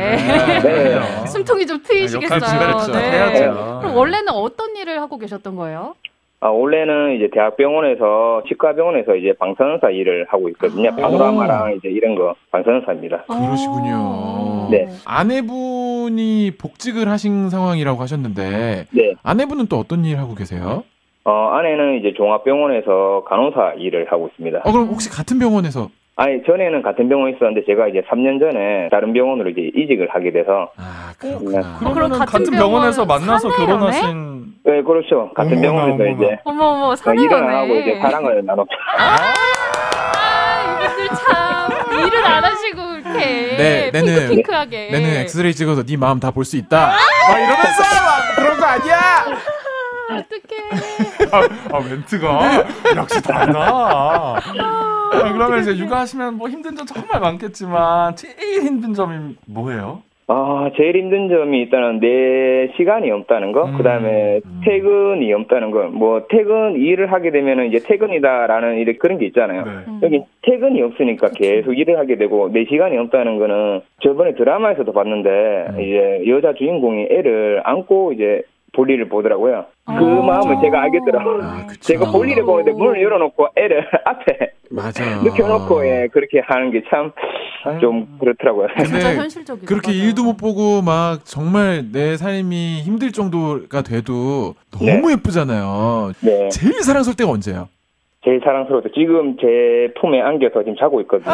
네. 0.63 1.27
숨통이 1.27 1.65
좀 1.65 1.81
트이시겠어요. 1.83 2.39
분배를 2.39 2.73
좀 2.85 2.93
네. 2.93 3.79
그럼 3.81 3.95
원래는 3.95 4.29
어떤 4.29 4.75
일을 4.75 5.01
하고 5.01 5.17
계셨던 5.17 5.55
거예요? 5.55 5.95
아, 6.43 6.47
원래는 6.49 7.15
이제 7.17 7.29
대학병원에서 7.31 8.41
치과병원에서 8.47 9.15
이제 9.15 9.31
방사선사 9.39 9.91
일을 9.91 10.25
하고 10.27 10.49
있거든요. 10.49 10.89
파노라마랑 10.95 11.75
이제 11.75 11.87
이런 11.87 12.15
거 12.15 12.33
방사선사입니다. 12.51 13.25
그러시군요. 13.25 14.67
네. 14.71 14.87
아내분이 15.05 16.53
복직을 16.59 17.07
하신 17.09 17.51
상황이라고 17.51 18.01
하셨는데 18.01 18.85
네. 18.89 19.13
아내분은 19.21 19.67
또 19.67 19.77
어떤 19.77 20.03
일 20.03 20.17
하고 20.17 20.33
계세요? 20.33 20.83
어, 21.25 21.31
아내는 21.31 21.99
이제 21.99 22.11
종합병원에서 22.17 23.25
간호사 23.27 23.73
일을 23.77 24.11
하고 24.11 24.27
있습니다. 24.29 24.61
어 24.65 24.71
그럼 24.71 24.87
혹시 24.87 25.11
같은 25.11 25.37
병원에서 25.37 25.89
아니, 26.17 26.43
전에는 26.45 26.81
같은 26.83 27.07
병원에 27.09 27.31
있었는데 27.35 27.65
제가 27.65 27.87
이제 27.87 28.01
3년 28.09 28.39
전에 28.39 28.89
다른 28.91 29.13
병원으로 29.13 29.49
이제 29.49 29.71
이직을 29.75 30.09
하게 30.11 30.31
돼서 30.31 30.69
아 30.77 31.11
그렇구나. 31.17 31.77
그러면은 31.79 32.19
같은 32.19 32.25
같은 32.25 32.51
병원에서 32.51 33.05
병원 33.05 33.25
만나서? 33.25 33.49
결혼하신 33.49 34.53
네, 34.65 34.81
그렇죠. 34.83 35.31
같은 35.33 35.53
어머나, 35.57 35.61
병원에서 35.61 35.93
어머나. 36.03 36.09
이제 36.11 36.37
어머 36.43 36.65
어머 36.65 36.85
어. 36.91 36.95
일을 37.13 37.33
안 37.33 37.55
하고 37.55 37.75
이제 37.75 37.97
사랑을 38.01 38.45
나눴죠. 38.45 38.69
아, 38.99 40.73
이분들 40.85 41.07
참 41.07 42.07
일을 42.07 42.25
안 42.25 42.43
하시고 42.43 42.81
이렇게 42.95 43.57
네, 43.57 43.91
네는- 43.91 44.05
핑크핑크하게. 44.29 44.89
내는 44.91 45.09
엑스레이 45.21 45.53
찍어서 45.53 45.83
네 45.83 45.97
마음 45.97 46.19
다 46.19 46.29
볼 46.31 46.45
수 46.45 46.57
있다. 46.57 46.87
막 47.29 47.37
이러면서 47.37 47.81
막 47.81 48.35
그런 48.35 48.59
거 48.59 48.65
아니야? 48.65 48.97
어떡해. 50.19 51.31
아, 51.31 51.75
아, 51.75 51.79
멘트가 51.79 52.97
역시 52.97 53.21
다르다. 53.23 53.59
아, 53.59 55.33
그러면 55.33 55.59
이제 55.59 55.75
육아하시면 55.77 56.37
뭐 56.37 56.49
힘든 56.49 56.75
점 56.75 56.85
정말 56.85 57.19
많겠지만 57.19 58.15
제일 58.15 58.63
힘든 58.63 58.93
점이 58.93 59.35
뭐예요? 59.47 60.03
아, 60.33 60.71
제일 60.77 60.95
힘든 60.95 61.27
점이 61.27 61.59
일단은 61.63 61.99
내 61.99 62.71
시간이 62.77 63.11
없다는 63.11 63.51
거, 63.51 63.65
음. 63.65 63.75
그 63.75 63.83
다음에 63.83 64.39
퇴근이 64.63 65.33
없다는 65.33 65.71
거, 65.71 65.89
뭐, 65.89 66.25
퇴근 66.29 66.77
일을 66.77 67.11
하게 67.11 67.31
되면은 67.31 67.67
이제 67.67 67.79
퇴근이다라는 67.85 68.77
이런 68.77 68.97
그런 68.97 69.17
게 69.17 69.25
있잖아요. 69.25 69.65
네. 69.65 69.71
여기 70.03 70.21
퇴근이 70.43 70.81
없으니까 70.83 71.31
계속 71.35 71.73
일을 71.73 71.99
하게 71.99 72.15
되고, 72.15 72.49
내 72.49 72.63
시간이 72.63 72.97
없다는 72.97 73.39
거는 73.39 73.81
저번에 74.03 74.33
드라마에서도 74.35 74.93
봤는데, 74.93 75.67
이제 75.81 76.23
여자 76.27 76.53
주인공이 76.53 77.07
애를 77.11 77.61
안고 77.65 78.13
이제 78.13 78.43
볼일을 78.73 79.09
보더라고요. 79.09 79.65
그 79.85 79.91
마음을 79.91 80.57
제가 80.61 80.81
알겠더라고요. 80.83 81.39
아. 81.43 81.67
제가 81.81 82.11
볼일을 82.11 82.43
보는데 82.43 82.71
문을 82.71 83.01
열어놓고 83.01 83.47
애를 83.57 83.85
앞에 84.05 84.51
맞아. 84.69 85.03
눕혀놓고 85.21 85.85
예, 85.85 86.07
그렇게 86.11 86.39
하는 86.45 86.71
게 86.71 86.81
참 86.89 87.11
좀 87.79 88.17
그렇더라고요. 88.19 88.67
진짜 88.75 88.91
근데 88.91 89.15
현실적이다. 89.17 89.67
그렇게 89.67 89.91
맞아요. 89.91 90.03
일도 90.03 90.23
못 90.23 90.35
보고 90.37 90.81
막 90.81 91.19
정말 91.25 91.85
내 91.91 92.17
삶이 92.17 92.81
힘들 92.81 93.11
정도가 93.11 93.83
돼도 93.83 94.55
너무 94.71 95.07
네. 95.07 95.13
예쁘잖아요. 95.13 96.13
네. 96.21 96.49
제일 96.49 96.81
사랑스러울 96.81 97.15
때가 97.17 97.29
언제예요? 97.29 97.69
제일 98.23 98.39
사랑스러웠죠. 98.43 98.89
지금 98.93 99.35
제 99.37 99.91
품에 99.99 100.21
안겨서 100.21 100.59
지금 100.59 100.75
자고 100.79 101.01
있거든요. 101.01 101.33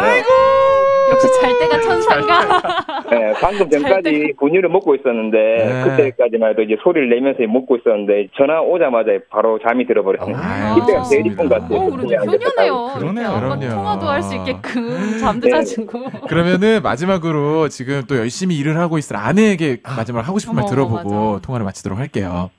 역시 1.11 1.27
잘 1.41 1.57
때가 1.59 1.79
천사인가? 1.81 2.41
네, 3.11 3.33
방금 3.41 3.69
전까지 3.69 4.33
분유를 4.39 4.69
먹고 4.69 4.95
있었는데 4.95 5.37
네. 5.37 5.83
그때까지만 5.83 6.51
해도 6.51 6.61
이제 6.63 6.75
소리를 6.83 7.09
내면서 7.09 7.43
먹고 7.43 7.77
있었는데 7.77 8.27
전화 8.37 8.61
오자마자 8.61 9.11
바로 9.29 9.57
잠이 9.59 9.85
들어버렸습니다. 9.85 10.39
아유, 10.41 10.81
이때가 10.81 11.03
제일 11.03 11.27
이쁜 11.27 11.47
것 11.49 11.59
같아요. 11.61 11.77
어, 11.79 11.89
그래도 11.89 12.13
효녀네요. 12.15 12.91
그러네요. 12.99 13.29
그럼요. 13.39 13.69
통화도 13.69 14.05
할 14.07 14.23
수 14.23 14.35
있게끔 14.35 15.17
잠도 15.19 15.49
잘 15.49 15.63
주고. 15.65 16.03
그러면은 16.27 16.81
마지막으로 16.83 17.67
지금 17.69 18.01
또 18.09 18.17
열심히 18.17 18.57
일을 18.57 18.77
하고 18.77 18.97
있을 18.97 19.15
아내에게 19.17 19.77
마지막으로 19.83 20.23
하고 20.27 20.39
싶은 20.39 20.55
말 20.55 20.65
들어보고 20.69 21.33
맞아. 21.33 21.41
통화를 21.45 21.65
마치도록 21.65 21.99
할게요. 21.99 22.49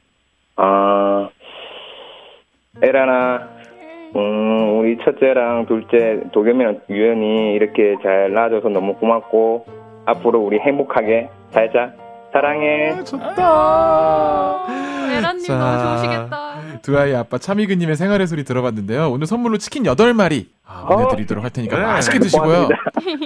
아, 0.57 1.29
에라나, 2.83 3.58
음, 4.19 4.79
우리 4.79 4.99
첫째랑 4.99 5.67
둘째, 5.67 6.21
도겸이랑 6.33 6.81
유연이 6.91 7.55
이렇게 7.55 7.97
잘 8.03 8.33
낳아줘서 8.33 8.69
너무 8.69 8.95
고맙고, 8.95 9.65
앞으로 10.07 10.41
우리 10.41 10.59
행복하게 10.59 11.29
살자. 11.51 11.93
사랑해. 12.33 13.03
좋다. 13.05 14.67
에라님 15.11 15.45
자. 15.47 15.57
너무 15.57 15.83
좋으시겠다. 16.03 16.59
두 16.83 16.99
아이 16.99 17.15
아빠 17.15 17.39
차미근님의 17.39 17.97
생활의 17.97 18.27
소리 18.27 18.45
들어봤는데요. 18.45 19.11
오늘 19.11 19.27
선물로 19.27 19.59
치킨 19.59 19.83
8마리 19.85 20.47
아, 20.67 20.85
보내드리도록 20.87 21.43
할 21.43 21.51
테니까 21.51 21.77
네. 21.77 21.83
맛있게 21.83 22.19
드시고요. 22.19 22.69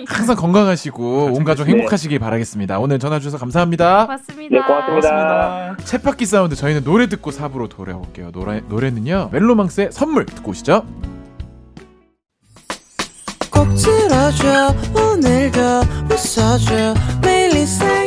항상 0.07 0.37
건강하시고 0.37 1.33
온 1.35 1.45
가족 1.45 1.65
네. 1.67 1.73
행복하시길 1.73 2.19
바라겠습니다. 2.21 2.79
오늘 2.79 2.99
전화 2.99 3.19
주셔서 3.19 3.39
감사합니다. 3.39 4.07
고맙습니다. 4.07 4.57
네, 4.57 4.63
고맙습니다. 4.63 5.77
챗바퀴 5.81 6.25
사운드 6.27 6.55
저희는 6.55 6.85
노래 6.85 7.09
듣고 7.09 7.31
4부로 7.33 7.69
돌아올게요. 7.69 8.31
노래, 8.31 8.61
노래는요. 8.69 9.31
멜로망스의 9.33 9.89
선물 9.91 10.25
듣고 10.27 10.53
오시죠. 10.53 10.87
꼭 13.51 13.69
들어줘 13.75 14.75
오늘도 14.95 15.61
웃어줘 16.11 16.95
매일 17.23 17.55
일상 17.55 18.07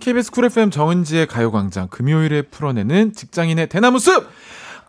KBS 0.00 0.30
쿨 0.32 0.46
FM 0.46 0.70
정은지의 0.70 1.26
가요광장 1.26 1.88
금요일에 1.88 2.42
풀어내는 2.42 3.12
직장인의 3.12 3.68
대나무 3.68 3.98
숲! 3.98 4.26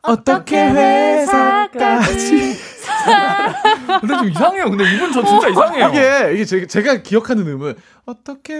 어떻게 0.03 0.57
회사까지 0.57 2.55
근데 4.01 4.17
좀 4.17 4.29
이상해요. 4.29 4.69
근데 4.71 4.95
이분 4.95 5.11
저 5.11 5.23
진짜 5.23 5.47
이상해요. 5.49 5.89
이게 5.89 6.33
이게 6.33 6.45
제, 6.45 6.65
제가 6.65 7.03
기억하는 7.03 7.45
음은 7.47 7.75
어떻게 8.05 8.55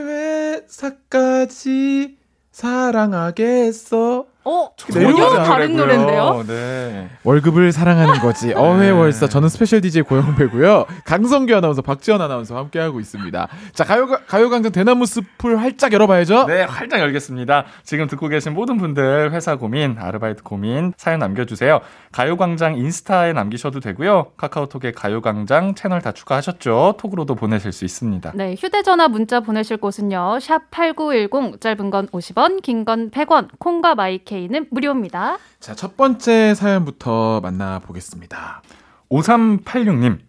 회사까지 0.70 2.18
사랑하겠어 2.52 4.26
어, 4.44 4.70
전혀 4.76 5.44
다른 5.44 5.76
노래인데요? 5.76 6.44
네. 6.48 7.10
월급을 7.24 7.72
사랑하는 7.72 8.20
거지 8.22 8.54
어회월사 8.54 9.28
저는 9.28 9.50
스페셜 9.50 9.82
DJ 9.82 10.02
고영배고요 10.04 10.86
강성규 11.06 11.54
아나운서 11.56 11.82
박지원 11.84 12.22
아나운서 12.22 12.58
함께하고 12.58 13.00
있습니다 13.00 13.48
자 13.74 13.84
가요 13.84 14.08
가요광장 14.28 14.72
대나무 14.72 15.06
숲을 15.06 15.60
활짝 15.62 15.94
열어봐야죠 15.94 16.46
네, 16.48 16.64
활짝 16.64 17.00
열겠습니다. 17.02 17.66
지금 17.84 18.08
듣고 18.08 18.28
계신 18.28 18.54
모든 18.54 18.78
분들 18.78 19.32
회사 19.32 19.56
고민, 19.58 19.98
아르바이트 20.00 20.42
고민 20.44 20.94
사연 20.98 21.20
남겨주세요. 21.20 21.80
가요광장 22.12 22.78
인스타에 22.78 23.34
남기셔도 23.34 23.80
되고요. 23.80 24.28
카카오톡에 24.38 24.92
가요광장 24.92 25.76
채널 25.76 26.02
다 26.02 26.12
추가하셨죠? 26.12 26.96
톡으로도 26.98 27.36
보내실 27.36 27.72
수 27.72 27.86
있습니다. 27.86 28.32
네, 28.36 28.56
휴대전화 28.58 29.08
문자 29.08 29.39
보내실 29.39 29.78
곳은요. 29.78 30.39
샵 30.39 30.70
8910, 30.72 31.62
짧은 31.62 31.89
건 31.89 32.08
50원, 32.08 32.62
긴 32.62 32.86
건 32.86 33.12
100원, 33.12 33.48
콩과 33.60 33.96
마이케 33.96 34.30
이는 34.39 34.67
무료입니다. 34.71 35.38
자 35.59 35.73
첫 35.75 35.97
번째 35.97 36.53
사연부터 36.55 37.39
만나보겠습니다 37.41 38.61
5386님, 39.09 40.19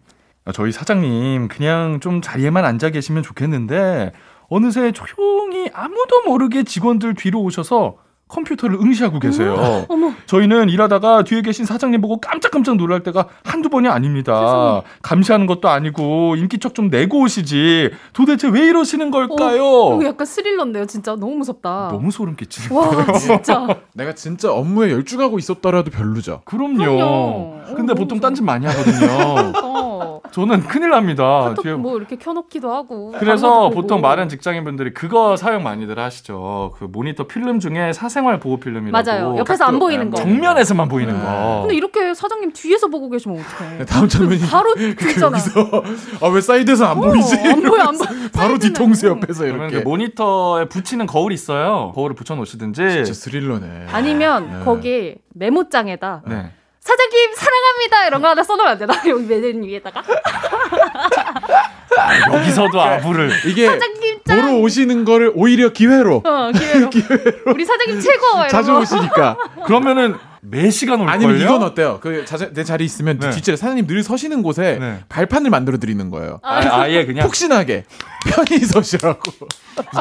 저희 0.53 0.71
사장님 0.71 1.47
그냥 1.47 1.99
좀 2.01 2.21
자리에만 2.21 2.65
앉아 2.65 2.89
계시면 2.89 3.23
좋겠는데 3.23 4.11
어느새 4.49 4.91
조용히 4.91 5.69
아무도 5.73 6.21
모르게 6.25 6.63
직원들 6.63 7.13
뒤로 7.15 7.41
오셔서 7.41 7.97
컴퓨터를 8.33 8.77
응시하고 8.81 9.19
계세요. 9.19 9.85
저희는 10.25 10.69
일하다가 10.69 11.23
뒤에 11.23 11.41
계신 11.41 11.65
사장님 11.65 12.01
보고 12.01 12.19
깜짝깜짝 12.19 12.75
놀랄 12.75 13.01
때가 13.03 13.27
한두 13.43 13.69
번이 13.69 13.87
아닙니다. 13.87 14.81
감시하는 15.01 15.45
것도 15.45 15.69
아니고 15.69 16.35
인기척 16.35 16.73
좀 16.73 16.89
내고 16.89 17.21
오시지. 17.21 17.91
도대체 18.13 18.47
왜 18.49 18.67
이러시는 18.67 19.11
걸까요? 19.11 19.63
어, 19.63 19.95
이거 19.95 20.05
약간 20.05 20.25
스릴러인데요, 20.25 20.85
진짜. 20.85 21.15
너무 21.15 21.35
무섭다. 21.35 21.89
너무 21.91 22.11
소름 22.11 22.35
끼치네요. 22.35 22.77
와, 22.79 23.13
진짜. 23.13 23.67
내가 23.93 24.13
진짜 24.15 24.51
업무에 24.51 24.91
열중하고 24.91 25.37
있었더라도 25.37 25.91
별로죠 25.91 26.41
그럼요. 26.45 26.77
그럼요. 26.77 27.53
근데 27.75 27.93
어, 27.93 27.95
보통 27.95 28.19
딴짓 28.19 28.43
많이 28.43 28.65
하거든요. 28.65 29.53
어, 30.23 30.31
저는 30.31 30.61
큰일 30.63 30.89
납니다. 30.91 31.23
카톡 31.23 31.63
뒤에 31.63 31.73
뭐 31.73 31.97
이렇게 31.97 32.15
켜놓기도 32.15 32.71
하고. 32.73 33.13
그래서. 33.17 33.69
보통 33.69 34.01
많은 34.01 34.29
직장인분들이 34.29 34.93
그거 34.93 35.35
사용 35.35 35.63
많이들 35.63 35.97
하시죠. 35.99 36.73
그 36.77 36.85
모니터 36.85 37.27
필름 37.27 37.59
중에 37.59 37.93
사생활 37.93 38.39
보호 38.39 38.57
필름이라고. 38.57 39.05
맞아요. 39.05 39.35
옆에서 39.37 39.65
안 39.65 39.79
보이는 39.79 40.09
거. 40.09 40.17
정면에서만 40.17 40.87
보이는 40.87 41.13
네. 41.13 41.19
거. 41.21 41.59
근데 41.61 41.75
이렇게 41.75 42.13
사장님 42.13 42.51
뒤에서 42.53 42.87
보고 42.87 43.09
계시면 43.09 43.39
어떡해. 43.39 43.85
다음 43.85 44.07
장면이 44.07 44.41
바로 44.49 44.73
그 44.73 45.09
있잖아. 45.09 45.37
여기서 45.37 45.83
아 46.21 46.26
왜 46.26 46.41
사이드에서 46.41 46.85
안 46.85 46.99
보이지? 46.99 47.35
안 47.39 47.61
보여, 47.61 47.81
안 47.83 47.97
보여. 47.97 48.07
바로 48.33 48.57
뒤통수 48.57 49.07
옆에서 49.07 49.43
그러면 49.43 49.67
그 49.69 49.73
이렇게 49.75 49.83
모니터에 49.83 50.65
붙이는 50.65 51.05
거울이 51.05 51.33
있어요. 51.35 51.91
거울을 51.95 52.15
붙여 52.15 52.35
놓으시든지. 52.35 52.81
진짜 52.81 53.13
스릴러네 53.13 53.87
아니면 53.91 54.49
네. 54.59 54.65
거기 54.65 55.15
메모장에다 55.33 56.23
네. 56.27 56.51
사장님 56.93 57.33
사랑합니다 57.35 58.07
이런 58.07 58.21
거 58.21 58.27
하나 58.29 58.43
써놓으면 58.43 58.71
안 58.73 58.77
되나? 58.77 58.93
여기 59.07 59.23
메뉴 59.25 59.65
위에다가 59.65 60.03
여기서도 62.33 62.81
아부를. 62.81 63.31
이게 63.45 63.67
사장님 63.67 64.19
짱! 64.25 64.41
보러 64.41 64.53
오시는 64.57 65.05
거를 65.05 65.31
오히려 65.35 65.69
기회로 65.69 66.21
어 66.25 66.51
기회로 66.51 66.89
우리 67.53 67.65
사장님 67.65 67.99
최고 67.99 68.47
자주 68.49 68.71
거. 68.73 68.79
오시니까 68.79 69.37
그러면은 69.65 70.15
매 70.45 70.69
시간 70.69 70.99
올걸요? 70.99 71.13
아니면 71.13 71.39
이건 71.39 71.63
어때요? 71.63 71.99
그 72.01 72.25
자, 72.25 72.37
내 72.51 72.63
자리 72.65 72.83
있으면 72.83 73.17
네. 73.17 73.29
뒷자리 73.29 73.55
사장님 73.55 73.87
늘 73.87 74.03
서시는 74.03 74.41
곳에 74.43 74.77
네. 74.79 74.99
발판을 75.07 75.49
만들어 75.49 75.77
드리는 75.77 76.09
거예요. 76.09 76.39
아, 76.43 76.59
아예 76.81 77.05
그냥 77.05 77.25
폭신하게 77.25 77.85
편히 78.27 78.59
서시라고. 78.59 79.31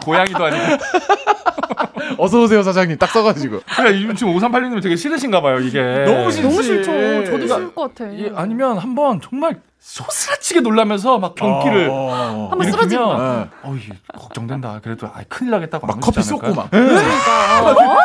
고양이도 0.05 0.45
아니고. 0.45 0.65
어서 2.19 2.41
오세요 2.43 2.63
사장님 2.65 2.99
딱 2.99 3.07
써가지고. 3.11 3.57
이- 3.59 4.15
지금 4.17 4.35
5386님 4.37 4.83
되게 4.83 4.97
싫으신가 4.97 5.41
봐요, 5.41 5.61
이게. 5.61 5.81
너무 5.81 6.31
싫지. 6.33 6.49
너무 6.49 6.63
싫죠. 6.63 6.85
저도 6.85 6.97
그러니까 7.31 7.55
싫을 7.55 7.75
것 7.75 7.95
같아. 7.95 8.11
이- 8.13 8.33
아니면 8.35 8.79
한번 8.79 9.21
정말 9.21 9.61
소스라치게 9.79 10.61
놀라면서 10.61 11.19
막 11.19 11.35
경기를 11.37 11.89
어. 11.91 12.49
한번 12.51 12.71
쓰러지면. 12.71 13.09
일으키면 13.09 13.51
어이 13.63 13.81
걱정된다. 14.19 14.81
그래도 14.83 15.07
아 15.07 15.21
큰일 15.29 15.51
나겠다고 15.53 15.87
막안 15.87 16.01
커피 16.01 16.23
쏟고? 16.23 16.53
막. 16.55 16.69
그러니까 16.71 17.03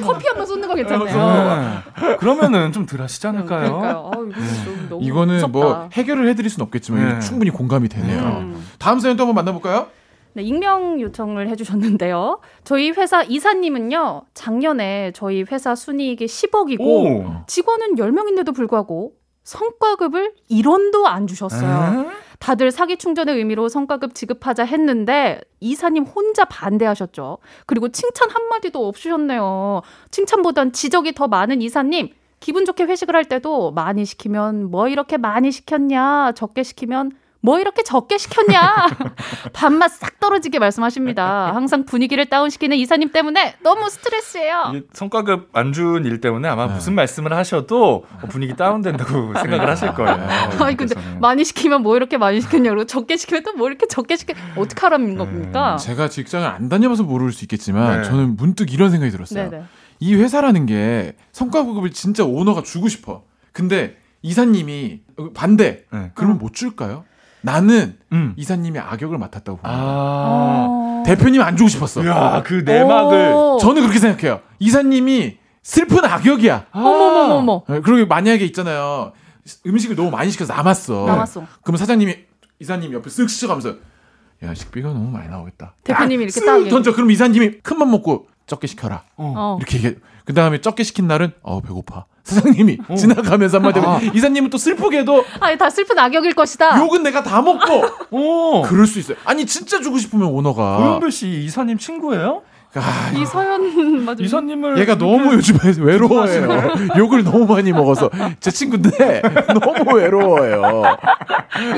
커피 0.00 0.26
한 0.28 0.36
번 0.36 0.46
쏟는 0.46 0.68
거 0.68 0.74
괜찮네요. 0.74 1.82
네. 2.00 2.16
그러면은 2.16 2.72
좀 2.72 2.86
덜 2.86 3.00
하시지 3.02 3.26
않을까요? 3.26 3.78
그러니까요. 3.78 4.10
아, 4.12 4.18
이거 4.18 4.64
좀 4.64 4.86
너무 4.88 5.04
이거는 5.04 5.34
무섭다. 5.36 5.58
뭐 5.58 5.88
해결을 5.92 6.28
해드릴 6.28 6.50
수는 6.50 6.64
없겠지만 6.66 7.08
네. 7.14 7.20
충분히 7.20 7.50
공감이 7.50 7.88
되네요. 7.88 8.22
음. 8.22 8.66
다음 8.78 9.00
사연 9.00 9.16
또 9.16 9.22
한번 9.26 9.34
만나볼까요? 9.36 9.88
네, 10.34 10.42
익명 10.42 11.00
요청을 11.00 11.48
해주셨는데요. 11.48 12.40
저희 12.62 12.90
회사 12.90 13.22
이사님은요, 13.22 14.22
작년에 14.34 15.12
저희 15.14 15.42
회사 15.50 15.74
순이익이 15.74 16.26
10억이고, 16.26 16.80
오. 16.80 17.24
직원은 17.46 17.94
10명인데도 17.96 18.54
불구하고 18.54 19.12
성과급을 19.44 20.32
1원도 20.50 21.04
안 21.06 21.26
주셨어요. 21.26 22.10
다들 22.38 22.70
사기 22.70 22.96
충전의 22.96 23.36
의미로 23.36 23.68
성과급 23.68 24.14
지급하자 24.14 24.64
했는데 24.64 25.40
이사님 25.60 26.04
혼자 26.04 26.44
반대하셨죠. 26.44 27.38
그리고 27.66 27.88
칭찬 27.88 28.30
한마디도 28.30 28.86
없으셨네요. 28.86 29.82
칭찬보단 30.10 30.72
지적이 30.72 31.12
더 31.14 31.28
많은 31.28 31.62
이사님. 31.62 32.10
기분 32.38 32.64
좋게 32.64 32.84
회식을 32.84 33.16
할 33.16 33.24
때도 33.24 33.72
많이 33.72 34.04
시키면 34.04 34.70
뭐 34.70 34.88
이렇게 34.88 35.16
많이 35.16 35.50
시켰냐, 35.50 36.32
적게 36.32 36.62
시키면 36.62 37.12
뭐 37.40 37.60
이렇게 37.60 37.82
적게 37.84 38.18
시켰냐? 38.18 38.86
밥맛 39.52 39.92
싹 39.92 40.18
떨어지게 40.18 40.58
말씀하십니다. 40.58 41.54
항상 41.54 41.84
분위기를 41.84 42.26
다운시키는 42.26 42.76
이사님 42.76 43.12
때문에 43.12 43.54
너무 43.62 43.88
스트레스예요. 43.88 44.72
성과급 44.92 45.50
안 45.52 45.72
준 45.72 46.04
일 46.06 46.20
때문에 46.20 46.48
아마 46.48 46.66
무슨 46.66 46.94
말씀을 46.94 47.32
하셔도 47.34 48.04
어, 48.22 48.26
분위기 48.28 48.56
다운된다고 48.56 49.34
생각을 49.38 49.68
하실 49.68 49.92
거예요. 49.94 50.26
아니 50.60 50.76
근데 50.76 50.94
많이 51.20 51.44
시키면 51.44 51.82
뭐 51.82 51.96
이렇게 51.96 52.16
많이 52.18 52.40
시켰냐고 52.40 52.84
적게 52.86 53.16
시키면 53.16 53.42
또 53.44 53.52
뭐 53.56 53.68
이렇게 53.68 53.86
적게 53.86 54.16
시켜 54.16 54.34
어떡하라는 54.56 55.16
겁니까? 55.16 55.76
제가 55.76 56.08
직장을 56.08 56.46
안 56.46 56.68
다녀봐서 56.68 57.04
모를 57.04 57.32
수 57.32 57.44
있겠지만 57.44 58.02
네. 58.02 58.08
저는 58.08 58.36
문득 58.36 58.72
이런 58.72 58.90
생각이 58.90 59.10
들었어요. 59.12 59.50
네네. 59.50 59.64
이 60.00 60.14
회사라는 60.14 60.66
게 60.66 61.14
성과급을 61.32 61.92
진짜 61.92 62.24
오너가 62.24 62.62
주고 62.62 62.88
싶어. 62.88 63.22
근데 63.52 63.96
이사님이 64.22 65.00
반대. 65.34 65.84
네. 65.92 66.10
그러면 66.14 66.38
못 66.38 66.52
줄까요? 66.52 67.04
나는 67.50 67.96
음. 68.12 68.34
이사님이 68.36 68.80
악역을 68.80 69.18
맡았다고 69.18 69.58
봅니다. 69.58 69.80
어. 69.80 71.02
대표님 71.06 71.40
안 71.42 71.56
주고 71.56 71.68
싶었어. 71.68 72.04
야, 72.04 72.42
그 72.44 72.54
내막을 72.64 73.32
오. 73.32 73.58
저는 73.60 73.82
그렇게 73.82 74.00
생각해요. 74.00 74.40
이사님이 74.58 75.38
슬픈 75.62 76.04
악역이야. 76.04 76.66
어머머머머. 76.72 77.62
네, 77.68 77.80
그리고 77.82 78.08
만약에 78.08 78.44
있잖아요. 78.46 79.12
음식을 79.64 79.94
너무 79.94 80.10
많이 80.10 80.30
시켜서 80.32 80.52
남았어. 80.54 81.06
남았어. 81.06 81.46
그럼 81.62 81.76
사장님이 81.76 82.16
이사님 82.58 82.92
옆에 82.92 83.08
쓱 83.08 83.28
스쳐가면서 83.28 83.76
야 84.42 84.52
식비가 84.52 84.88
너무 84.88 85.08
많이 85.10 85.28
나오겠다. 85.28 85.74
대표님이 85.84 86.24
이렇게 86.24 86.40
쓱딱 86.40 86.60
얘기- 86.62 86.70
던져. 86.70 86.92
그럼 86.94 87.12
이사님이 87.12 87.58
큰 87.62 87.78
맘 87.78 87.92
먹고 87.92 88.26
적게 88.46 88.66
시켜라. 88.66 89.04
어. 89.16 89.56
이렇게 89.60 89.76
얘기해. 89.76 89.94
그 90.24 90.34
다음에 90.34 90.60
적게 90.60 90.82
시킨 90.82 91.06
날은 91.06 91.32
어 91.42 91.60
배고파. 91.60 92.06
사장님이 92.26 92.78
어. 92.88 92.94
지나가면서 92.96 93.58
한마디 93.58 93.78
하면 93.78 94.14
이사님은 94.14 94.50
또 94.50 94.58
슬프게도 94.58 95.24
아니 95.40 95.56
다 95.56 95.70
슬픈 95.70 95.96
악역일 95.98 96.34
것이다. 96.34 96.78
욕은 96.80 97.02
내가 97.04 97.22
다 97.22 97.40
먹고 97.40 97.84
오. 98.10 98.62
그럴 98.62 98.86
수 98.86 98.98
있어요. 98.98 99.16
아니 99.24 99.46
진짜 99.46 99.80
주고 99.80 99.96
싶으면 99.98 100.26
오너가 100.28 100.76
고영배 100.78 101.10
씨 101.10 101.28
이사님 101.44 101.78
친구예요? 101.78 102.42
아, 102.78 103.10
이서연 103.16 104.04
맞아. 104.04 104.22
이사님을 104.22 104.76
얘가 104.80 104.98
너무 104.98 105.32
요즘에 105.34 105.58
외로워해요. 105.78 106.74
욕을 106.98 107.24
너무 107.24 107.46
많이 107.46 107.72
먹어서 107.72 108.10
제 108.40 108.50
친구인데 108.50 109.22
너무 109.58 109.96
외로워해요. 109.96 110.82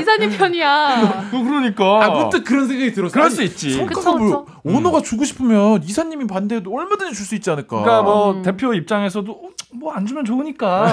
이사님 0.00 0.30
편이야. 0.36 1.28
그러니까. 1.30 2.04
아 2.04 2.10
문득 2.10 2.42
그런 2.42 2.66
생각이 2.66 2.92
들었어요. 2.94 3.12
그럴 3.12 3.26
아니, 3.26 3.34
수 3.34 3.42
있지. 3.44 3.74
성과급을 3.74 4.26
그쵸, 4.26 4.46
오너가 4.64 5.00
주고 5.02 5.24
싶으면 5.24 5.82
이사님이 5.84 6.26
반대해도 6.26 6.74
얼마든지 6.74 7.14
줄 7.14 7.28
수 7.28 7.34
있지 7.36 7.48
않을까. 7.50 7.80
그러니까 7.82 8.02
뭐 8.02 8.32
음. 8.32 8.42
대표 8.42 8.72
입장에서도 8.74 9.40
뭐 9.74 9.92
안 9.92 10.06
주면 10.06 10.24
좋으니까. 10.24 10.86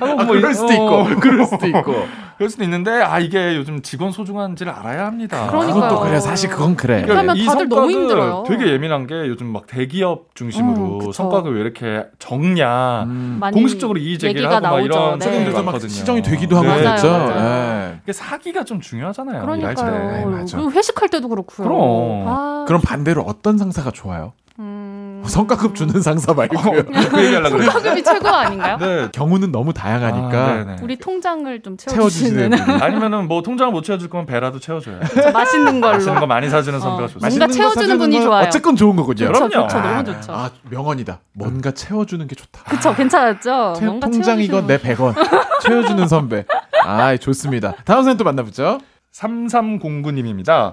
하고 0.00 0.20
아, 0.20 0.24
뭐 0.24 0.34
그럴 0.36 0.50
이- 0.50 0.54
수도 0.54 0.72
있고, 0.72 0.84
어. 0.84 1.04
그럴 1.20 1.44
수도 1.46 1.66
있고. 1.66 1.94
그럴 2.36 2.50
수도 2.50 2.64
있는데 2.64 2.90
아 2.90 3.20
이게 3.20 3.56
요즘 3.56 3.82
직원 3.82 4.10
소중한지를 4.10 4.72
알아야 4.72 5.06
합니다. 5.06 5.46
그러니까요. 5.48 6.00
그래. 6.00 6.18
사실 6.18 6.50
그건 6.50 6.74
그래. 6.76 7.04
그러면 7.06 7.36
이 7.36 7.44
다들 7.46 7.68
너무 7.68 7.90
힘들어요. 7.90 8.44
되게 8.48 8.70
예민한 8.72 9.06
게 9.06 9.14
요즘 9.28 9.46
막 9.46 9.66
대기업 9.66 10.34
중심으로 10.34 10.98
음. 11.06 11.12
성과급 11.12 11.54
왜 11.54 11.60
이렇게 11.60 12.04
적냐. 12.18 13.04
음. 13.04 13.40
공식적으로 13.52 13.98
이의 14.00 14.18
제기를 14.18 14.42
얘기가 14.42 14.56
하고 14.56 14.62
막 14.62 14.70
나오죠. 14.70 14.84
이런 14.86 15.18
네. 15.18 15.24
책임들도 15.24 15.56
막 15.58 15.64
많거든요. 15.66 15.88
시정이 15.90 16.22
되기도 16.22 16.56
하고 16.56 16.66
네. 16.66 16.82
맞아요. 16.82 17.92
예. 17.92 17.98
이게 18.02 18.12
사기가 18.12 18.64
좀 18.64 18.80
중요하잖아요. 18.80 19.40
그러니까요. 19.42 20.10
네, 20.10 20.24
맞아. 20.24 20.56
그리고 20.56 20.72
회식할 20.72 21.08
때도 21.10 21.28
그렇고요. 21.28 21.66
그럼. 21.68 22.24
아, 22.28 22.64
그럼 22.66 22.80
반대로 22.82 23.22
어떤 23.22 23.56
상사가 23.58 23.90
좋아요? 23.92 24.32
음... 24.58 24.91
성과급 25.28 25.74
주는 25.74 26.00
상사 26.02 26.32
말고요. 26.34 26.84
그 26.84 27.24
얘기하려고 27.24 27.56
그래. 27.56 27.64
성과급이 27.70 28.02
최고 28.02 28.28
아닌가요? 28.28 28.76
네. 28.78 29.08
경우는 29.12 29.52
너무 29.52 29.72
다양하니까 29.72 30.44
아, 30.44 30.54
네네. 30.64 30.76
우리 30.82 30.96
통장을 30.96 31.62
좀 31.62 31.76
채워주시는. 31.76 32.52
아니면은 32.82 33.28
뭐 33.28 33.42
통장을 33.42 33.72
못 33.72 33.82
채워줄 33.82 34.08
거면 34.10 34.26
배라도 34.26 34.58
채워줘요. 34.60 35.00
맛있는 35.32 35.80
걸로. 35.80 35.94
맛있는 35.94 36.20
거 36.20 36.26
많이 36.26 36.48
사주는 36.50 36.78
선배가 36.80 37.04
어, 37.04 37.06
좋습니다. 37.08 37.28
뭔가 37.28 37.46
채워주는 37.48 37.98
분이 37.98 38.16
건 38.18 38.26
좋아요. 38.26 38.46
어쨌건 38.46 38.76
좋은 38.76 38.96
거군요. 38.96 39.28
그쵸, 39.32 39.48
그럼요. 39.48 39.66
그쵸, 39.68 39.78
너무 39.80 39.88
아, 39.88 40.04
좋죠. 40.04 40.32
아 40.32 40.50
명언이다. 40.70 41.20
뭔가 41.34 41.70
채워주는 41.70 42.26
게 42.26 42.34
좋다. 42.34 42.62
그쵸, 42.64 42.94
괜찮았죠? 42.94 43.74
채- 43.76 43.84
뭔가 43.86 44.08
통장 44.08 44.40
이거 44.40 44.60
채워주시는 44.62 44.66
내 44.66 44.94
100원 44.94 45.14
채워주는 45.62 46.08
선배. 46.08 46.44
아 46.84 47.16
좋습니다. 47.16 47.74
다음 47.84 48.02
사연 48.04 48.16
또 48.16 48.24
만나보죠. 48.24 48.78
3309님입니다. 49.12 50.72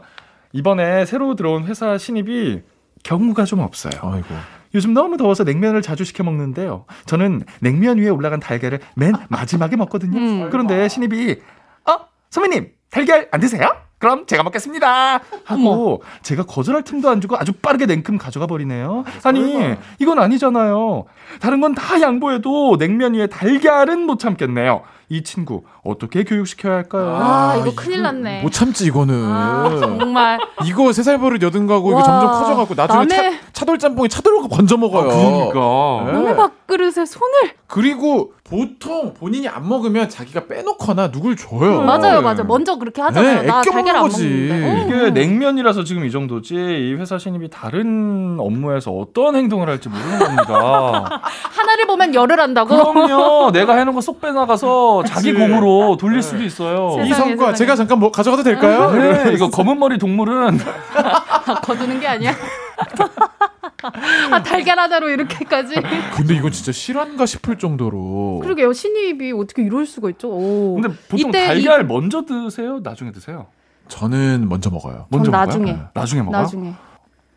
이번에 0.54 1.06
새로 1.06 1.36
들어온 1.36 1.66
회사 1.66 1.98
신입이 1.98 2.62
경우가 3.04 3.46
좀 3.46 3.60
없어요. 3.60 3.94
아이고. 4.02 4.28
요즘 4.76 4.94
너무 4.94 5.18
더워서 5.18 5.44
냉면을 5.44 5.82
자주 5.82 6.04
시켜 6.04 6.24
먹는데요. 6.24 6.86
저는 7.06 7.44
냉면 7.60 7.98
위에 7.98 8.10
올라간 8.10 8.40
달걀을 8.40 8.80
맨 8.96 9.14
마지막에 9.30 9.76
먹거든요. 9.76 10.18
음. 10.20 10.50
그런데 10.52 10.88
신입이 10.88 11.42
어 11.90 11.98
선배님 12.30 12.72
달걀 12.92 13.28
안 13.32 13.40
드세요? 13.40 13.68
그럼 13.98 14.26
제가 14.28 14.44
먹겠습니다. 14.44 15.20
하고 15.44 16.04
제가 16.22 16.44
거절할 16.44 16.84
틈도 16.84 17.10
안 17.10 17.20
주고 17.20 17.36
아주 17.36 17.52
빠르게 17.52 17.86
냉큼 17.86 18.18
가져가 18.18 18.48
버리네요. 18.48 19.04
아니 19.24 19.76
이건 20.00 20.20
아니잖아요. 20.20 21.06
다른 21.42 21.60
건 21.62 21.74
다 21.76 22.00
양보해도 22.00 22.78
냉면 22.78 23.14
위에 23.16 23.28
달걀은 23.28 24.02
못 24.02 24.20
참겠네요. 24.20 24.84
이 25.12 25.24
친구 25.24 25.64
어떻게 25.84 26.24
교육시켜야 26.24 26.76
할까요? 26.76 27.16
아, 27.20 27.58
이거 27.60 27.74
큰일 27.76 28.04
났네. 28.04 28.42
못 28.44 28.52
참지 28.52 28.86
이거는. 28.86 29.26
아, 29.26 29.76
정말. 29.80 30.40
이거 30.66 30.92
세 30.94 31.02
살 31.04 31.18
버릇 31.20 31.42
여든 31.42 31.66
거고 31.66 31.90
이거 31.90 31.98
와, 32.00 32.04
점점 32.04 32.32
커져갖고 32.32 32.76
나중에 32.76 33.06
남의- 33.06 33.10
차, 33.10 33.32
차돌짬뽕에 33.54 34.08
차돌고 34.08 34.48
건져 34.50 34.78
먹어요. 34.78 35.08
그러니까. 35.54 36.04
네. 36.06 36.12
남의 36.14 36.36
밥그릇에 36.38 37.06
손을. 37.06 37.34
그리고 37.66 38.34
보통 38.44 39.14
본인이 39.14 39.48
안 39.48 39.68
먹으면 39.68 40.10
자기가 40.10 40.46
빼놓거나 40.48 41.12
누굴 41.12 41.36
줘요. 41.36 41.82
맞아요, 41.84 42.22
맞아요. 42.22 42.44
먼저 42.46 42.78
그렇게 42.78 43.00
하잖아요. 43.02 43.42
네, 43.42 43.48
나 43.48 43.62
애껴 43.62 43.72
달걀 43.72 43.96
안 43.96 44.02
먹는 44.02 44.10
거지. 44.12 44.28
먹는데. 44.28 44.96
이게 44.96 45.06
어. 45.06 45.10
냉면이라서 45.12 45.84
지금 45.84 46.04
이 46.06 46.12
정도지 46.12 46.56
이 46.56 46.94
회사 46.96 47.18
신입이 47.20 47.50
다른 47.50 48.38
업무에서 48.40 48.92
어떤 48.92 49.36
행동을 49.36 49.70
할지 49.70 49.88
모르는 49.90 50.20
겁니다. 50.20 51.22
하나를 51.56 51.79
보면 52.00 52.16
열을 52.16 52.40
한다고? 52.40 52.94
그럼요. 52.94 53.52
내가 53.52 53.76
해놓은 53.76 53.94
거 53.94 54.00
쏙 54.02 54.22
빼나가서 54.22 55.04
자기 55.08 55.34
공으로 55.34 55.98
돌릴 55.98 56.22
수도 56.24 56.42
있어요. 56.42 56.96
이 57.04 57.10
세상에, 57.10 57.30
성과 57.32 57.46
세상에. 57.48 57.54
제가 57.56 57.76
잠깐 57.76 58.00
뭐 58.00 58.12
가져가도 58.12 58.44
될까요? 58.44 58.92
네, 58.92 59.34
이거 59.34 59.50
검은 59.50 59.78
머리 59.78 59.98
동물은 59.98 60.58
거두는 61.64 62.00
게 62.00 62.08
아니야? 62.08 62.34
아, 64.32 64.42
달걀 64.42 64.80
하나로 64.80 65.10
이렇게까지? 65.10 65.76
근데 66.16 66.36
이건 66.36 66.52
진짜 66.52 66.72
실화인가 66.72 67.26
싶을 67.26 67.58
정도로. 67.58 68.40
그러게요. 68.42 68.72
신입이 68.74 69.34
어떻게 69.34 69.62
이럴 69.64 69.86
수가 69.86 70.10
있죠? 70.12 70.30
오. 70.30 70.80
근데 70.82 70.96
보통 71.10 71.30
이때 71.30 71.46
달걀 71.48 71.86
먼저 71.86 72.24
드세요? 72.26 72.80
나중에 72.82 73.12
드세요? 73.12 73.48
저는 73.90 74.48
먼저 74.50 74.70
먹어요. 74.70 75.06
먼저 75.10 75.26
전 75.26 75.32
먹어요? 75.32 75.46
나중에. 75.46 75.72
네. 75.74 75.80
나중에 75.94 76.22
먹어요? 76.22 76.42
나중에. 76.42 76.74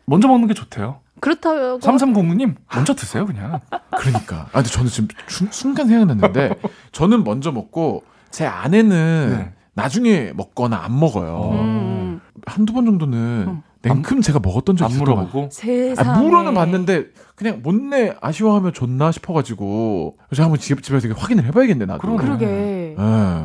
먼저 0.05 0.27
먹는 0.27 0.47
게 0.47 0.53
좋대요. 0.53 0.99
그렇다고. 1.19 1.79
3309님 1.79 2.55
먼저 2.75 2.93
드세요 2.93 3.25
그냥. 3.25 3.59
그러니까. 3.97 4.47
아, 4.51 4.61
근데 4.61 4.69
저는 4.69 4.89
지금 4.89 5.07
중- 5.27 5.47
순간 5.51 5.87
생각났는데 5.87 6.55
저는 6.91 7.23
먼저 7.23 7.51
먹고 7.51 8.03
제 8.29 8.45
아내는 8.45 9.35
네. 9.37 9.53
나중에 9.73 10.33
먹거나 10.35 10.77
안 10.83 10.99
먹어요. 10.99 11.51
음. 11.53 12.21
한두 12.45 12.73
번 12.73 12.85
정도는 12.85 13.61
냉큼 13.81 14.21
제가 14.21 14.39
먹었던 14.39 14.75
적이 14.75 14.93
것 14.97 14.99
물어보고. 14.99 15.49
세상에. 15.51 16.09
아, 16.09 16.19
물어는 16.19 16.53
봤는데 16.53 17.05
그냥 17.35 17.61
못내 17.63 18.13
아쉬워하면 18.21 18.73
좋나 18.73 19.11
싶어가지고 19.11 20.17
제가 20.35 20.43
한번 20.45 20.59
집, 20.59 20.83
집에서 20.83 21.07
이렇게 21.07 21.19
확인을 21.19 21.45
해봐야겠네 21.45 21.85
나도. 21.85 22.01
그러네. 22.15 22.23
그러게. 22.23 22.45
예. 22.45 22.95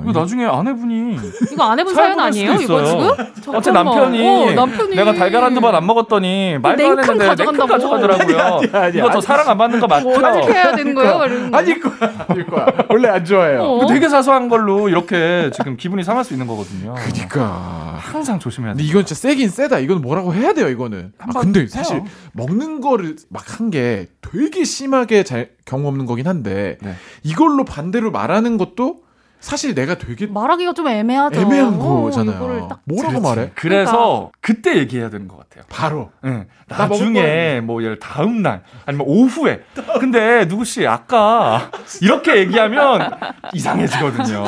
이거 0.06 0.20
나중에 0.20 0.44
아내분이 0.44 1.16
이거 1.52 1.62
안 1.64 1.78
해본 1.78 1.94
사연 1.94 2.20
아니에요? 2.20 2.52
이거. 2.60 2.84
지금? 2.84 3.54
어째. 3.56 3.70
남편이, 3.72 4.28
어, 4.28 4.52
남편이 4.52 4.94
내가 4.94 5.14
달걀 5.14 5.42
한두 5.42 5.62
번 5.62 5.74
안 5.74 5.86
먹었더니 5.86 6.58
말도 6.60 6.86
안 6.86 6.96
냉큼 6.96 7.20
했는데 7.20 7.44
냉큼 7.44 7.56
가져간다고. 7.56 7.68
가져가더라고요. 7.68 8.38
아니야, 8.68 8.84
아니야. 8.84 9.04
이거 9.04 9.10
저 9.10 9.20
사랑 9.22 9.48
안 9.48 9.56
받는 9.56 9.80
거 9.80 9.86
맞죠? 9.86 10.04
뭐 10.06 10.18
어떻게 10.18 10.52
해야 10.52 10.76
되는 10.76 10.94
거예요? 10.94 11.24
이러는 11.24 11.50
거. 11.50 11.56
아닐 11.56 11.80
거야, 11.80 12.26
아닐 12.28 12.46
거야. 12.46 12.66
원래 12.90 13.08
안 13.08 13.24
좋아해요. 13.24 13.62
어? 13.62 13.86
되게 13.86 14.08
사소한 14.10 14.50
걸로 14.50 14.90
이렇게 14.90 15.50
지금 15.54 15.78
기분이 15.78 16.04
상할 16.04 16.24
수 16.24 16.34
있는 16.34 16.46
거거든요. 16.46 16.94
그러니까. 16.94 17.96
항상 17.98 18.38
조심해야 18.38 18.72
근데 18.74 18.82
돼. 18.84 18.88
이건 18.90 19.06
진짜 19.06 19.18
세긴 19.18 19.48
세다. 19.48 19.78
이건 19.78 20.02
뭐라고 20.02 20.34
해야 20.34 20.52
돼요, 20.52 20.68
이거는. 20.68 21.12
아, 21.18 21.26
근데 21.40 21.60
해요. 21.60 21.68
사실 21.70 22.02
먹는 22.34 22.82
거를 22.82 23.16
막 23.30 23.44
한 23.48 23.70
게 23.70 23.77
되게 24.20 24.64
심하게 24.64 25.22
잘 25.22 25.50
경험 25.64 25.86
없는 25.86 26.06
거긴 26.06 26.26
한데 26.26 26.78
네. 26.80 26.94
이걸로 27.22 27.64
반대로 27.64 28.10
말하는 28.10 28.58
것도 28.58 29.08
사실 29.40 29.74
내가 29.74 29.96
되게 29.96 30.26
말하기가 30.26 30.72
좀 30.72 30.88
애매하죠. 30.88 31.40
애매한 31.40 31.74
어, 31.74 32.02
거잖아요. 32.02 32.66
딱 32.68 32.80
뭐라고 32.84 33.20
말해? 33.20 33.52
그래서 33.54 34.32
그때 34.40 34.76
얘기해야 34.78 35.10
되는 35.10 35.28
것 35.28 35.38
같아요. 35.38 35.64
바로. 35.68 36.10
응. 36.24 36.46
나 36.66 36.86
나중에 36.88 37.60
뭐 37.60 37.82
예를 37.82 37.98
다음 37.98 38.42
날 38.42 38.62
아니면 38.84 39.06
오후에 39.08 39.62
근데 40.00 40.46
누구 40.48 40.64
씨 40.64 40.86
아까 40.86 41.70
이렇게 42.02 42.36
얘기하면 42.38 43.12
이상해지거든요. 43.54 44.44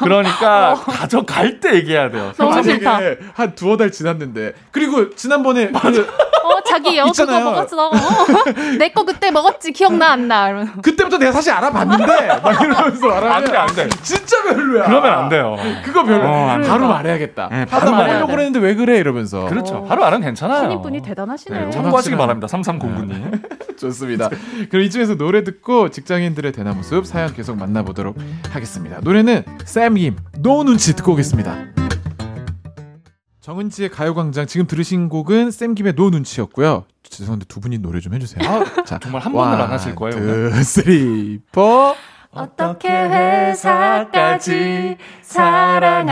그러니까 0.00 0.74
가져갈 0.74 1.60
때 1.60 1.74
얘기해야 1.74 2.10
돼요. 2.10 2.32
너무 2.36 2.62
싫다. 2.62 2.98
한 3.34 3.54
두어 3.54 3.76
달 3.76 3.92
지났는데 3.92 4.54
그리고 4.70 5.14
지난번에 5.14 5.70
그 5.70 5.76
어, 5.76 6.23
자기 6.74 6.98
여수 6.98 7.24
거 7.26 7.32
있잖아요. 7.32 7.44
먹었어. 7.44 7.90
내 8.78 8.88
거 8.94 9.04
그때 9.04 9.30
먹었지 9.30 9.72
기억나 9.72 10.12
안 10.12 10.28
나. 10.28 10.48
이러면. 10.48 10.82
그때부터 10.82 11.18
내가 11.18 11.32
사실 11.32 11.52
알아봤는데 11.52 12.40
막 12.42 12.60
이러면서 12.62 13.06
말하면 13.06 13.32
안 13.32 13.44
돼, 13.44 13.56
안 13.56 13.66
돼. 13.68 13.88
진짜 14.02 14.42
별로야. 14.42 14.84
그러면 14.86 15.12
안 15.12 15.28
돼요. 15.28 15.56
그거 15.84 16.02
별로. 16.04 16.24
어. 16.26 16.58
바로 16.66 16.88
말해야겠다. 16.88 17.48
네, 17.50 17.64
바로 17.66 17.90
말하려고. 17.92 18.28
그랬는데 18.32 18.58
왜 18.60 18.74
그래 18.74 18.98
이러면서. 18.98 19.46
그렇죠. 19.46 19.84
바로 19.84 20.04
알면 20.04 20.20
괜찮아요. 20.22 20.62
선임분이 20.62 21.02
대단하시네요. 21.02 21.64
네, 21.66 21.70
참고하시기 21.70 22.14
확실한- 22.14 22.18
바랍니다. 22.18 22.46
3309님. 22.48 23.78
좋습니다. 23.78 24.30
그럼 24.70 24.84
이쯤에서 24.86 25.16
노래 25.16 25.42
듣고 25.44 25.90
직장인들의 25.90 26.52
대나무 26.52 26.82
숲 26.82 27.06
사연 27.06 27.32
계속 27.34 27.56
만나보도록 27.58 28.16
하겠습니다. 28.52 28.98
노래는 29.02 29.44
샘김 29.64 30.16
No 30.38 30.62
눈치 30.64 30.94
듣고 30.94 31.12
오겠습니다. 31.12 31.83
정은지의 33.48 33.90
가요광장 33.90 34.46
지금 34.46 34.66
들으신 34.66 35.10
곡은 35.10 35.50
샘김의 35.50 35.96
No 35.96 36.08
눈치였고요. 36.08 36.84
죄송한데 37.02 37.44
두 37.44 37.60
분이 37.60 37.76
노래 37.76 38.00
좀 38.00 38.14
해주세요. 38.14 38.64
자, 38.86 38.98
정말 38.98 39.20
한 39.20 39.34
번을 39.34 39.60
안 39.60 39.70
하실 39.70 39.94
거예요? 39.94 40.50
two, 40.50 40.62
three, 40.64 41.40
four. 41.52 41.94
어떻게 42.30 42.88
회사까지 42.88 44.96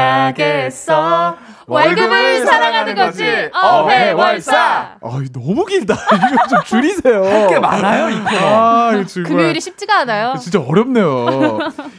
사랑하겠어? 0.03 1.37
월급을 1.69 2.45
사랑하는 2.45 2.95
거지. 2.97 3.25
어회월사. 3.51 4.99
아, 5.01 5.21
너무 5.33 5.65
길다. 5.65 5.95
이거 6.35 6.47
좀 6.49 6.59
줄이세요. 6.67 7.25
할 7.25 7.49
게 7.49 7.59
많아요, 7.59 8.11
이. 8.11 8.21
아, 8.27 8.91
이거 8.93 9.07
정말. 9.07 9.31
금요일이 9.31 9.61
쉽지가 9.63 10.01
않아요. 10.01 10.35
진짜 10.39 10.61
어렵네요. 10.61 11.59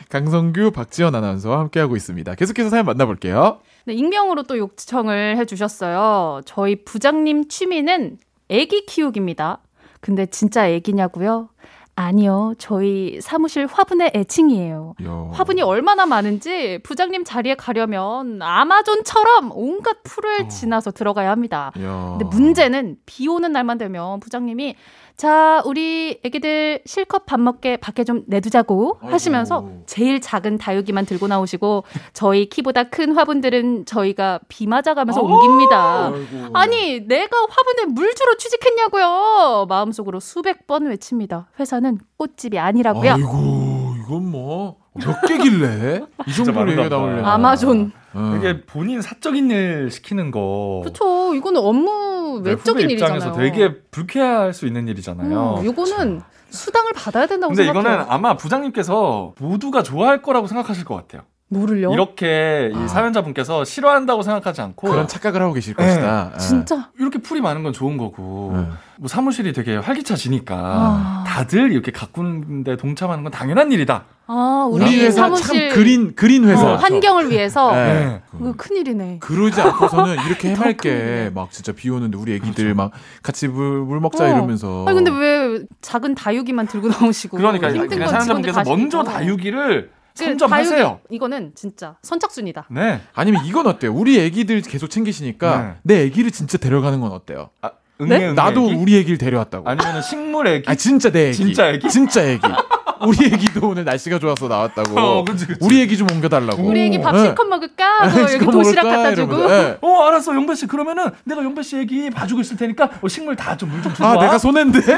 강성규, 0.09 0.69
박지원 0.71 1.15
아나운서와 1.15 1.57
함께하고 1.57 1.95
있습니다. 1.95 2.35
계속해서 2.35 2.69
사연 2.69 2.85
만나볼게요. 2.85 3.57
네, 3.85 3.93
익명으로 3.93 4.43
또 4.43 4.57
요청을 4.57 5.37
해주셨어요. 5.37 6.41
저희 6.45 6.83
부장님 6.83 7.47
취미는 7.49 8.17
애기 8.49 8.85
키우기입니다. 8.85 9.59
근데 9.99 10.25
진짜 10.25 10.67
애기냐고요? 10.69 11.49
아니요. 11.95 12.53
저희 12.57 13.19
사무실 13.21 13.67
화분의 13.67 14.13
애칭이에요. 14.15 14.95
야. 15.05 15.29
화분이 15.31 15.61
얼마나 15.61 16.07
많은지 16.07 16.79
부장님 16.81 17.23
자리에 17.23 17.53
가려면 17.55 18.41
아마존처럼 18.41 19.51
온갖 19.53 19.97
풀을 20.03 20.49
지나서 20.49 20.89
들어가야 20.91 21.29
합니다. 21.29 21.71
야. 21.79 22.15
근데 22.17 22.25
문제는 22.25 22.97
비 23.05 23.27
오는 23.27 23.51
날만 23.51 23.77
되면 23.77 24.19
부장님이 24.21 24.75
자, 25.15 25.61
우리 25.65 26.19
애기들 26.23 26.81
실컷 26.85 27.25
밥 27.25 27.39
먹게 27.39 27.77
밖에 27.77 28.03
좀 28.03 28.23
내두자고 28.27 28.97
하시면서 29.01 29.69
제일 29.85 30.19
작은 30.19 30.57
다육이만 30.57 31.05
들고 31.05 31.27
나오시고 31.27 31.83
저희 32.13 32.49
키보다 32.49 32.85
큰 32.85 33.15
화분들은 33.15 33.85
저희가 33.85 34.39
비 34.47 34.65
맞아가면서 34.67 35.21
옮깁니다. 35.21 36.11
아니, 36.53 37.01
내가 37.07 37.37
화분에 37.49 37.85
물 37.93 38.13
주러 38.15 38.35
취직했냐고요. 38.37 39.67
마음속으로 39.69 40.19
수백 40.19 40.65
번 40.67 40.87
외칩니다. 40.87 41.47
회사는 41.59 41.99
꽃집이 42.17 42.57
아니라고요. 42.57 43.11
아이고, 43.13 43.93
이건 44.03 44.31
뭐, 44.31 44.77
몇 44.93 45.21
개길래? 45.27 46.01
이 46.27 46.33
정도로 46.33 46.75
보다. 46.75 46.89
나올래. 46.89 47.21
아마존. 47.23 47.91
어. 48.13 48.35
이게 48.37 48.63
본인 48.65 49.01
사적인 49.01 49.49
일 49.51 49.89
시키는 49.91 50.31
거. 50.31 50.81
그렇죠. 50.83 51.33
이거는 51.35 51.61
업무 51.61 52.41
네, 52.43 52.51
외적인 52.51 52.89
일이잖아요. 52.89 53.17
입장에서 53.17 53.37
되게 53.37 53.81
불쾌할 53.91 54.53
수 54.53 54.65
있는 54.67 54.87
일이잖아요. 54.87 55.57
음, 55.59 55.65
요거는 55.65 56.21
수당을 56.49 56.93
받아야 56.93 57.25
된다고 57.25 57.53
근데 57.53 57.65
생각해요. 57.65 57.93
이거는 57.93 58.11
아마 58.11 58.37
부장님께서 58.37 59.33
모두가 59.39 59.83
좋아할 59.83 60.21
거라고 60.21 60.47
생각하실 60.47 60.85
것 60.85 60.95
같아요. 60.95 61.23
뭐를요? 61.49 61.93
이렇게 61.93 62.71
이 62.73 62.87
사연자분께서 62.87 63.63
싫어한다고 63.63 64.23
생각하지 64.23 64.61
않고 64.61 64.87
그런 64.89 65.07
착각을 65.07 65.41
하고 65.41 65.53
계실 65.53 65.75
네. 65.75 65.85
것이다. 65.85 66.31
예. 66.33 66.37
진짜 66.39 66.89
이렇게 66.99 67.19
풀이 67.19 67.41
많은 67.41 67.63
건 67.63 67.73
좋은 67.73 67.97
거고 67.97 68.53
네. 68.55 68.67
뭐 69.03 69.09
사무실이 69.09 69.51
되게 69.51 69.75
활기차지니까 69.75 70.55
아. 70.55 71.23
다들 71.27 71.73
이렇게 71.73 71.91
가꾸는데 71.91 72.77
동참하는 72.77 73.25
건 73.25 73.33
당연한 73.33 73.69
일이다. 73.73 74.05
아, 74.27 74.65
우리, 74.71 74.85
우리 74.85 75.01
회사 75.01 75.23
사무실 75.23 75.67
참 75.67 75.75
그린 75.77 76.15
그린 76.15 76.45
회사. 76.45 76.71
어, 76.71 76.75
환경을 76.77 77.29
위해서 77.29 77.73
네. 77.73 78.21
이거 78.39 78.53
큰일이네. 78.55 79.17
그러지 79.19 79.59
않고서는 79.59 80.15
이렇게 80.25 80.53
더 80.55 80.61
해맑게. 80.61 81.31
막 81.35 81.51
진짜 81.51 81.73
비 81.73 81.89
오는데 81.89 82.17
우리 82.17 82.33
애기들 82.35 82.73
막 82.75 82.91
같이 83.21 83.49
물, 83.49 83.79
물 83.81 83.99
먹자 83.99 84.23
어. 84.23 84.27
이러면서. 84.29 84.85
아니 84.87 84.95
근데 84.95 85.11
왜 85.11 85.63
작은 85.81 86.15
다육이만 86.15 86.67
들고 86.67 86.87
나오시고 86.87 87.35
그러니까 87.35 87.73
힘든 87.73 87.99
건 87.99 88.07
사연자분께서 88.07 88.63
먼저 88.63 89.03
다 89.03 89.19
시키고. 89.19 89.25
다육이를 89.25 89.91
그 90.17 90.23
선점하세요. 90.23 91.01
이거는 91.09 91.51
진짜 91.55 91.97
선착순이다. 92.03 92.67
네. 92.69 93.01
아니면 93.13 93.43
이건 93.43 93.67
어때요? 93.67 93.93
우리 93.93 94.17
애기들 94.21 94.61
계속 94.61 94.87
챙기시니까 94.89 95.61
네. 95.61 95.75
내 95.97 96.03
애기를 96.05 96.31
진짜 96.31 96.57
데려가는 96.57 97.01
건 97.01 97.11
어때요? 97.11 97.49
아, 97.61 97.71
응애, 98.01 98.15
응애 98.17 98.33
나도 98.33 98.65
애기? 98.65 98.73
우리 98.75 98.97
애기를 98.97 99.17
데려왔다고. 99.17 99.69
아니면 99.69 100.01
식물 100.01 100.47
애기? 100.47 100.69
아 100.69 100.75
진짜 100.75 101.11
내 101.11 101.27
애기. 101.29 101.37
진짜 101.37 101.69
애기? 101.69 101.89
진짜 101.89 102.23
애기. 102.23 102.41
우리 103.01 103.25
애기도 103.27 103.67
오늘 103.69 103.83
날씨가 103.85 104.19
좋아서 104.19 104.47
나왔다고. 104.47 104.99
어, 104.99 105.23
그치, 105.23 105.45
그치. 105.47 105.59
우리 105.65 105.81
애기 105.81 105.97
좀 105.97 106.09
옮겨달라고. 106.11 106.63
우리 106.63 106.81
애기 106.81 106.99
밥 107.01 107.13
네. 107.15 107.23
실컷 107.23 107.45
먹을까? 107.47 108.09
뭐 108.09 108.21
여기 108.21 108.45
도시락? 108.45 108.83
갖다 108.83 109.15
주고. 109.15 109.47
네. 109.47 109.77
어 109.81 110.03
알았어 110.07 110.33
영배 110.35 110.55
씨 110.55 110.67
그러면은 110.67 111.05
내가 111.23 111.43
영배 111.43 111.61
씨 111.63 111.77
애기 111.79 112.09
봐주고 112.09 112.41
있을 112.41 112.57
테니까 112.57 112.89
어, 113.01 113.07
식물 113.07 113.35
다 113.35 113.55
좀 113.57 113.69
물좀 113.69 113.93
주고 113.93 114.05
아 114.05 114.15
와. 114.15 114.23
내가 114.23 114.37
손해인데. 114.37 114.79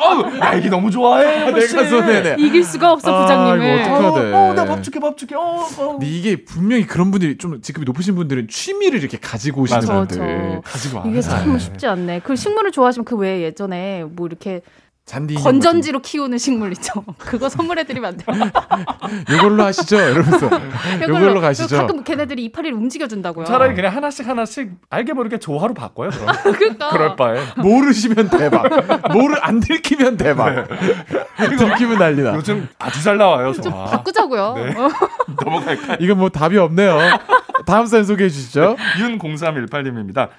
어우 0.00 0.30
나 0.38 0.54
애기 0.54 0.68
너무 0.68 0.90
좋아해 0.90 1.60
씨. 1.66 1.74
내가 1.76 1.88
손해네. 1.88 2.36
이길 2.38 2.64
수가 2.64 2.92
없어 2.92 3.14
아, 3.14 3.22
부장님을. 3.22 3.80
이거 3.80 3.94
어떡하대. 3.96 4.32
어, 4.32 4.52
나밥 4.54 4.82
줄게 4.82 5.00
밥 5.00 5.16
줄게. 5.16 5.34
어, 5.34 5.40
어. 5.78 5.88
근데 5.92 6.06
이게 6.06 6.44
분명히 6.44 6.86
그런 6.86 7.10
분들이 7.10 7.36
좀 7.38 7.60
직급이 7.62 7.84
높으신 7.84 8.14
분들은 8.14 8.48
취미를 8.48 8.98
이렇게 9.00 9.18
가지고 9.18 9.62
오시는 9.62 9.86
맞아요. 9.86 10.06
분들. 10.06 10.18
그렇죠. 10.18 10.60
가지고 10.64 10.98
와. 10.98 11.04
이게 11.06 11.20
참 11.20 11.58
쉽지 11.58 11.86
않네. 11.86 12.20
그 12.24 12.36
식물을 12.36 12.72
좋아하시면 12.72 13.04
그 13.04 13.16
외에 13.16 13.42
예전에 13.42 14.04
뭐 14.04 14.26
이렇게 14.26 14.62
잔디 15.12 15.34
건전지로 15.34 15.98
키우는 16.00 16.38
식물 16.38 16.72
있죠. 16.72 17.04
그거 17.18 17.50
선물해드리면 17.50 18.08
안 18.08 18.16
돼요. 18.16 18.50
요걸로 19.30 19.62
하시죠. 19.64 19.96
이러면서 19.96 20.48
요걸로 21.02 21.38
가시죠. 21.38 21.76
가끔 21.76 22.02
걔네들이 22.02 22.42
이파리를 22.44 22.74
움직여준다고요. 22.74 23.44
차라리 23.44 23.74
그냥 23.74 23.94
하나씩 23.94 24.26
하나씩 24.26 24.70
알게 24.88 25.12
모르게 25.12 25.38
조화로 25.38 25.74
바꿔요. 25.74 26.08
그럼. 26.08 26.34
그러니까. 26.56 26.88
그럴 26.88 27.16
바에. 27.16 27.40
모르시면 27.58 28.30
대박. 28.30 28.62
모르 29.12 29.34
안 29.42 29.60
들키면 29.60 30.16
대박. 30.16 30.66
들키면 31.36 31.98
난리나. 31.98 32.34
요즘 32.34 32.66
아주 32.78 33.02
잘 33.04 33.18
나와요. 33.18 33.52
좀. 33.52 33.70
바꾸자고요. 33.70 34.54
네. 34.56 34.74
어. 34.78 34.88
넘어갈까요? 35.44 35.98
이건 36.00 36.16
뭐 36.16 36.30
답이 36.30 36.56
없네요. 36.56 36.98
다음 37.66 37.84
사연 37.84 38.06
소개해 38.06 38.30
주시죠. 38.30 38.76
윤0318님입니다. 38.98 40.30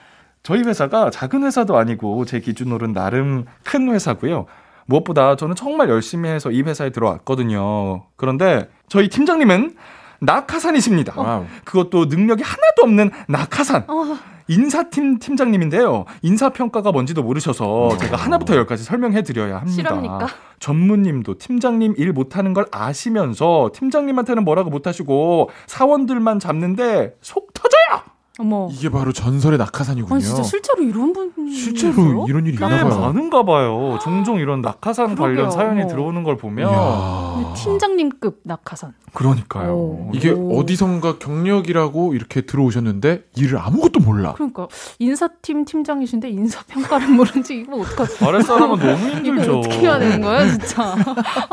저희 0.41 0.63
회사가 0.63 1.11
작은 1.11 1.43
회사도 1.43 1.77
아니고 1.77 2.25
제 2.25 2.39
기준으로는 2.39 2.95
나름 2.95 3.45
큰 3.63 3.93
회사고요. 3.93 4.47
무엇보다 4.85 5.35
저는 5.35 5.55
정말 5.55 5.89
열심히 5.89 6.29
해서 6.29 6.51
이 6.51 6.61
회사에 6.61 6.89
들어왔거든요. 6.89 8.03
그런데 8.15 8.69
저희 8.87 9.09
팀장님은 9.09 9.75
낙하산이십니다. 10.21 11.13
와우. 11.19 11.45
그것도 11.65 12.05
능력이 12.05 12.43
하나도 12.43 12.83
없는 12.83 13.11
낙하산. 13.27 13.85
어. 13.87 14.17
인사팀 14.47 15.19
팀장님인데요. 15.19 16.05
인사평가가 16.21 16.91
뭔지도 16.91 17.23
모르셔서 17.23 17.97
제가 17.97 18.17
하나부터 18.17 18.55
열까지 18.55 18.83
설명해 18.83 19.21
드려야 19.23 19.55
합니다. 19.57 19.71
실화입니까? 19.73 20.27
전무님도 20.59 21.37
팀장님 21.37 21.95
일 21.97 22.11
못하는 22.13 22.53
걸 22.53 22.65
아시면서 22.71 23.71
팀장님한테는 23.73 24.43
뭐라고 24.43 24.69
못하시고 24.69 25.49
사원들만 25.67 26.39
잡는데 26.39 27.15
속 27.21 27.53
터져요. 27.53 28.12
어머. 28.43 28.67
이게 28.71 28.89
바로 28.89 29.13
전설의 29.13 29.57
낙하산이군요. 29.57 30.13
아니 30.15 30.21
진짜 30.23 30.43
실제로 30.43 30.83
이런 30.83 31.13
분이 31.13 31.53
실제로? 31.55 32.25
이런 32.27 32.45
일이 32.45 32.57
꽤 32.57 32.65
있나 32.65 32.83
봐요. 32.83 32.99
많은가 32.99 33.43
봐요. 33.45 33.97
종종 34.03 34.37
이런 34.39 34.61
낙하산 34.61 35.15
그러게요. 35.15 35.35
관련 35.35 35.51
사연이 35.51 35.81
어머. 35.83 35.89
들어오는 35.89 36.23
걸 36.23 36.35
보면 36.37 36.69
이야. 36.69 37.53
팀장님급 37.55 38.41
낙하산. 38.43 38.93
그러니까요. 39.13 39.71
오. 39.73 40.11
이게 40.13 40.31
오. 40.31 40.59
어디선가 40.59 41.19
경력이라고 41.19 42.15
이렇게 42.15 42.41
들어오셨는데 42.41 43.23
일을 43.37 43.59
아무것도 43.59 44.01
몰라. 44.01 44.33
그러니까 44.33 44.67
인사팀 44.99 45.63
팀장이신데 45.65 46.29
인사 46.29 46.61
평가를 46.67 47.07
모르는지 47.15 47.55
이거 47.59 47.77
어떡하지? 47.77 48.25
아랫 48.25 48.43
사람은 48.43 48.79
너무 48.79 49.07
이거 49.07 49.17
힘들죠. 49.19 49.59
어떻게 49.59 49.77
해야 49.79 49.99
되는 49.99 50.19
거야 50.21 50.49
진짜? 50.49 50.95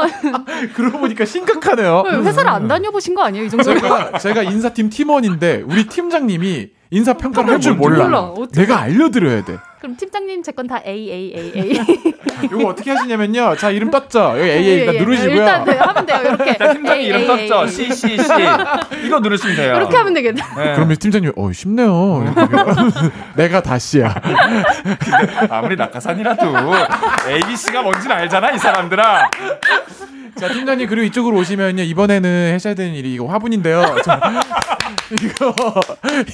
그러고 0.75 0.99
보니까 0.99 1.25
심각하네요. 1.25 2.03
왜 2.07 2.17
회사를 2.17 2.51
안 2.51 2.67
다녀보신 2.67 3.15
거 3.15 3.23
아니에요 3.23 3.45
이 3.45 3.51
정도면? 3.51 3.81
제가 3.81 4.19
제가 4.19 4.43
인사팀 4.43 4.91
팀원인데 4.91 5.63
우리 5.69 5.87
팀장님이 5.87 6.71
인사 6.91 7.13
평가를 7.15 7.55
할줄 7.55 7.75
뭔지 7.75 7.99
몰라. 7.99 8.21
몰라. 8.33 8.47
내가 8.53 8.81
알려드려야 8.81 9.45
돼. 9.45 9.59
그럼 9.81 9.97
팀장님 9.97 10.43
제 10.43 10.53
건 10.53 10.67
다 10.69 10.81
A 10.87 11.11
A 11.11 11.33
A 11.35 11.53
A. 11.57 11.81
이거 12.45 12.69
어떻게 12.69 12.91
하시냐면요. 12.91 13.57
자 13.57 13.71
이름 13.71 13.91
떴죠. 13.91 14.35
여기 14.39 14.51
A 14.51 14.59
A 14.59 14.75
일단 14.81 14.97
누르시고요. 14.97 15.37
일단 15.37 15.65
네, 15.65 15.77
하면 15.79 16.07
돼요 16.07 16.19
이렇게. 16.23 16.51
일단 16.51 16.73
팀장님 16.75 17.01
A, 17.01 17.07
이름 17.07 17.21
A, 17.23 17.27
떴죠. 17.49 17.63
A. 17.65 17.69
C 17.69 17.93
C 17.95 18.19
C. 18.19 18.25
이거 19.07 19.21
누르시면 19.21 19.57
돼요. 19.57 19.77
이렇게 19.77 19.97
하면 19.97 20.13
되겠네. 20.15 20.43
네. 20.57 20.75
그러면 20.75 20.97
팀장님, 20.97 21.33
어 21.35 21.51
쉽네요. 21.53 22.35
내가 23.37 23.63
다시야. 23.63 24.15
아무리 25.49 25.77
낙하산이라도 25.77 26.45
ABC가 27.29 27.83
뭔지는 27.83 28.17
알잖아 28.17 28.51
이 28.51 28.59
사람들아. 28.59 29.31
자, 30.39 30.49
팀장님 30.49 30.89
그리고 30.89 31.05
이쪽으로 31.07 31.37
오시면요. 31.39 31.83
이번에는 31.83 32.55
하셔야 32.55 32.75
되는 32.75 32.95
일이 32.95 33.13
이거 33.15 33.27
화분인데요. 33.27 33.97
자, 34.03 34.19
이거 35.21 35.55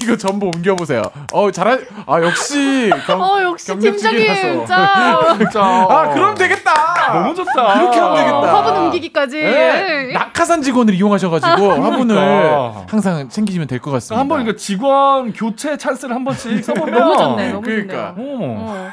이거 0.00 0.16
전부 0.16 0.46
옮겨 0.46 0.76
보세요. 0.76 1.02
어, 1.32 1.50
잘하 1.50 1.78
아, 2.06 2.20
역시 2.22 2.90
경, 3.06 3.20
어, 3.20 3.35
역시. 3.42 3.76
팀장님. 3.78 4.66
짜. 4.66 5.34
진짜. 5.38 5.62
아, 5.64 6.10
그럼 6.14 6.34
되겠다. 6.34 7.12
너무 7.12 7.34
좋다. 7.34 7.80
이렇게 7.80 7.98
하면 7.98 8.16
되겠다. 8.16 8.38
어, 8.38 8.56
화분 8.56 8.76
옮기기까지. 8.84 9.40
네, 9.42 10.12
낙하산 10.12 10.62
직원을 10.62 10.94
이용하셔가지고 10.94 11.70
화분을 11.82 12.14
그러니까. 12.14 12.84
항상 12.88 13.28
챙기시면 13.28 13.66
될 13.68 13.76
것 13.80 13.90
같습니다. 13.92 14.18
한번 14.20 14.42
이거 14.42 14.56
직원 14.56 15.32
교체 15.32 15.76
찬스를 15.76 16.14
한 16.14 16.24
번씩 16.24 16.62
써보면 16.64 16.94
너무 16.98 17.16
좋네, 17.16 17.48
너무 17.50 17.60
그러니까. 17.62 18.14
어. 18.16 18.16
어. 18.16 18.88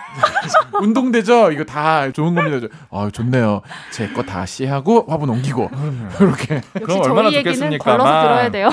운동되죠? 0.81 1.51
이거 1.51 1.63
다 1.63 2.09
좋은 2.11 2.35
겁니다. 2.35 2.67
아, 2.91 3.09
좋네요. 3.11 3.61
제 3.91 4.07
거다 4.09 4.45
씨하고 4.45 5.05
화분 5.07 5.29
옮기고 5.29 5.69
이렇게. 6.19 6.61
역시 6.81 6.97
얼마나 6.99 7.31
좋겠습니까? 7.31 7.83
걸러서. 7.97 8.21
들어야 8.23 8.51
돼요. 8.51 8.69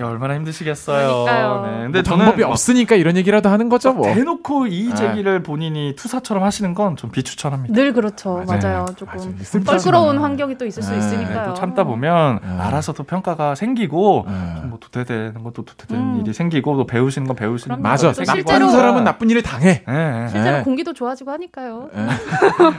야, 0.00 0.06
얼마나 0.06 0.34
힘드시겠어요. 0.34 1.24
그러니까요. 1.24 1.62
네. 1.66 1.70
근데 1.70 2.00
근데 2.00 2.02
저는 2.02 2.24
방법이 2.24 2.42
막 2.44 2.50
없으니까 2.52 2.94
이런 2.96 3.16
얘기라도 3.16 3.48
하는 3.48 3.68
거죠, 3.68 3.92
뭐. 3.92 4.06
대놓고 4.14 4.64
네. 4.64 4.70
제기를 5.08 5.42
본인이 5.42 5.94
투사처럼 5.96 6.42
하시는 6.44 6.74
건 6.74 6.96
좀 6.96 7.10
비추천합니다. 7.10 7.72
늘 7.74 7.92
그렇죠. 7.92 8.42
맞아요. 8.46 8.60
맞아요. 8.62 8.86
조금 8.96 9.18
슬프지만. 9.40 9.64
껄끄러운 9.64 10.18
환경이 10.18 10.58
또 10.58 10.66
있을 10.66 10.82
수 10.82 10.90
네, 10.90 10.98
있으니까요. 10.98 11.48
또 11.48 11.54
참다 11.54 11.84
보면 11.84 12.40
네. 12.42 12.58
알아서 12.58 12.92
또 12.92 13.04
평가가 13.04 13.54
생기고 13.54 14.26
네. 14.28 14.60
좀뭐 14.60 14.78
도태되는 14.80 15.42
것도 15.42 15.64
도태되는 15.64 16.02
음. 16.02 16.20
일이 16.20 16.32
생기고 16.34 16.76
또 16.76 16.86
배우시는 16.86 17.26
건 17.26 17.36
배우시는. 17.36 17.80
맞아. 17.80 18.12
또 18.12 18.22
나쁜 18.24 18.34
실제로- 18.42 18.68
사람은 18.70 19.04
나쁜 19.04 19.30
일을 19.30 19.42
당해. 19.42 19.82
실제로 20.30 20.58
네. 20.58 20.62
공기도 20.64 20.92
좋아지고 20.92 21.30
하니까요. 21.30 21.88
예. 21.96 22.00
아, 22.00 22.08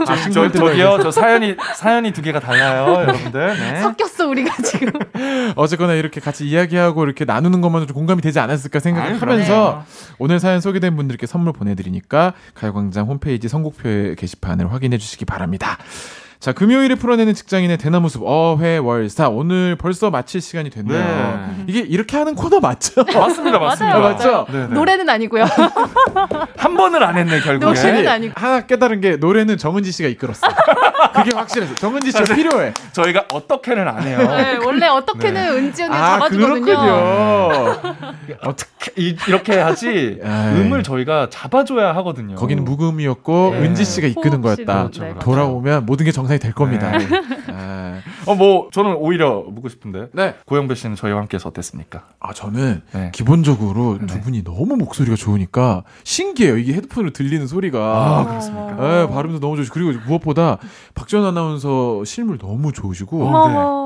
저, 0.31 0.51
저기요, 0.51 0.99
저 1.01 1.09
사연이, 1.11 1.55
사연이 1.75 2.11
두 2.11 2.21
개가 2.21 2.39
달라요, 2.39 2.93
여러분들. 3.01 3.57
네. 3.57 3.81
섞였어 3.81 4.27
우리가 4.27 4.61
지금. 4.63 4.91
어쨌거나 5.55 5.93
이렇게 5.93 6.19
같이 6.19 6.47
이야기하고 6.47 7.03
이렇게 7.05 7.25
나누는 7.25 7.61
것만으로 7.61 7.87
좀 7.87 7.95
공감이 7.95 8.21
되지 8.21 8.39
않았을까 8.39 8.77
아유, 8.77 8.81
생각하면서 8.81 9.19
그럼요. 9.53 9.81
오늘 10.19 10.39
사연 10.39 10.59
소개된 10.61 10.95
분들께 10.95 11.25
선물 11.27 11.53
보내드리니까 11.53 12.10
가요광장 12.53 13.07
홈페이지 13.07 13.47
선곡표 13.47 14.15
게시판을 14.17 14.71
확인해 14.71 14.97
주시기 14.97 15.25
바랍니다. 15.25 15.77
자, 16.41 16.53
금요일에 16.53 16.95
풀어내는 16.95 17.35
직장인의 17.35 17.77
대나무 17.77 18.09
숲 18.09 18.23
어회월사 18.25 19.29
오늘 19.29 19.75
벌써 19.75 20.09
마칠 20.09 20.41
시간이 20.41 20.71
됐네요. 20.71 20.97
네. 20.99 21.63
이게 21.67 21.81
이렇게 21.81 22.17
하는 22.17 22.33
코너 22.33 22.59
맞죠? 22.59 23.03
맞습니다, 23.13 23.59
맞습니다. 23.59 23.95
아, 23.95 23.99
맞죠? 23.99 24.47
네, 24.51 24.57
네. 24.61 24.73
노래는 24.73 25.07
아니고요. 25.07 25.45
한 26.57 26.75
번을 26.75 27.03
안 27.03 27.15
했네, 27.15 27.41
결국에. 27.41 27.67
노래는 27.67 28.07
아니고. 28.07 28.33
하나 28.35 28.61
깨달은 28.61 29.01
게 29.01 29.17
노래는 29.17 29.59
정은지 29.59 29.91
씨가 29.91 30.09
이끌었어. 30.09 30.47
그게 31.13 31.29
확실했어. 31.35 31.75
정은지 31.75 32.11
씨가 32.11 32.33
필요해. 32.33 32.73
저희가 32.93 33.25
어떻게는 33.31 33.87
안 33.87 34.01
해요. 34.01 34.17
네, 34.17 34.57
원래 34.65 34.87
어떻게는 34.87 35.47
은지 35.57 35.83
언니 35.83 35.93
아, 35.93 36.13
잡아주거든요. 36.17 36.65
그렇군요. 36.65 38.01
어떻게, 38.45 38.93
이, 38.97 39.15
이렇게 39.27 39.59
하지, 39.59 39.87
에이. 39.89 40.19
음을 40.23 40.81
저희가 40.81 41.27
잡아줘야 41.29 41.93
하거든요. 41.97 42.33
거기는 42.33 42.63
무음이었고 42.63 43.51
네. 43.53 43.59
은지 43.67 43.85
씨가 43.85 44.07
이끄는 44.07 44.41
거였다. 44.41 44.89
네, 44.91 44.99
그렇죠. 44.99 45.19
돌아오면 45.19 45.85
모든 45.85 46.05
게 46.07 46.11
정상 46.11 46.30
이 46.35 46.39
될 46.39 46.53
겁니다. 46.53 46.97
네. 46.97 47.07
아, 47.47 47.99
어, 48.25 48.35
뭐, 48.35 48.69
저는 48.71 48.95
오히려 48.95 49.41
묻고 49.41 49.69
싶은데. 49.69 50.07
네. 50.13 50.35
고영배 50.45 50.75
씨는 50.75 50.95
저희와 50.95 51.19
함께해서 51.19 51.49
어땠습니까? 51.49 52.07
아, 52.19 52.33
저는 52.33 52.81
네. 52.93 53.11
기본적으로 53.13 53.97
두 53.99 54.15
네. 54.15 54.21
분이 54.21 54.43
너무 54.43 54.75
목소리가 54.77 55.15
좋으니까 55.15 55.83
신기해요. 56.03 56.57
이게 56.57 56.73
헤드폰으로 56.73 57.11
들리는 57.13 57.45
소리가. 57.47 57.79
아, 57.79 58.25
그렇습니까? 58.27 58.75
네, 58.75 59.07
발음도 59.09 59.39
너무 59.39 59.55
좋으시고 59.57 59.73
그리고 59.73 59.99
무엇보다 60.07 60.57
박지원 60.95 61.25
아나운서 61.25 62.03
실물 62.05 62.37
너무 62.37 62.71
좋으시고 62.71 63.23
어, 63.23 63.27
어머. 63.27 63.85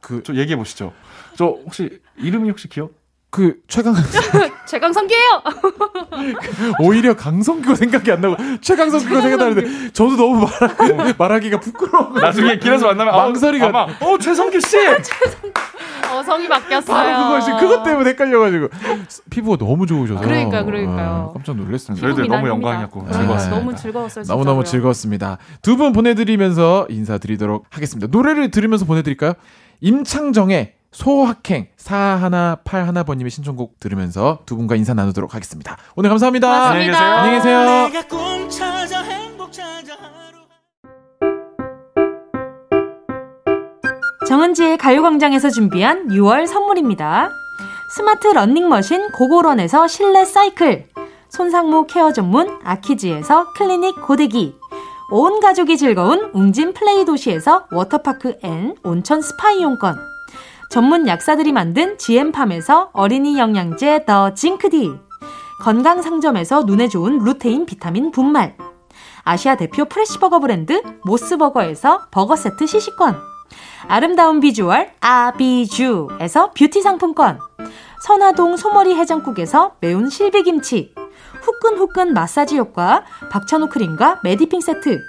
또그 0.00 0.22
저 0.24 0.34
얘기해 0.34 0.56
보시죠. 0.56 0.92
저 1.36 1.46
혹시, 1.64 2.00
이름이 2.16 2.48
혹시 2.50 2.68
기억? 2.68 2.92
그 3.32 3.54
최강 3.66 3.94
최강 4.68 4.92
성기예요. 4.92 5.42
오히려 6.80 7.16
강성규가 7.16 7.74
생각이 7.76 8.12
안 8.12 8.20
나고 8.20 8.36
최강성규가 8.60 9.22
생각나는데 9.22 9.90
저도 9.92 10.16
너무 10.16 10.46
말하, 10.46 11.14
말하기가 11.18 11.58
부끄러워. 11.60 12.10
나중에 12.20 12.58
길에서 12.58 12.88
만나면 12.88 13.14
아우, 13.14 13.20
망설이가 13.30 13.68
아마 13.68 13.86
어 14.00 14.18
최성규 14.20 14.60
씨 14.60 14.76
어, 16.12 16.22
성이 16.22 16.46
바뀌었어요. 16.46 16.94
바로 16.94 17.24
그거 17.24 17.40
지금 17.40 17.58
그것 17.58 17.82
때문에 17.84 18.10
헷갈려가지고 18.10 18.68
피부가 19.30 19.56
너무 19.64 19.86
좋으셔서 19.86 20.20
그러니까, 20.20 20.62
그러니까요. 20.62 21.28
네, 21.28 21.32
깜짝 21.32 21.56
놀랐습니다. 21.56 22.06
저희들 22.06 22.28
너무. 22.28 22.48
영광이었고 22.48 23.06
네, 23.06 23.12
즐거웠습니다. 23.12 23.58
너무 23.58 23.74
즐거웠어요. 23.76 24.24
너무 24.26 24.44
너무. 24.44 24.64
즐거웠습니다. 24.64 25.38
두 25.62 25.78
분 25.78 25.92
보내드리면서 25.94 26.86
인사드리도록 26.90 27.64
하겠습니다. 27.70 28.08
노래를 28.10 28.50
들으면서 28.50 28.84
보내드릴까요? 28.84 29.32
임창정의 29.80 30.74
소확행 30.92 31.68
4181번님의 31.78 33.30
신청곡 33.30 33.80
들으면서 33.80 34.40
두 34.46 34.56
분과 34.56 34.76
인사 34.76 34.94
나누도록 34.94 35.34
하겠습니다. 35.34 35.76
오늘 35.96 36.10
감사합니다. 36.10 36.48
고맙습니다. 36.48 36.98
안녕히 36.98 37.38
계세요. 37.38 37.88
내가 37.88 38.02
꿈 38.06 38.48
찾아 38.48 39.00
행복 39.00 39.50
찾아 39.50 39.94
하루 39.94 40.12
정은지의 44.28 44.78
가요광장에서 44.78 45.50
준비한 45.50 46.08
6월 46.08 46.46
선물입니다. 46.46 47.30
스마트 47.96 48.28
러닝머신 48.28 49.10
고고런에서 49.12 49.88
실내 49.88 50.24
사이클, 50.24 50.88
손상모 51.28 51.86
케어 51.86 52.12
전문 52.12 52.58
아키즈에서 52.64 53.52
클리닉 53.54 54.06
고데기, 54.06 54.54
온 55.10 55.40
가족이 55.40 55.76
즐거운 55.76 56.30
웅진 56.32 56.72
플레이 56.72 57.04
도시에서 57.04 57.66
워터파크 57.70 58.38
and 58.42 58.74
온천 58.82 59.20
스파 59.20 59.50
이용권, 59.50 60.11
전문 60.72 61.06
약사들이 61.06 61.52
만든 61.52 61.98
GM팜에서 61.98 62.92
어린이 62.94 63.38
영양제 63.38 64.06
더 64.06 64.32
징크디, 64.32 64.90
건강 65.60 66.00
상점에서 66.00 66.62
눈에 66.62 66.88
좋은 66.88 67.18
루테인 67.18 67.66
비타민 67.66 68.10
분말, 68.10 68.56
아시아 69.22 69.56
대표 69.56 69.84
fresh버거 69.84 70.38
브랜드 70.38 70.82
모스버거에서 71.04 72.08
버거 72.10 72.36
세트 72.36 72.66
시식권, 72.66 73.14
아름다운 73.86 74.40
비주얼 74.40 74.92
아비주에서 75.00 76.52
뷰티 76.52 76.80
상품권. 76.80 77.38
선화동 78.06 78.56
소머리 78.56 78.94
해장국에서 78.94 79.76
매운 79.80 80.08
실비김치. 80.08 80.94
후끈후끈 81.42 82.14
마사지 82.14 82.56
효과 82.56 83.04
박찬호 83.30 83.68
크림과 83.68 84.20
메디핑 84.24 84.62
세트. 84.62 85.02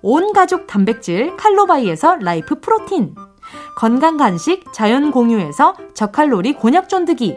온 0.00 0.32
가족 0.32 0.66
단백질 0.66 1.36
칼로바이에서 1.36 2.16
라이프 2.22 2.58
프로틴 2.60 3.14
건강 3.76 4.16
간식 4.16 4.72
자연 4.72 5.10
공유에서 5.10 5.74
저칼로리 5.94 6.54
곤약 6.54 6.88
쫀득이 6.88 7.36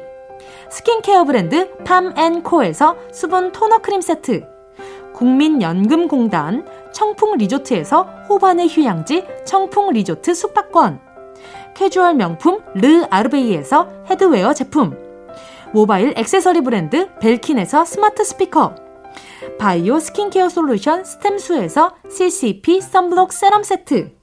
스킨케어 0.69 1.23
브랜드 1.23 1.75
팜앤코에서 1.83 2.95
수분 3.11 3.51
토너 3.51 3.79
크림 3.79 4.01
세트 4.01 4.45
국민연금공단 5.13 6.65
청풍 6.93 7.37
리조트에서 7.37 8.03
호반의 8.29 8.67
휴양지 8.67 9.25
청풍 9.45 9.91
리조트 9.91 10.33
숙박권 10.33 10.99
캐주얼 11.75 12.15
명품 12.15 12.61
르 12.75 13.05
아르베이에서 13.09 14.05
headwear 14.09 14.53
제품 14.53 14.95
모바일 15.73 16.13
액세서리 16.15 16.61
브랜드 16.61 17.09
벨킨에서 17.19 17.85
스마트 17.85 18.23
스피커 18.23 18.75
바이오 19.59 19.99
스킨케어 19.99 20.49
솔루션 20.49 21.03
스템수에서 21.03 21.95
CCP 22.09 22.81
sunblock 22.81 23.33
serum 23.33 23.63
세트 23.63 24.16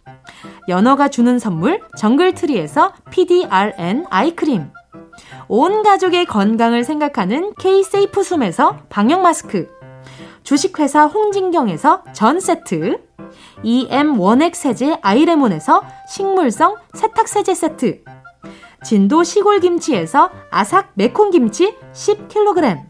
연어가 0.69 1.09
주는 1.09 1.39
선물 1.39 1.81
정글트리에서 1.99 2.93
PDRN 3.11 4.07
eye 4.11 4.31
cream. 4.31 4.71
온 5.49 5.83
가족의 5.83 6.27
건강을 6.27 6.85
생각하는 6.85 7.53
K-세이프 7.59 8.23
숨에서 8.23 8.79
방역 8.89 9.21
마스크. 9.21 9.69
주식회사 10.43 11.07
홍진경에서 11.07 12.05
전 12.13 12.39
세트, 12.39 13.03
EM 13.63 14.21
원액 14.21 14.55
세제 14.55 14.99
아이레몬에서 15.01 15.83
식물성 16.09 16.77
세탁 16.93 17.29
세제 17.29 17.55
세트, 17.55 18.03
진도 18.85 19.25
시골 19.25 19.61
김치에서 19.61 20.31
아삭 20.51 20.91
매콤 20.95 21.31
김치 21.31 21.75
10kg, 21.95 22.83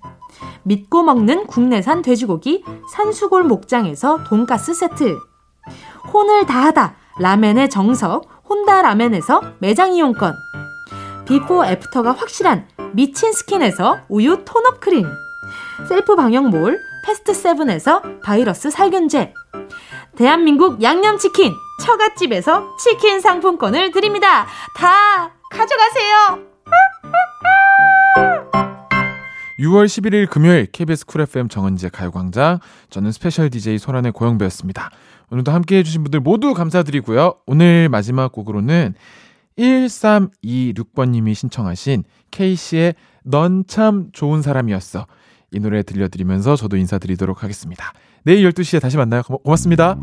믿고 0.65 1.05
먹는 1.05 1.47
국내산 1.47 2.03
돼지고기 2.03 2.65
산수골 2.93 3.45
목장에서 3.45 4.25
돈가스 4.25 4.75
세트, 4.75 5.17
혼을 6.13 6.47
다하다 6.47 6.97
라멘의 7.19 7.71
정석 7.71 8.43
혼다 8.49 8.83
라멘에서 8.83 9.41
매장 9.61 9.95
이용권, 9.95 10.35
비포 11.27 11.65
애프터가 11.65 12.13
확실한 12.13 12.67
미친 12.93 13.33
스킨에서 13.33 13.99
우유 14.09 14.45
tone-up 14.45 14.81
크림, 14.81 15.07
셀프 15.89 16.17
방역몰 16.17 16.79
패스트 17.07 17.33
세븐에서 17.33 18.03
바이러스 18.23 18.71
살균제, 18.71 19.33
대한민국 20.17 20.83
양념치킨 20.83 21.53
처갓집에서 21.83 22.77
치킨 22.79 23.21
상품권을 23.21 23.93
드립니다. 23.93 24.47
다 24.77 25.31
가져가세요. 25.51 26.55
6월 29.61 29.87
11일 29.87 30.29
금요일 30.29 30.67
KBS 30.67 31.07
쿨 31.07 31.21
FM 31.23 31.49
정은지의 31.49 31.91
가요광장 31.91 32.59
저는 32.91 33.13
스페셜 33.13 33.51
DJ 33.51 33.79
소란의 33.79 34.13
고영배였습니다. 34.13 34.91
오늘도 35.35 35.51
함께 35.51 35.79
해주신 35.79 36.05
분들 36.05 36.21
모두 36.21 36.55
감사드리고요. 36.55 37.35
오늘 37.47 37.89
마지막 37.89 38.31
곡으로는 38.31 38.95
1326번님이 39.59 41.35
신청하신 41.35 42.05
케이시의 42.31 42.95
넌 43.25 43.65
참 43.67 44.11
좋은 44.13 44.43
사람이었어. 44.43 45.07
이 45.53 45.59
노래 45.59 45.83
들려드리면서 45.83 46.55
저도 46.55 46.77
인사드리도록 46.77 47.43
하겠습니다. 47.43 47.93
내일 48.25 48.49
12시에 48.49 48.81
다시 48.81 48.97
만나요. 48.97 49.23
고- 49.23 49.39
고맙습니다. 49.39 49.97